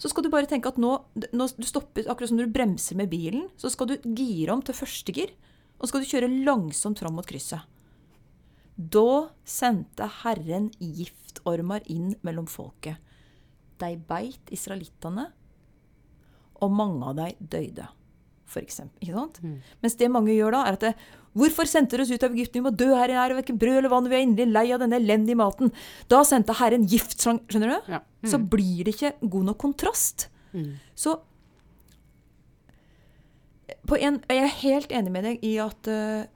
så 0.00 0.10
skal 0.10 0.26
du 0.26 0.32
bare 0.32 0.48
tenke 0.50 0.68
at 0.68 0.80
nå, 0.80 0.90
nå 1.32 1.48
du 1.56 1.64
stopper, 1.68 2.04
akkurat 2.10 2.28
som 2.28 2.40
når 2.40 2.50
du 2.50 2.56
bremser 2.56 2.98
med 2.98 3.08
bilen, 3.12 3.46
så 3.56 3.70
skal 3.72 3.88
du 3.88 4.08
gire 4.16 4.52
om 4.52 4.64
til 4.64 4.76
første 4.76 5.14
gir, 5.14 5.32
og 5.78 5.86
så 5.86 5.92
skal 5.92 6.04
du 6.04 6.10
kjøre 6.10 6.32
langsomt 6.48 7.00
fram 7.00 7.14
mot 7.16 7.28
krysset. 7.28 7.62
Da 8.76 9.30
sendte 9.46 10.08
Herren 10.22 10.70
giftormer 10.80 11.84
inn 11.90 12.14
mellom 12.26 12.46
folket. 12.50 12.98
De 13.78 13.92
beit 14.08 14.50
israelittene, 14.54 15.28
og 16.62 16.72
mange 16.72 17.04
av 17.10 17.18
dem 17.18 17.50
døde. 17.50 17.86
For 18.48 18.62
eksempel, 18.62 18.98
ikke 19.02 19.18
sant? 19.18 19.38
Mens 19.82 19.96
det 19.98 20.10
mange 20.12 20.34
gjør 20.34 20.54
da, 20.54 20.64
er 20.68 20.78
at 20.78 20.88
det, 20.88 20.94
Hvorfor 21.34 21.66
sendte 21.66 21.96
dere 21.96 22.04
oss 22.06 22.12
ut 22.14 22.22
av 22.22 22.34
Egypten? 22.36 22.60
Vi 22.60 22.62
må 22.62 22.70
dø 22.70 22.92
her 22.94 23.10
inne, 23.10 23.24
og 23.34 23.40
verken 23.40 23.58
brød 23.58 23.80
eller 23.80 23.90
vann. 23.90 24.06
Vi 24.06 24.14
er 24.14 24.22
inderlig 24.22 24.54
lei 24.54 24.68
av 24.74 24.82
denne 24.84 25.00
elendige 25.00 25.38
maten. 25.40 25.72
Da 26.06 26.20
sendte 26.26 26.54
Herren 26.60 26.86
gift, 26.86 27.16
Skjønner 27.24 27.72
du? 27.72 27.92
Ja. 27.96 28.00
Mm. 28.22 28.28
Så 28.30 28.38
blir 28.38 28.86
det 28.86 28.94
ikke 28.94 29.16
god 29.32 29.48
nok 29.50 29.58
kontrast. 29.64 30.28
Så 30.94 31.16
på 33.88 33.98
en, 33.98 34.20
Jeg 34.30 34.44
er 34.44 34.54
helt 34.62 34.92
enig 34.94 35.10
med 35.10 35.24
deg 35.26 35.42
i 35.44 35.56
at 35.58 35.88
eh, 35.90 36.28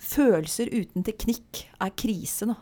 følelser 0.00 0.70
uten 0.72 1.04
teknikk 1.06 1.64
er 1.80 1.92
krise. 1.98 2.48
Da, 2.50 2.56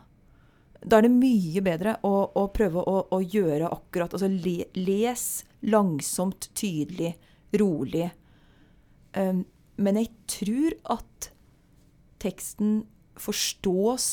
da 0.83 0.99
er 0.99 1.07
det 1.07 1.13
mye 1.15 1.63
bedre 1.65 1.95
å, 2.07 2.13
å 2.35 2.47
prøve 2.55 2.83
å, 2.83 2.97
å 3.15 3.19
gjøre 3.23 3.71
akkurat 3.71 4.15
Altså 4.15 4.29
le, 4.31 4.69
les 4.77 5.25
langsomt, 5.67 6.49
tydelig, 6.57 7.15
rolig. 7.59 8.09
Um, 9.15 9.43
men 9.79 9.99
jeg 10.01 10.11
tror 10.29 10.75
at 10.97 11.29
teksten 12.19 12.83
forstås, 13.19 14.05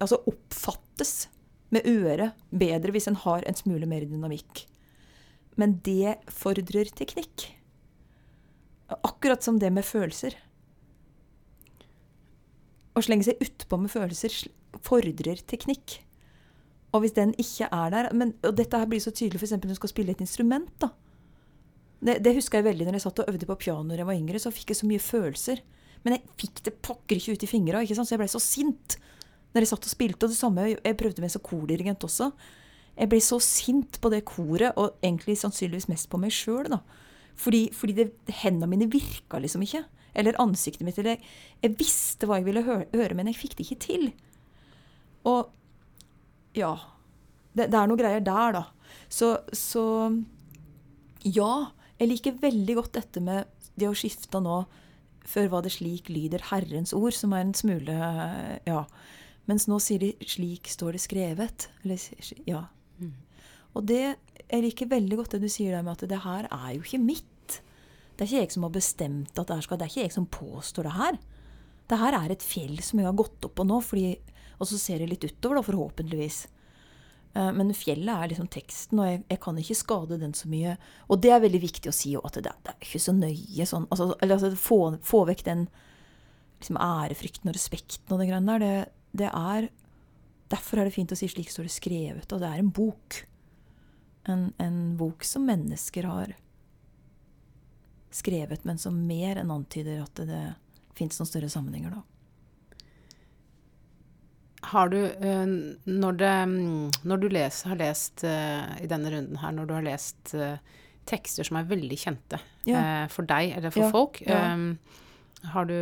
altså 0.00 0.20
oppfattes, 0.28 1.26
med 1.74 1.82
øret 1.90 2.36
bedre 2.54 2.92
hvis 2.94 3.08
en 3.10 3.16
har 3.24 3.42
en 3.42 3.56
smule 3.58 3.88
mer 3.90 4.04
dynamikk. 4.06 4.60
Men 5.58 5.80
det 5.84 6.14
fordrer 6.30 6.92
teknikk. 6.94 7.48
Akkurat 9.02 9.42
som 9.42 9.58
det 9.58 9.72
med 9.74 9.84
følelser. 9.84 10.36
Å 12.96 13.04
slenge 13.04 13.26
seg 13.26 13.40
utpå 13.44 13.78
med 13.80 13.92
følelser 13.92 14.32
fordrer 14.84 15.40
teknikk. 15.48 16.00
Og 16.94 17.02
hvis 17.04 17.16
den 17.16 17.34
ikke 17.40 17.68
er 17.68 17.90
der 17.92 18.08
men, 18.16 18.34
Og 18.46 18.54
dette 18.56 18.78
her 18.78 18.88
blir 18.88 19.02
så 19.02 19.12
tydelig 19.12 19.42
f.eks. 19.42 19.56
når 19.58 19.74
du 19.74 19.78
skal 19.78 19.92
spille 19.92 20.14
et 20.14 20.22
instrument. 20.24 20.70
da. 20.80 20.92
Det, 22.00 22.20
det 22.24 22.36
husker 22.36 22.60
jeg 22.60 22.68
veldig 22.68 22.86
når 22.86 22.98
jeg 22.98 23.06
satt 23.06 23.24
og 23.24 23.32
øvde 23.32 23.48
på 23.48 23.58
piano 23.66 23.92
da 23.92 24.00
jeg 24.00 24.08
var 24.08 24.20
yngre. 24.20 24.40
Så 24.40 24.54
fikk 24.54 24.72
jeg 24.72 24.80
så 24.80 24.88
mye 24.88 25.02
følelser. 25.02 25.62
Men 26.04 26.16
jeg 26.16 26.36
fikk 26.40 26.62
det 26.68 26.76
pokker 26.86 27.18
ikke 27.18 27.34
ut 27.34 27.44
i 27.44 27.50
fingra, 27.50 27.82
så 27.88 28.04
jeg 28.06 28.20
ble 28.20 28.28
så 28.30 28.42
sint 28.42 28.98
når 29.52 29.64
jeg 29.64 29.70
satt 29.72 29.88
og 29.88 29.92
spilte. 29.92 30.26
Og 30.26 30.32
det 30.32 30.38
samme 30.38 30.68
jeg 30.70 30.98
prøvde 31.00 31.24
med 31.24 31.32
som 31.32 31.42
kordirigent 31.44 32.04
også. 32.06 32.30
Jeg 32.96 33.10
ble 33.12 33.20
så 33.24 33.40
sint 33.42 33.98
på 34.00 34.12
det 34.12 34.22
koret, 34.28 34.76
og 34.80 35.00
egentlig 35.04 35.36
sannsynligvis 35.40 35.88
mest 35.90 36.08
på 36.12 36.20
meg 36.20 36.32
sjøl. 36.32 36.78
Fordi, 37.36 37.66
fordi 37.76 37.96
det, 37.98 38.06
hendene 38.44 38.70
mine 38.70 38.88
virka 38.92 39.40
liksom 39.42 39.64
ikke. 39.66 39.82
Eller 40.16 40.38
ansiktet 40.42 40.86
mitt. 40.86 40.98
Eller 41.02 41.20
jeg 41.62 41.76
visste 41.78 42.28
hva 42.28 42.40
jeg 42.40 42.48
ville 42.48 42.64
høre, 42.66 43.16
men 43.16 43.28
jeg 43.30 43.40
fikk 43.40 43.56
det 43.58 43.66
ikke 43.66 43.82
til. 43.84 44.06
Og 45.28 45.50
ja. 46.56 46.72
Det, 47.56 47.68
det 47.72 47.78
er 47.78 47.90
noe 47.90 48.00
greier 48.00 48.24
der, 48.24 48.56
da. 48.56 48.64
Så, 49.12 49.36
så 49.52 49.84
ja. 51.26 51.52
Jeg 51.96 52.10
liker 52.10 52.40
veldig 52.42 52.74
godt 52.76 52.96
dette 52.98 53.22
med 53.24 53.70
det 53.76 53.88
å 53.88 53.96
skifte 53.96 54.40
nå. 54.42 54.64
Før 55.26 55.48
var 55.50 55.64
det 55.64 55.72
'slik 55.74 56.06
lyder 56.12 56.44
Herrens 56.52 56.92
ord', 56.94 57.16
som 57.16 57.32
er 57.32 57.42
en 57.42 57.54
smule 57.54 57.94
Ja. 58.66 58.84
Mens 59.46 59.66
nå 59.66 59.78
sier 59.82 59.98
de 59.98 60.12
'slik 60.20 60.68
står 60.70 60.92
det 60.94 61.02
skrevet'. 61.02 61.68
Eller, 61.84 61.98
ja. 62.46 62.66
Og 63.74 63.86
det 63.88 64.16
Jeg 64.46 64.62
liker 64.62 64.86
veldig 64.86 65.16
godt 65.18 65.32
det 65.32 65.42
du 65.42 65.48
sier 65.50 65.72
der 65.74 65.82
med 65.82 65.96
at 65.96 66.08
det 66.08 66.20
her 66.22 66.46
er 66.52 66.74
jo 66.76 66.82
ikke 66.84 67.02
mitt. 67.02 67.24
Det 68.16 68.24
er 68.24 68.30
ikke 68.30 68.44
jeg 68.46 68.54
som 68.54 68.64
har 68.64 68.74
bestemt 68.74 69.38
at 69.38 69.48
det 69.48 69.56
her 69.58 69.64
skal 69.66 69.78
Det 69.78 69.86
er 69.86 69.92
ikke 69.92 70.06
jeg 70.06 70.14
som 70.14 70.26
påstår 70.32 70.88
det 70.88 70.96
her. 70.96 71.18
Det 71.86 71.98
her 72.00 72.16
er 72.18 72.32
et 72.32 72.42
fjell 72.42 72.78
som 72.82 72.98
jeg 72.98 73.06
har 73.06 73.16
gått 73.18 73.44
opp 73.46 73.54
på 73.58 73.66
nå, 73.66 73.80
fordi, 73.84 74.16
og 74.58 74.68
så 74.70 74.78
ser 74.80 75.02
jeg 75.02 75.10
litt 75.10 75.26
utover, 75.26 75.60
da, 75.60 75.66
forhåpentligvis. 75.66 76.38
Eh, 77.36 77.52
Men 77.52 77.74
fjellet 77.76 78.14
er 78.14 78.32
liksom 78.32 78.48
teksten, 78.52 79.00
og 79.02 79.10
jeg, 79.10 79.22
jeg 79.30 79.40
kan 79.44 79.60
ikke 79.60 79.78
skade 79.78 80.18
den 80.22 80.34
så 80.34 80.48
mye. 80.50 80.76
Og 81.12 81.20
det 81.22 81.34
er 81.34 81.44
veldig 81.44 81.62
viktig 81.62 81.92
å 81.92 81.94
si 81.94 82.14
jo, 82.16 82.24
at 82.24 82.40
det, 82.40 82.54
det 82.64 82.72
er 82.72 82.88
ikke 82.88 83.02
så 83.04 83.14
nøye 83.16 83.68
sånn 83.68 83.88
altså, 83.90 84.14
eller, 84.20 84.38
altså, 84.38 84.52
få, 84.56 84.80
få 85.06 85.24
vekk 85.28 85.44
den 85.46 85.66
liksom, 86.62 86.80
ærefrykten 86.80 87.52
og 87.52 87.58
respekten 87.58 88.16
og 88.16 88.22
det 88.22 88.30
greiene 88.30 88.56
der. 88.56 88.64
Det, 88.64 89.20
det 89.24 89.32
er 89.32 89.70
Derfor 90.46 90.78
er 90.78 90.86
det 90.86 90.94
fint 90.94 91.10
å 91.10 91.16
si 91.18 91.26
'slik 91.26 91.48
står 91.50 91.64
det 91.66 91.72
skrevet', 91.74 92.30
og 92.30 92.38
det 92.38 92.46
er 92.46 92.60
en 92.62 92.68
bok. 92.70 93.16
En, 94.30 94.52
en 94.62 94.76
bok 94.94 95.24
som 95.26 95.42
mennesker 95.42 96.06
har 96.06 96.36
skrevet, 98.16 98.64
men 98.68 98.78
som 98.80 98.96
mer 99.08 99.36
enn 99.42 99.52
antyder 99.54 100.02
at 100.04 100.14
det, 100.22 100.26
det 100.32 100.96
fins 100.96 101.18
noen 101.20 101.28
større 101.28 101.50
sammenhenger, 101.52 101.96
da. 101.98 102.02
Har 104.72 104.88
du, 104.90 104.98
eh, 105.06 105.46
når, 105.86 106.16
det, 106.18 106.32
mm, 106.50 106.90
når 107.06 107.20
du 107.22 107.28
les, 107.30 107.58
har 107.68 107.78
lest 107.78 108.24
eh, 108.26 108.64
i 108.82 108.88
denne 108.90 109.12
runden 109.12 109.38
her, 109.38 109.52
når 109.54 109.68
du 109.68 109.74
har 109.76 109.84
lest 109.86 110.32
eh, 110.34 110.56
tekster 111.06 111.46
som 111.46 111.60
er 111.60 111.68
veldig 111.70 111.98
kjente 112.02 112.40
Ja. 112.66 112.80
for 113.12 113.28
deg 113.30 113.52
eller 113.60 113.70
for 113.70 113.84
Ja, 113.86 113.90
folk. 113.94 114.22
ja. 114.26 114.40
Har 115.52 115.68
du 115.68 115.76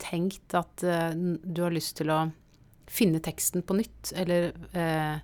tenkt 0.00 0.54
at 0.56 0.80
du 0.80 1.58
har 1.60 1.74
lyst 1.74 1.98
til 1.98 2.08
å 2.14 2.22
finne 2.88 3.20
teksten 3.20 3.60
på 3.66 3.76
nytt, 3.76 4.14
eller 4.16 4.52
eh, 4.72 5.18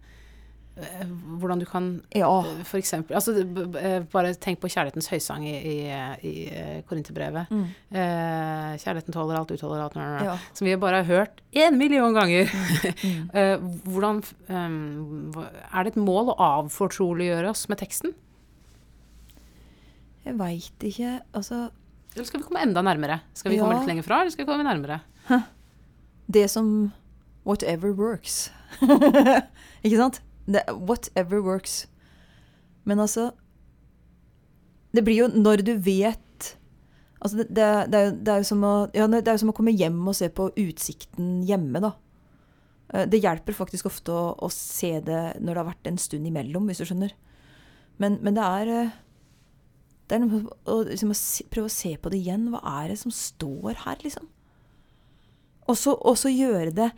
hvordan 0.75 1.61
du 1.61 1.65
kan 1.71 2.03
Ja. 2.15 2.27
eh, 2.43 2.65
for 2.67 2.79
eksempel 2.81 3.15
altså, 3.15 3.31
eh, 3.79 4.01
Bare 4.11 4.33
tenk 4.35 4.59
på 4.59 4.67
kjærlighetens 4.67 5.07
høysang 5.13 5.45
i, 5.47 5.55
i, 5.55 5.77
i 6.27 6.33
eh, 6.51 6.81
Korinterbrevet. 6.89 7.47
Mm. 7.55 7.69
Eh, 7.95 8.73
kjærligheten 8.83 9.15
tåler 9.15 9.39
alt, 9.39 9.53
utholder 9.55 9.85
alt, 9.85 9.95
nø, 9.95 10.03
nø, 10.03 10.19
nø, 10.19 10.25
Ja. 10.33 10.37
som 10.53 10.67
vi 10.67 10.75
bare 10.83 11.05
har 11.05 11.05
hørt 11.05 11.41
én 11.55 11.79
million 11.79 12.13
ganger. 12.15 12.51
Mm. 13.05 13.31
Eh, 13.35 13.59
hvordan 13.87 14.23
um, 14.49 15.33
Er 15.73 15.85
det 15.85 15.93
et 15.95 15.97
mål 16.01 16.33
å 16.33 16.37
avfortroliggjøre 16.39 17.51
oss 17.51 17.69
med 17.69 17.79
teksten? 17.79 18.13
Jeg 20.25 20.39
veit 20.39 20.87
ikke 20.87 21.21
Altså, 21.35 21.69
Eller 22.15 22.25
skal 22.29 22.41
vi 22.41 22.47
komme 22.49 22.63
enda 22.63 22.83
nærmere? 22.83 23.21
Skal 23.35 23.53
vi 23.53 23.59
komme 23.59 23.79
litt 23.79 23.89
lenger 23.91 24.07
fra, 24.07 24.21
eller 24.23 24.31
skal 24.35 24.47
vi 24.47 24.51
komme 24.53 24.67
nærmere? 24.67 25.01
det 26.31 26.49
som 26.51 26.93
Whatever 27.45 27.93
works. 27.93 28.51
ikke 29.85 29.99
sant? 29.99 30.23
Det, 30.47 30.63
whatever 30.69 31.41
works. 31.41 31.87
Men 32.85 33.01
altså 33.01 33.31
Det 34.93 35.05
blir 35.05 35.23
jo 35.23 35.29
når 35.33 35.65
du 35.65 35.75
vet 35.81 36.21
Altså, 37.25 37.39
det, 37.41 37.47
det, 37.57 37.65
er, 37.65 38.05
jo, 38.05 38.17
det, 38.21 38.29
er 38.29 38.43
jo 38.43 38.47
som 38.51 38.65
å, 38.69 38.73
ja, 38.93 39.07
det 39.09 39.23
er 39.25 39.39
jo 39.39 39.41
som 39.47 39.53
å 39.55 39.57
komme 39.57 39.73
hjem 39.73 40.03
og 40.11 40.17
se 40.19 40.27
på 40.29 40.51
utsikten 40.61 41.39
hjemme, 41.49 41.81
da. 41.81 41.95
Eh, 42.93 43.07
Det 43.09 43.23
hjelper 43.23 43.57
faktisk 43.57 43.89
ofte 43.89 44.13
å, 44.13 44.35
å 44.45 44.51
se 44.53 44.99
det 45.01 45.23
når 45.41 45.49
det 45.49 45.63
har 45.63 45.71
vært 45.71 45.89
en 45.89 45.97
stund 46.03 46.29
imellom, 46.29 46.69
hvis 46.69 46.83
du 46.83 46.85
skjønner. 46.91 47.15
Men, 47.97 48.19
men 48.21 48.37
det 48.37 48.45
er 48.45 48.73
eh, 48.75 48.93
Det 50.05 50.19
er 50.19 50.21
noe 50.27 50.43
å, 50.69 50.83
liksom, 50.85 51.15
å 51.15 51.49
prøve 51.55 51.71
å 51.71 51.73
se 51.73 51.95
på 51.97 52.13
det 52.13 52.21
igjen. 52.21 52.51
Hva 52.53 52.61
er 52.83 52.93
det 52.93 52.99
som 53.01 53.15
står 53.15 53.81
her, 53.87 54.05
liksom? 54.05 54.29
Og 55.65 55.81
så 55.81 56.29
gjøre 56.29 56.75
det, 56.77 56.91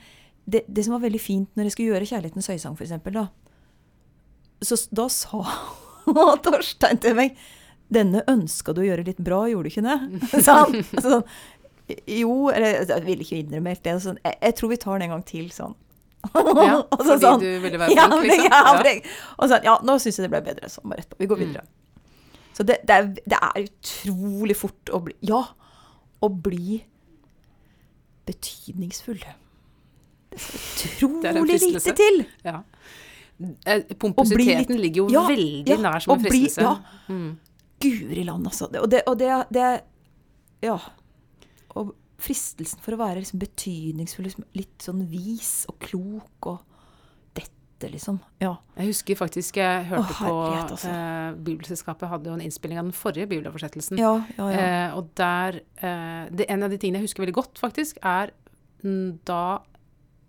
det 0.46 0.62
Det 0.68 0.84
som 0.84 0.94
var 0.96 1.02
veldig 1.02 1.20
fint 1.20 1.48
når 1.56 1.64
jeg 1.68 1.72
skulle 1.74 1.92
gjøre 1.94 2.06
'Kjærlighetens 2.06 2.48
høysang', 2.52 2.78
eksempel, 2.80 3.12
da. 3.12 3.26
Så 4.62 4.78
da 4.94 5.08
sa 5.08 5.42
Torstein 6.44 6.98
til 7.02 7.14
meg 7.18 7.36
'Denne 7.92 8.22
ønska 8.26 8.74
du 8.74 8.80
å 8.82 8.86
gjøre 8.86 9.06
litt 9.06 9.18
bra, 9.22 9.46
gjorde 9.50 9.70
du 9.70 9.74
ikke 9.74 9.86
det?' 9.86 10.42
sa 10.46 10.64
han. 10.64 10.74
Altså, 10.76 11.10
sånn, 11.10 11.26
jo, 12.10 12.48
eller 12.50 12.82
jeg 12.82 13.04
ville 13.06 13.22
ikke 13.22 13.40
innrømme 13.42 13.74
helt 13.74 13.82
det. 13.84 13.98
Sånn, 14.02 14.18
jeg, 14.24 14.38
jeg 14.42 14.54
tror 14.58 14.70
vi 14.72 14.76
tar 14.82 14.98
den 14.98 15.06
en 15.06 15.14
gang 15.16 15.26
til, 15.26 15.50
sånn. 15.54 15.74
Ja, 16.34 16.80
Og 16.94 17.02
så 17.02 17.12
fordi 17.12 17.22
sånn, 17.22 17.40
du 17.42 17.50
ville 17.62 17.78
være 17.78 17.94
flink, 17.94 18.26
liksom? 18.26 18.46
Ja, 18.50 18.62
Ja. 18.74 19.16
Og 19.38 19.50
sånn, 19.50 19.66
ja, 19.66 19.74
nå 19.86 19.98
syns 20.02 20.18
jeg 20.18 20.26
det 20.26 20.32
ble 20.34 20.42
bedre. 20.48 20.70
Sånn, 20.72 20.88
bare 20.90 21.06
på. 21.06 21.18
Vi 21.22 21.28
går 21.30 21.42
videre. 21.42 21.66
Så 22.56 22.64
det, 22.66 22.80
det, 22.88 22.94
er, 22.96 23.08
det 23.28 23.38
er 23.38 23.66
utrolig 23.66 24.56
fort 24.56 24.90
å 24.94 25.02
bli 25.04 25.14
Ja, 25.28 25.42
å 26.24 26.30
bli 26.32 26.80
betydningsfull. 28.26 29.20
Det 29.20 29.26
skal 29.26 29.32
Det 29.32 29.32
er 29.32 30.25
en 30.25 30.25
utrolig 30.36 31.60
lite 31.62 31.94
til. 31.96 32.22
Ja. 32.44 32.60
Eh, 33.66 33.82
litt- 33.82 34.70
ligger 34.80 35.02
jo 35.02 35.08
ja, 35.12 35.26
veldig 35.28 35.68
ja, 35.68 35.76
nær 35.76 36.00
som 36.00 36.14
en 36.18 36.24
fristelse. 36.24 36.62
ja. 36.62 36.76
Mm. 37.08 37.38
Guri 37.80 38.24
land, 38.24 38.46
altså. 38.48 38.70
Det, 38.72 38.80
og 38.80 38.88
det, 38.90 39.02
og 39.06 39.18
det, 39.20 39.32
det 39.52 39.82
Ja. 40.64 40.78
Og 41.76 41.90
fristelsen 42.18 42.80
for 42.80 42.96
å 42.96 43.00
være 43.02 43.20
liksom 43.20 43.38
betydningsfull, 43.42 44.24
liksom 44.24 44.44
litt 44.56 44.78
sånn 44.80 45.02
vis 45.10 45.66
og 45.68 45.76
klok 45.84 46.46
og 46.48 46.62
dette, 47.36 47.90
liksom. 47.92 48.16
Ja. 48.40 48.54
Jeg 48.78 48.86
husker 48.88 49.18
faktisk 49.20 49.58
jeg 49.60 49.84
hørte 49.90 50.08
Å, 50.08 50.16
herlighet, 50.22 50.70
på 50.70 50.78
altså. 50.78 50.88
eh, 50.88 51.34
Bibelselskapet 51.44 52.08
hadde 52.08 52.30
jo 52.30 52.38
en 52.38 52.40
innspilling 52.46 52.78
av 52.80 52.88
den 52.88 52.96
forrige 52.96 53.28
bibeloversettelsen. 53.28 53.98
Ja, 54.00 54.14
ja, 54.38 54.48
ja. 54.48 54.64
Eh, 54.88 54.96
og 54.96 55.10
der 55.20 55.60
eh, 55.76 56.30
det, 56.32 56.48
En 56.48 56.62
av 56.64 56.70
de 56.72 56.78
tingene 56.80 57.02
jeg 57.02 57.10
husker 57.10 57.26
veldig 57.26 57.36
godt, 57.36 57.60
faktisk, 57.60 58.00
er 58.02 58.32
da 59.28 59.60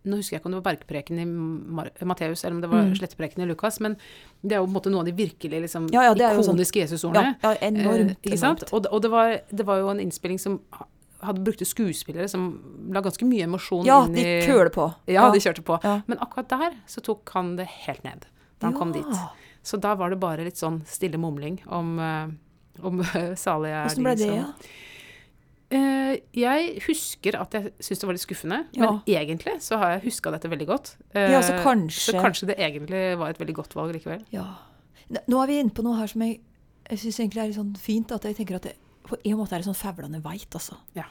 Nå 0.08 0.16
husker 0.22 0.36
jeg 0.38 0.42
ikke 0.42 0.50
om 0.50 0.56
det 0.56 0.64
var 0.64 0.72
bergpreken 0.74 1.20
i 1.20 1.26
Matteus 2.08 2.44
eller 2.46 2.56
om 2.56 2.62
det 2.62 2.70
var 2.72 2.84
Mm. 2.88 2.96
slettepreken 2.96 3.44
i 3.44 3.48
Lukas, 3.50 3.80
men 3.84 3.98
det 4.42 4.54
er 4.56 4.60
jo 4.62 4.66
på 4.68 4.70
en 4.72 4.78
måte 4.78 4.90
noen 4.92 5.00
av 5.04 5.06
de 5.06 5.12
virkelig 5.18 5.62
liksom, 5.66 5.90
Ja, 5.92 6.02
ja, 6.04 6.14
sånn- 6.14 6.44
ikoniske 6.46 6.80
ja, 6.80 6.86
Jesusordene. 6.86 7.36
ja, 7.44 7.54
enormt. 7.62 8.18
Eh, 8.24 8.32
enormt. 8.38 8.72
Og, 8.74 8.84
det- 8.84 8.92
og 8.92 9.02
det, 9.02 9.12
var, 9.12 9.40
det 9.54 9.66
var 9.66 9.78
jo 9.80 9.90
en 9.90 10.00
innspilling 10.00 10.40
som 10.40 10.60
hadde 11.22 11.44
brukte 11.44 11.66
skuespillere 11.66 12.30
som 12.30 12.88
la 12.94 13.02
ganske 13.02 13.26
mye 13.26 13.44
emosjon 13.44 13.86
Ja, 13.86 14.06
inn 14.06 14.14
de 14.14 14.22
kjørte 14.24 14.46
køler 14.48 14.70
på. 14.70 14.96
Ja, 15.08 15.32
de 15.32 15.40
kjørte 15.40 15.64
på. 15.64 15.80
Ja. 15.84 16.02
Men 16.08 16.18
akkurat 16.20 16.48
der 16.48 16.72
så 16.88 17.02
tok 17.02 17.30
han 17.34 17.56
det 17.58 17.68
helt 17.68 18.04
ned 18.04 18.26
da 18.60 18.68
han 18.68 18.74
kom 18.78 18.92
dit. 18.94 19.06
Så 19.64 19.80
da 19.82 19.96
var 19.96 20.10
det 20.12 20.20
bare 20.20 20.44
litt 20.46 20.56
sånn 20.56 20.86
stille 20.86 21.18
mumling 21.18 21.60
om, 21.68 22.00
eh, 22.00 22.28
om 22.86 23.00
salige 23.36 23.86
Åssen 23.86 24.04
ble 24.04 24.16
det, 24.16 24.28
ja? 24.36 24.46
Eh, 25.70 26.18
jeg 26.34 26.80
husker 26.86 27.36
at 27.42 27.52
jeg 27.58 27.74
syntes 27.84 28.00
det 28.00 28.08
var 28.08 28.14
litt 28.16 28.24
skuffende, 28.24 28.60
Ja. 28.72 28.92
men 28.92 29.02
egentlig 29.06 29.58
så 29.62 29.78
har 29.78 29.90
jeg 29.98 30.04
huska 30.08 30.32
dette 30.32 30.48
veldig 30.50 30.68
godt. 30.68 30.96
Eh, 31.14 31.32
Ja, 31.32 31.42
så 31.42 31.58
kanskje- 31.64 32.14
så 32.14 32.22
kanskje 32.22 32.48
det 32.48 32.58
egentlig 32.58 33.18
var 33.18 33.30
et 33.30 33.38
veldig 33.38 33.54
godt 33.56 33.74
valg 33.76 33.94
likevel. 33.94 34.24
Ja. 34.32 34.46
Nå 35.28 35.42
er 35.44 35.48
vi 35.48 35.60
inne 35.60 35.72
på 35.72 35.84
noe 35.84 35.98
her 35.98 36.08
som 36.08 36.22
jeg, 36.22 36.40
jeg 36.90 37.00
syns 37.00 37.20
egentlig 37.20 37.38
er 37.44 37.48
litt 37.48 37.58
sånn 37.58 37.76
fint. 37.78 38.12
At 38.12 38.24
jeg 38.24 38.36
tenker 38.38 38.56
at 38.56 38.62
det, 38.64 38.76
på 39.04 39.18
en 39.26 39.38
måte 39.38 39.54
er 39.54 39.60
det 39.62 39.66
sånn 39.68 39.76
fævlende 39.96 40.22
veit, 40.22 40.50
altså. 40.52 40.78
Ja. 40.96 41.04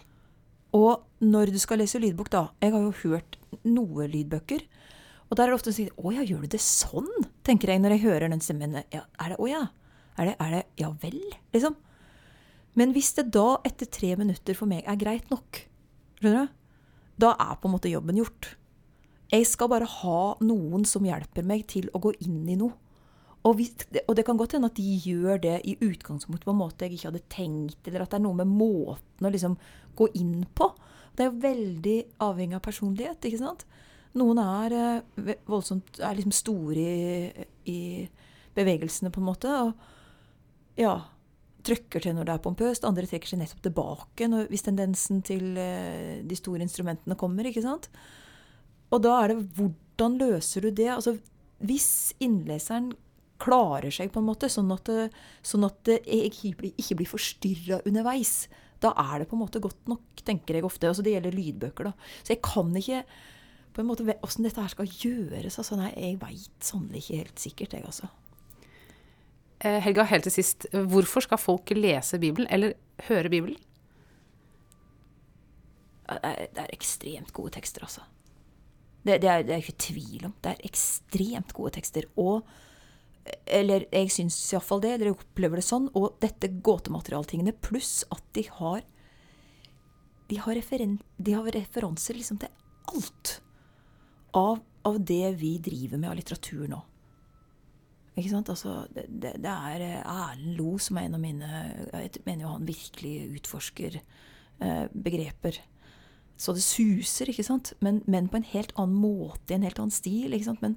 Og 0.72 1.02
når 1.20 1.52
du 1.52 1.58
skal 1.58 1.78
lese 1.78 2.00
lydbok, 2.00 2.28
da 2.30 2.48
Jeg 2.62 2.72
har 2.72 2.80
jo 2.80 2.90
hørt 2.92 3.36
noe 3.64 4.08
lydbøker. 4.08 4.62
Og 5.30 5.36
der 5.36 5.44
er 5.44 5.50
det 5.50 5.60
ofte 5.60 5.72
sånn 5.72 5.90
Å 5.98 6.12
ja, 6.14 6.22
gjør 6.22 6.40
du 6.42 6.46
det 6.48 6.60
sånn? 6.60 7.08
tenker 7.44 7.68
jeg 7.68 7.80
når 7.80 7.90
jeg 7.98 8.00
hører 8.02 8.28
den 8.30 8.40
stemmen. 8.40 8.84
Ja, 8.92 9.02
er 9.20 9.28
det 9.30 9.38
Å 9.38 9.48
ja? 9.48 9.68
Er 10.18 10.24
det, 10.26 10.36
er 10.40 10.50
det 10.50 10.64
Ja 10.78 10.90
vel? 10.92 11.20
Liksom. 11.52 11.76
Men 12.76 12.92
hvis 12.92 13.14
det 13.16 13.30
da, 13.34 13.56
etter 13.66 13.88
tre 13.88 14.12
minutter 14.20 14.56
for 14.56 14.68
meg, 14.68 14.84
er 14.84 15.00
greit 15.00 15.30
nok, 15.32 15.62
skjønner 16.20 16.46
du? 16.46 16.62
Da 17.24 17.32
er 17.40 17.56
på 17.56 17.68
en 17.68 17.72
måte 17.72 17.88
jobben 17.88 18.18
gjort. 18.20 18.50
Jeg 19.32 19.46
skal 19.48 19.70
bare 19.72 19.88
ha 19.88 20.20
noen 20.44 20.84
som 20.86 21.06
hjelper 21.06 21.46
meg 21.46 21.64
til 21.72 21.88
å 21.96 22.00
gå 22.04 22.12
inn 22.26 22.44
i 22.52 22.58
noe. 22.60 22.76
Og, 23.46 23.54
hvis, 23.60 23.72
og 24.02 24.16
det 24.18 24.24
kan 24.26 24.38
godt 24.38 24.56
hende 24.56 24.68
at 24.68 24.78
de 24.78 24.96
gjør 25.06 25.38
det 25.42 25.56
i 25.70 25.76
utgangspunktet 25.86 26.44
på 26.48 26.52
en 26.52 26.58
måte 26.58 26.86
jeg 26.86 26.96
ikke 26.96 27.10
hadde 27.12 27.26
tenkt, 27.30 27.80
eller 27.86 28.02
at 28.02 28.12
det 28.12 28.18
er 28.18 28.24
noe 28.24 28.40
med 28.40 28.50
måten 28.50 29.28
å 29.28 29.32
liksom 29.32 29.54
gå 29.96 30.08
inn 30.18 30.40
på. 30.58 30.72
Det 31.14 31.24
er 31.24 31.30
jo 31.30 31.44
veldig 31.44 31.96
avhengig 32.26 32.58
av 32.58 32.64
personlighet, 32.66 33.28
ikke 33.28 33.40
sant? 33.40 33.62
Noen 34.18 34.40
er 34.42 34.74
eh, 34.76 35.36
voldsomt 35.48 36.00
er 36.02 36.16
liksom 36.18 36.34
store 36.34 36.82
i, 36.82 37.46
i 37.70 37.80
bevegelsene, 38.56 39.12
på 39.14 39.22
en 39.22 39.28
måte. 39.28 39.52
Og 39.62 40.80
ja, 40.80 40.96
trykker 41.66 42.04
til 42.04 42.16
når 42.16 42.28
det 42.28 42.34
er 42.36 42.44
pompøst. 42.44 42.86
Andre 42.88 43.06
trekker 43.08 43.32
seg 43.32 43.42
nettopp 43.42 43.64
tilbake 43.66 44.28
når, 44.30 44.50
hvis 44.52 44.66
tendensen 44.66 45.22
til 45.26 45.56
eh, 45.60 46.22
de 46.26 46.38
store 46.38 46.64
instrumentene 46.64 47.18
kommer, 47.18 47.48
ikke 47.48 47.64
sant? 47.64 47.90
Og 48.94 49.02
da 49.02 49.16
er 49.22 49.32
det 49.32 49.40
hvordan 49.58 50.20
løser 50.20 50.66
du 50.66 50.70
det? 50.70 50.92
Altså, 50.94 51.16
hvis 51.66 51.90
innleseren 52.22 52.92
klarer 53.42 53.92
seg 53.92 54.12
på 54.12 54.22
en 54.22 54.28
måte, 54.28 54.48
sånn 54.52 54.70
at 54.72 54.88
sånn 55.44 55.66
at 55.66 55.90
blir, 56.06 56.72
ikke 56.72 56.96
blir 56.96 57.10
forstyrra 57.10 57.82
underveis, 57.88 58.46
da 58.80 58.92
er 58.96 59.22
det 59.22 59.30
på 59.30 59.36
en 59.36 59.42
måte 59.42 59.62
godt 59.62 59.88
nok, 59.90 60.22
tenker 60.24 60.56
jeg 60.56 60.66
ofte. 60.66 60.88
Altså, 60.88 61.04
det 61.04 61.16
gjelder 61.16 61.36
lydbøker, 61.36 61.90
da. 61.90 62.12
Så 62.22 62.34
jeg 62.34 62.42
kan 62.44 62.72
ikke 62.76 63.02
på 63.76 63.82
en 63.82 63.90
måte, 63.90 64.06
Åssen 64.24 64.46
dette 64.46 64.62
her 64.62 64.72
skal 64.72 64.88
gjøres, 64.88 65.58
altså, 65.60 65.76
nei, 65.76 65.90
jeg 65.92 66.20
veit 66.22 66.64
sannelig 66.64 67.02
ikke 67.04 67.20
helt 67.20 67.42
sikkert, 67.42 67.76
jeg, 67.76 67.84
altså. 67.84 68.08
Eh, 69.64 69.78
Helga, 69.80 70.04
helt 70.04 70.26
til 70.26 70.34
sist. 70.34 70.66
Hvorfor 70.72 71.24
skal 71.24 71.40
folk 71.40 71.72
lese 71.76 72.20
Bibelen, 72.20 72.48
eller 72.52 72.76
høre 73.08 73.32
Bibelen? 73.32 73.60
Det 76.06 76.60
er, 76.62 76.68
ekstremt 76.70 77.32
gode 77.34 77.56
tekster, 77.56 77.82
altså. 77.82 78.04
Det, 79.02 79.20
det, 79.22 79.30
er, 79.30 79.42
det 79.42 79.54
er 79.54 79.62
ikke 79.64 79.80
tvil 79.88 80.26
om. 80.28 80.34
Det 80.42 80.52
er 80.52 80.68
ekstremt 80.68 81.52
gode 81.56 81.74
tekster. 81.78 82.06
Og 82.16 82.46
Eller 83.46 83.88
jeg 83.90 84.10
syns 84.14 84.36
iallfall 84.52 84.82
det. 84.84 84.92
Dere 85.00 85.16
opplever 85.16 85.58
det 85.58 85.66
sånn. 85.66 85.88
Og 85.98 86.14
dette 86.22 86.50
gåtematerialtingene, 86.62 87.56
pluss 87.58 88.04
at 88.14 88.22
de 88.38 88.46
har 88.58 88.84
De 90.30 90.38
har, 90.42 90.54
referen, 90.58 90.98
de 91.18 91.34
har 91.34 91.46
referanser 91.54 92.14
liksom 92.18 92.38
til 92.42 92.50
alt 92.90 93.40
av, 94.34 94.58
av 94.82 94.98
det 94.98 95.36
vi 95.38 95.56
driver 95.62 95.98
med 95.98 96.10
av 96.10 96.16
litteratur 96.18 96.66
nå. 96.70 96.80
Ikke 98.16 98.32
sant? 98.32 98.48
Altså, 98.48 98.86
det, 98.96 99.06
det, 99.12 99.52
er 99.52 99.82
eh, 99.84 100.00
Erlend 100.00 100.56
Lo 100.56 100.76
som 100.80 100.96
er 100.96 101.08
en 101.08 101.18
av 101.18 101.20
mine 101.20 101.48
Jeg 101.92 102.22
mener 102.24 102.46
jo 102.46 102.52
han 102.54 102.68
virkelig 102.68 103.16
utforsker 103.36 103.98
eh, 104.00 104.86
begreper 104.92 105.60
så 106.36 106.52
det 106.52 106.64
suser, 106.64 107.30
ikke 107.32 107.46
sant? 107.46 107.72
Men, 107.80 108.02
men 108.04 108.28
på 108.28 108.38
en 108.38 108.50
helt 108.50 108.74
annen 108.76 108.98
måte, 109.00 109.48
i 109.50 109.56
en 109.56 109.64
helt 109.64 109.80
annen 109.80 109.94
stil. 109.94 110.34
ikke 110.36 110.50
sant? 110.50 110.60
Men, 110.64 110.76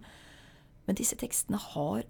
men 0.87 0.97
disse 0.99 1.17
tekstene 1.19 1.59
har, 1.59 2.05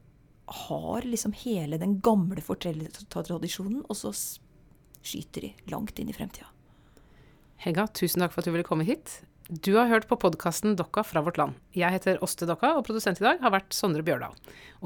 har 0.68 1.08
liksom 1.08 1.34
hele 1.42 1.80
den 1.82 1.98
gamle 2.06 2.44
fortellertradisjonen, 2.46 3.82
og 3.90 3.98
så 3.98 4.14
skyter 4.14 5.48
de 5.48 5.54
langt 5.74 5.98
inn 6.00 6.12
i 6.12 6.16
fremtida. 6.16 6.52
Helga, 7.60 7.88
tusen 7.92 8.22
takk 8.22 8.36
for 8.36 8.44
at 8.44 8.48
du 8.48 8.54
ville 8.54 8.68
komme 8.68 8.86
hit. 8.88 9.20
Du 9.50 9.72
har 9.80 9.88
hørt 9.90 10.06
på 10.06 10.14
podkasten 10.22 10.76
Dokka 10.78 11.02
fra 11.02 11.24
vårt 11.26 11.40
land. 11.42 11.56
Jeg 11.74 11.90
heter 11.90 12.20
Åste 12.22 12.46
Dokka, 12.46 12.76
og 12.78 12.84
produsent 12.86 13.18
i 13.18 13.24
dag 13.26 13.40
har 13.42 13.50
vært 13.50 13.74
Sondre 13.74 14.04
Bjørdal. 14.06 14.36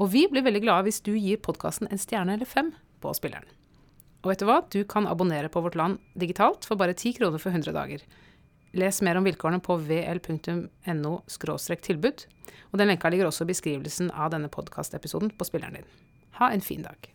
Og 0.00 0.08
vi 0.14 0.22
blir 0.32 0.40
veldig 0.46 0.62
glade 0.64 0.86
hvis 0.86 1.02
du 1.04 1.10
gir 1.12 1.42
podkasten 1.44 1.90
en 1.92 2.00
stjerne 2.00 2.32
eller 2.32 2.48
fem 2.48 2.70
på 3.04 3.12
spilleren. 3.12 3.44
Og 4.24 4.30
vet 4.30 4.40
du 4.40 4.46
hva? 4.48 4.62
Du 4.72 4.80
kan 4.88 5.04
abonnere 5.04 5.50
på 5.52 5.60
Vårt 5.60 5.76
Land 5.76 6.00
digitalt 6.16 6.64
for 6.64 6.80
bare 6.80 6.96
10 6.96 7.12
kroner 7.18 7.42
for 7.42 7.52
100 7.52 7.76
dager. 7.76 8.06
Les 8.72 9.02
mer 9.04 9.20
om 9.20 9.28
vilkårene 9.28 9.60
på 9.60 9.76
vl.no 9.84 11.12
tilbud. 11.28 12.24
Og 12.72 12.80
den 12.80 12.88
lenka 12.88 13.12
ligger 13.12 13.28
også 13.28 13.44
i 13.44 13.52
beskrivelsen 13.52 14.08
av 14.16 14.32
denne 14.32 14.48
podkastepisoden 14.48 15.36
på 15.36 15.44
spilleren 15.44 15.76
din. 15.76 15.92
Ha 16.40 16.48
en 16.56 16.64
fin 16.64 16.88
dag. 16.88 17.13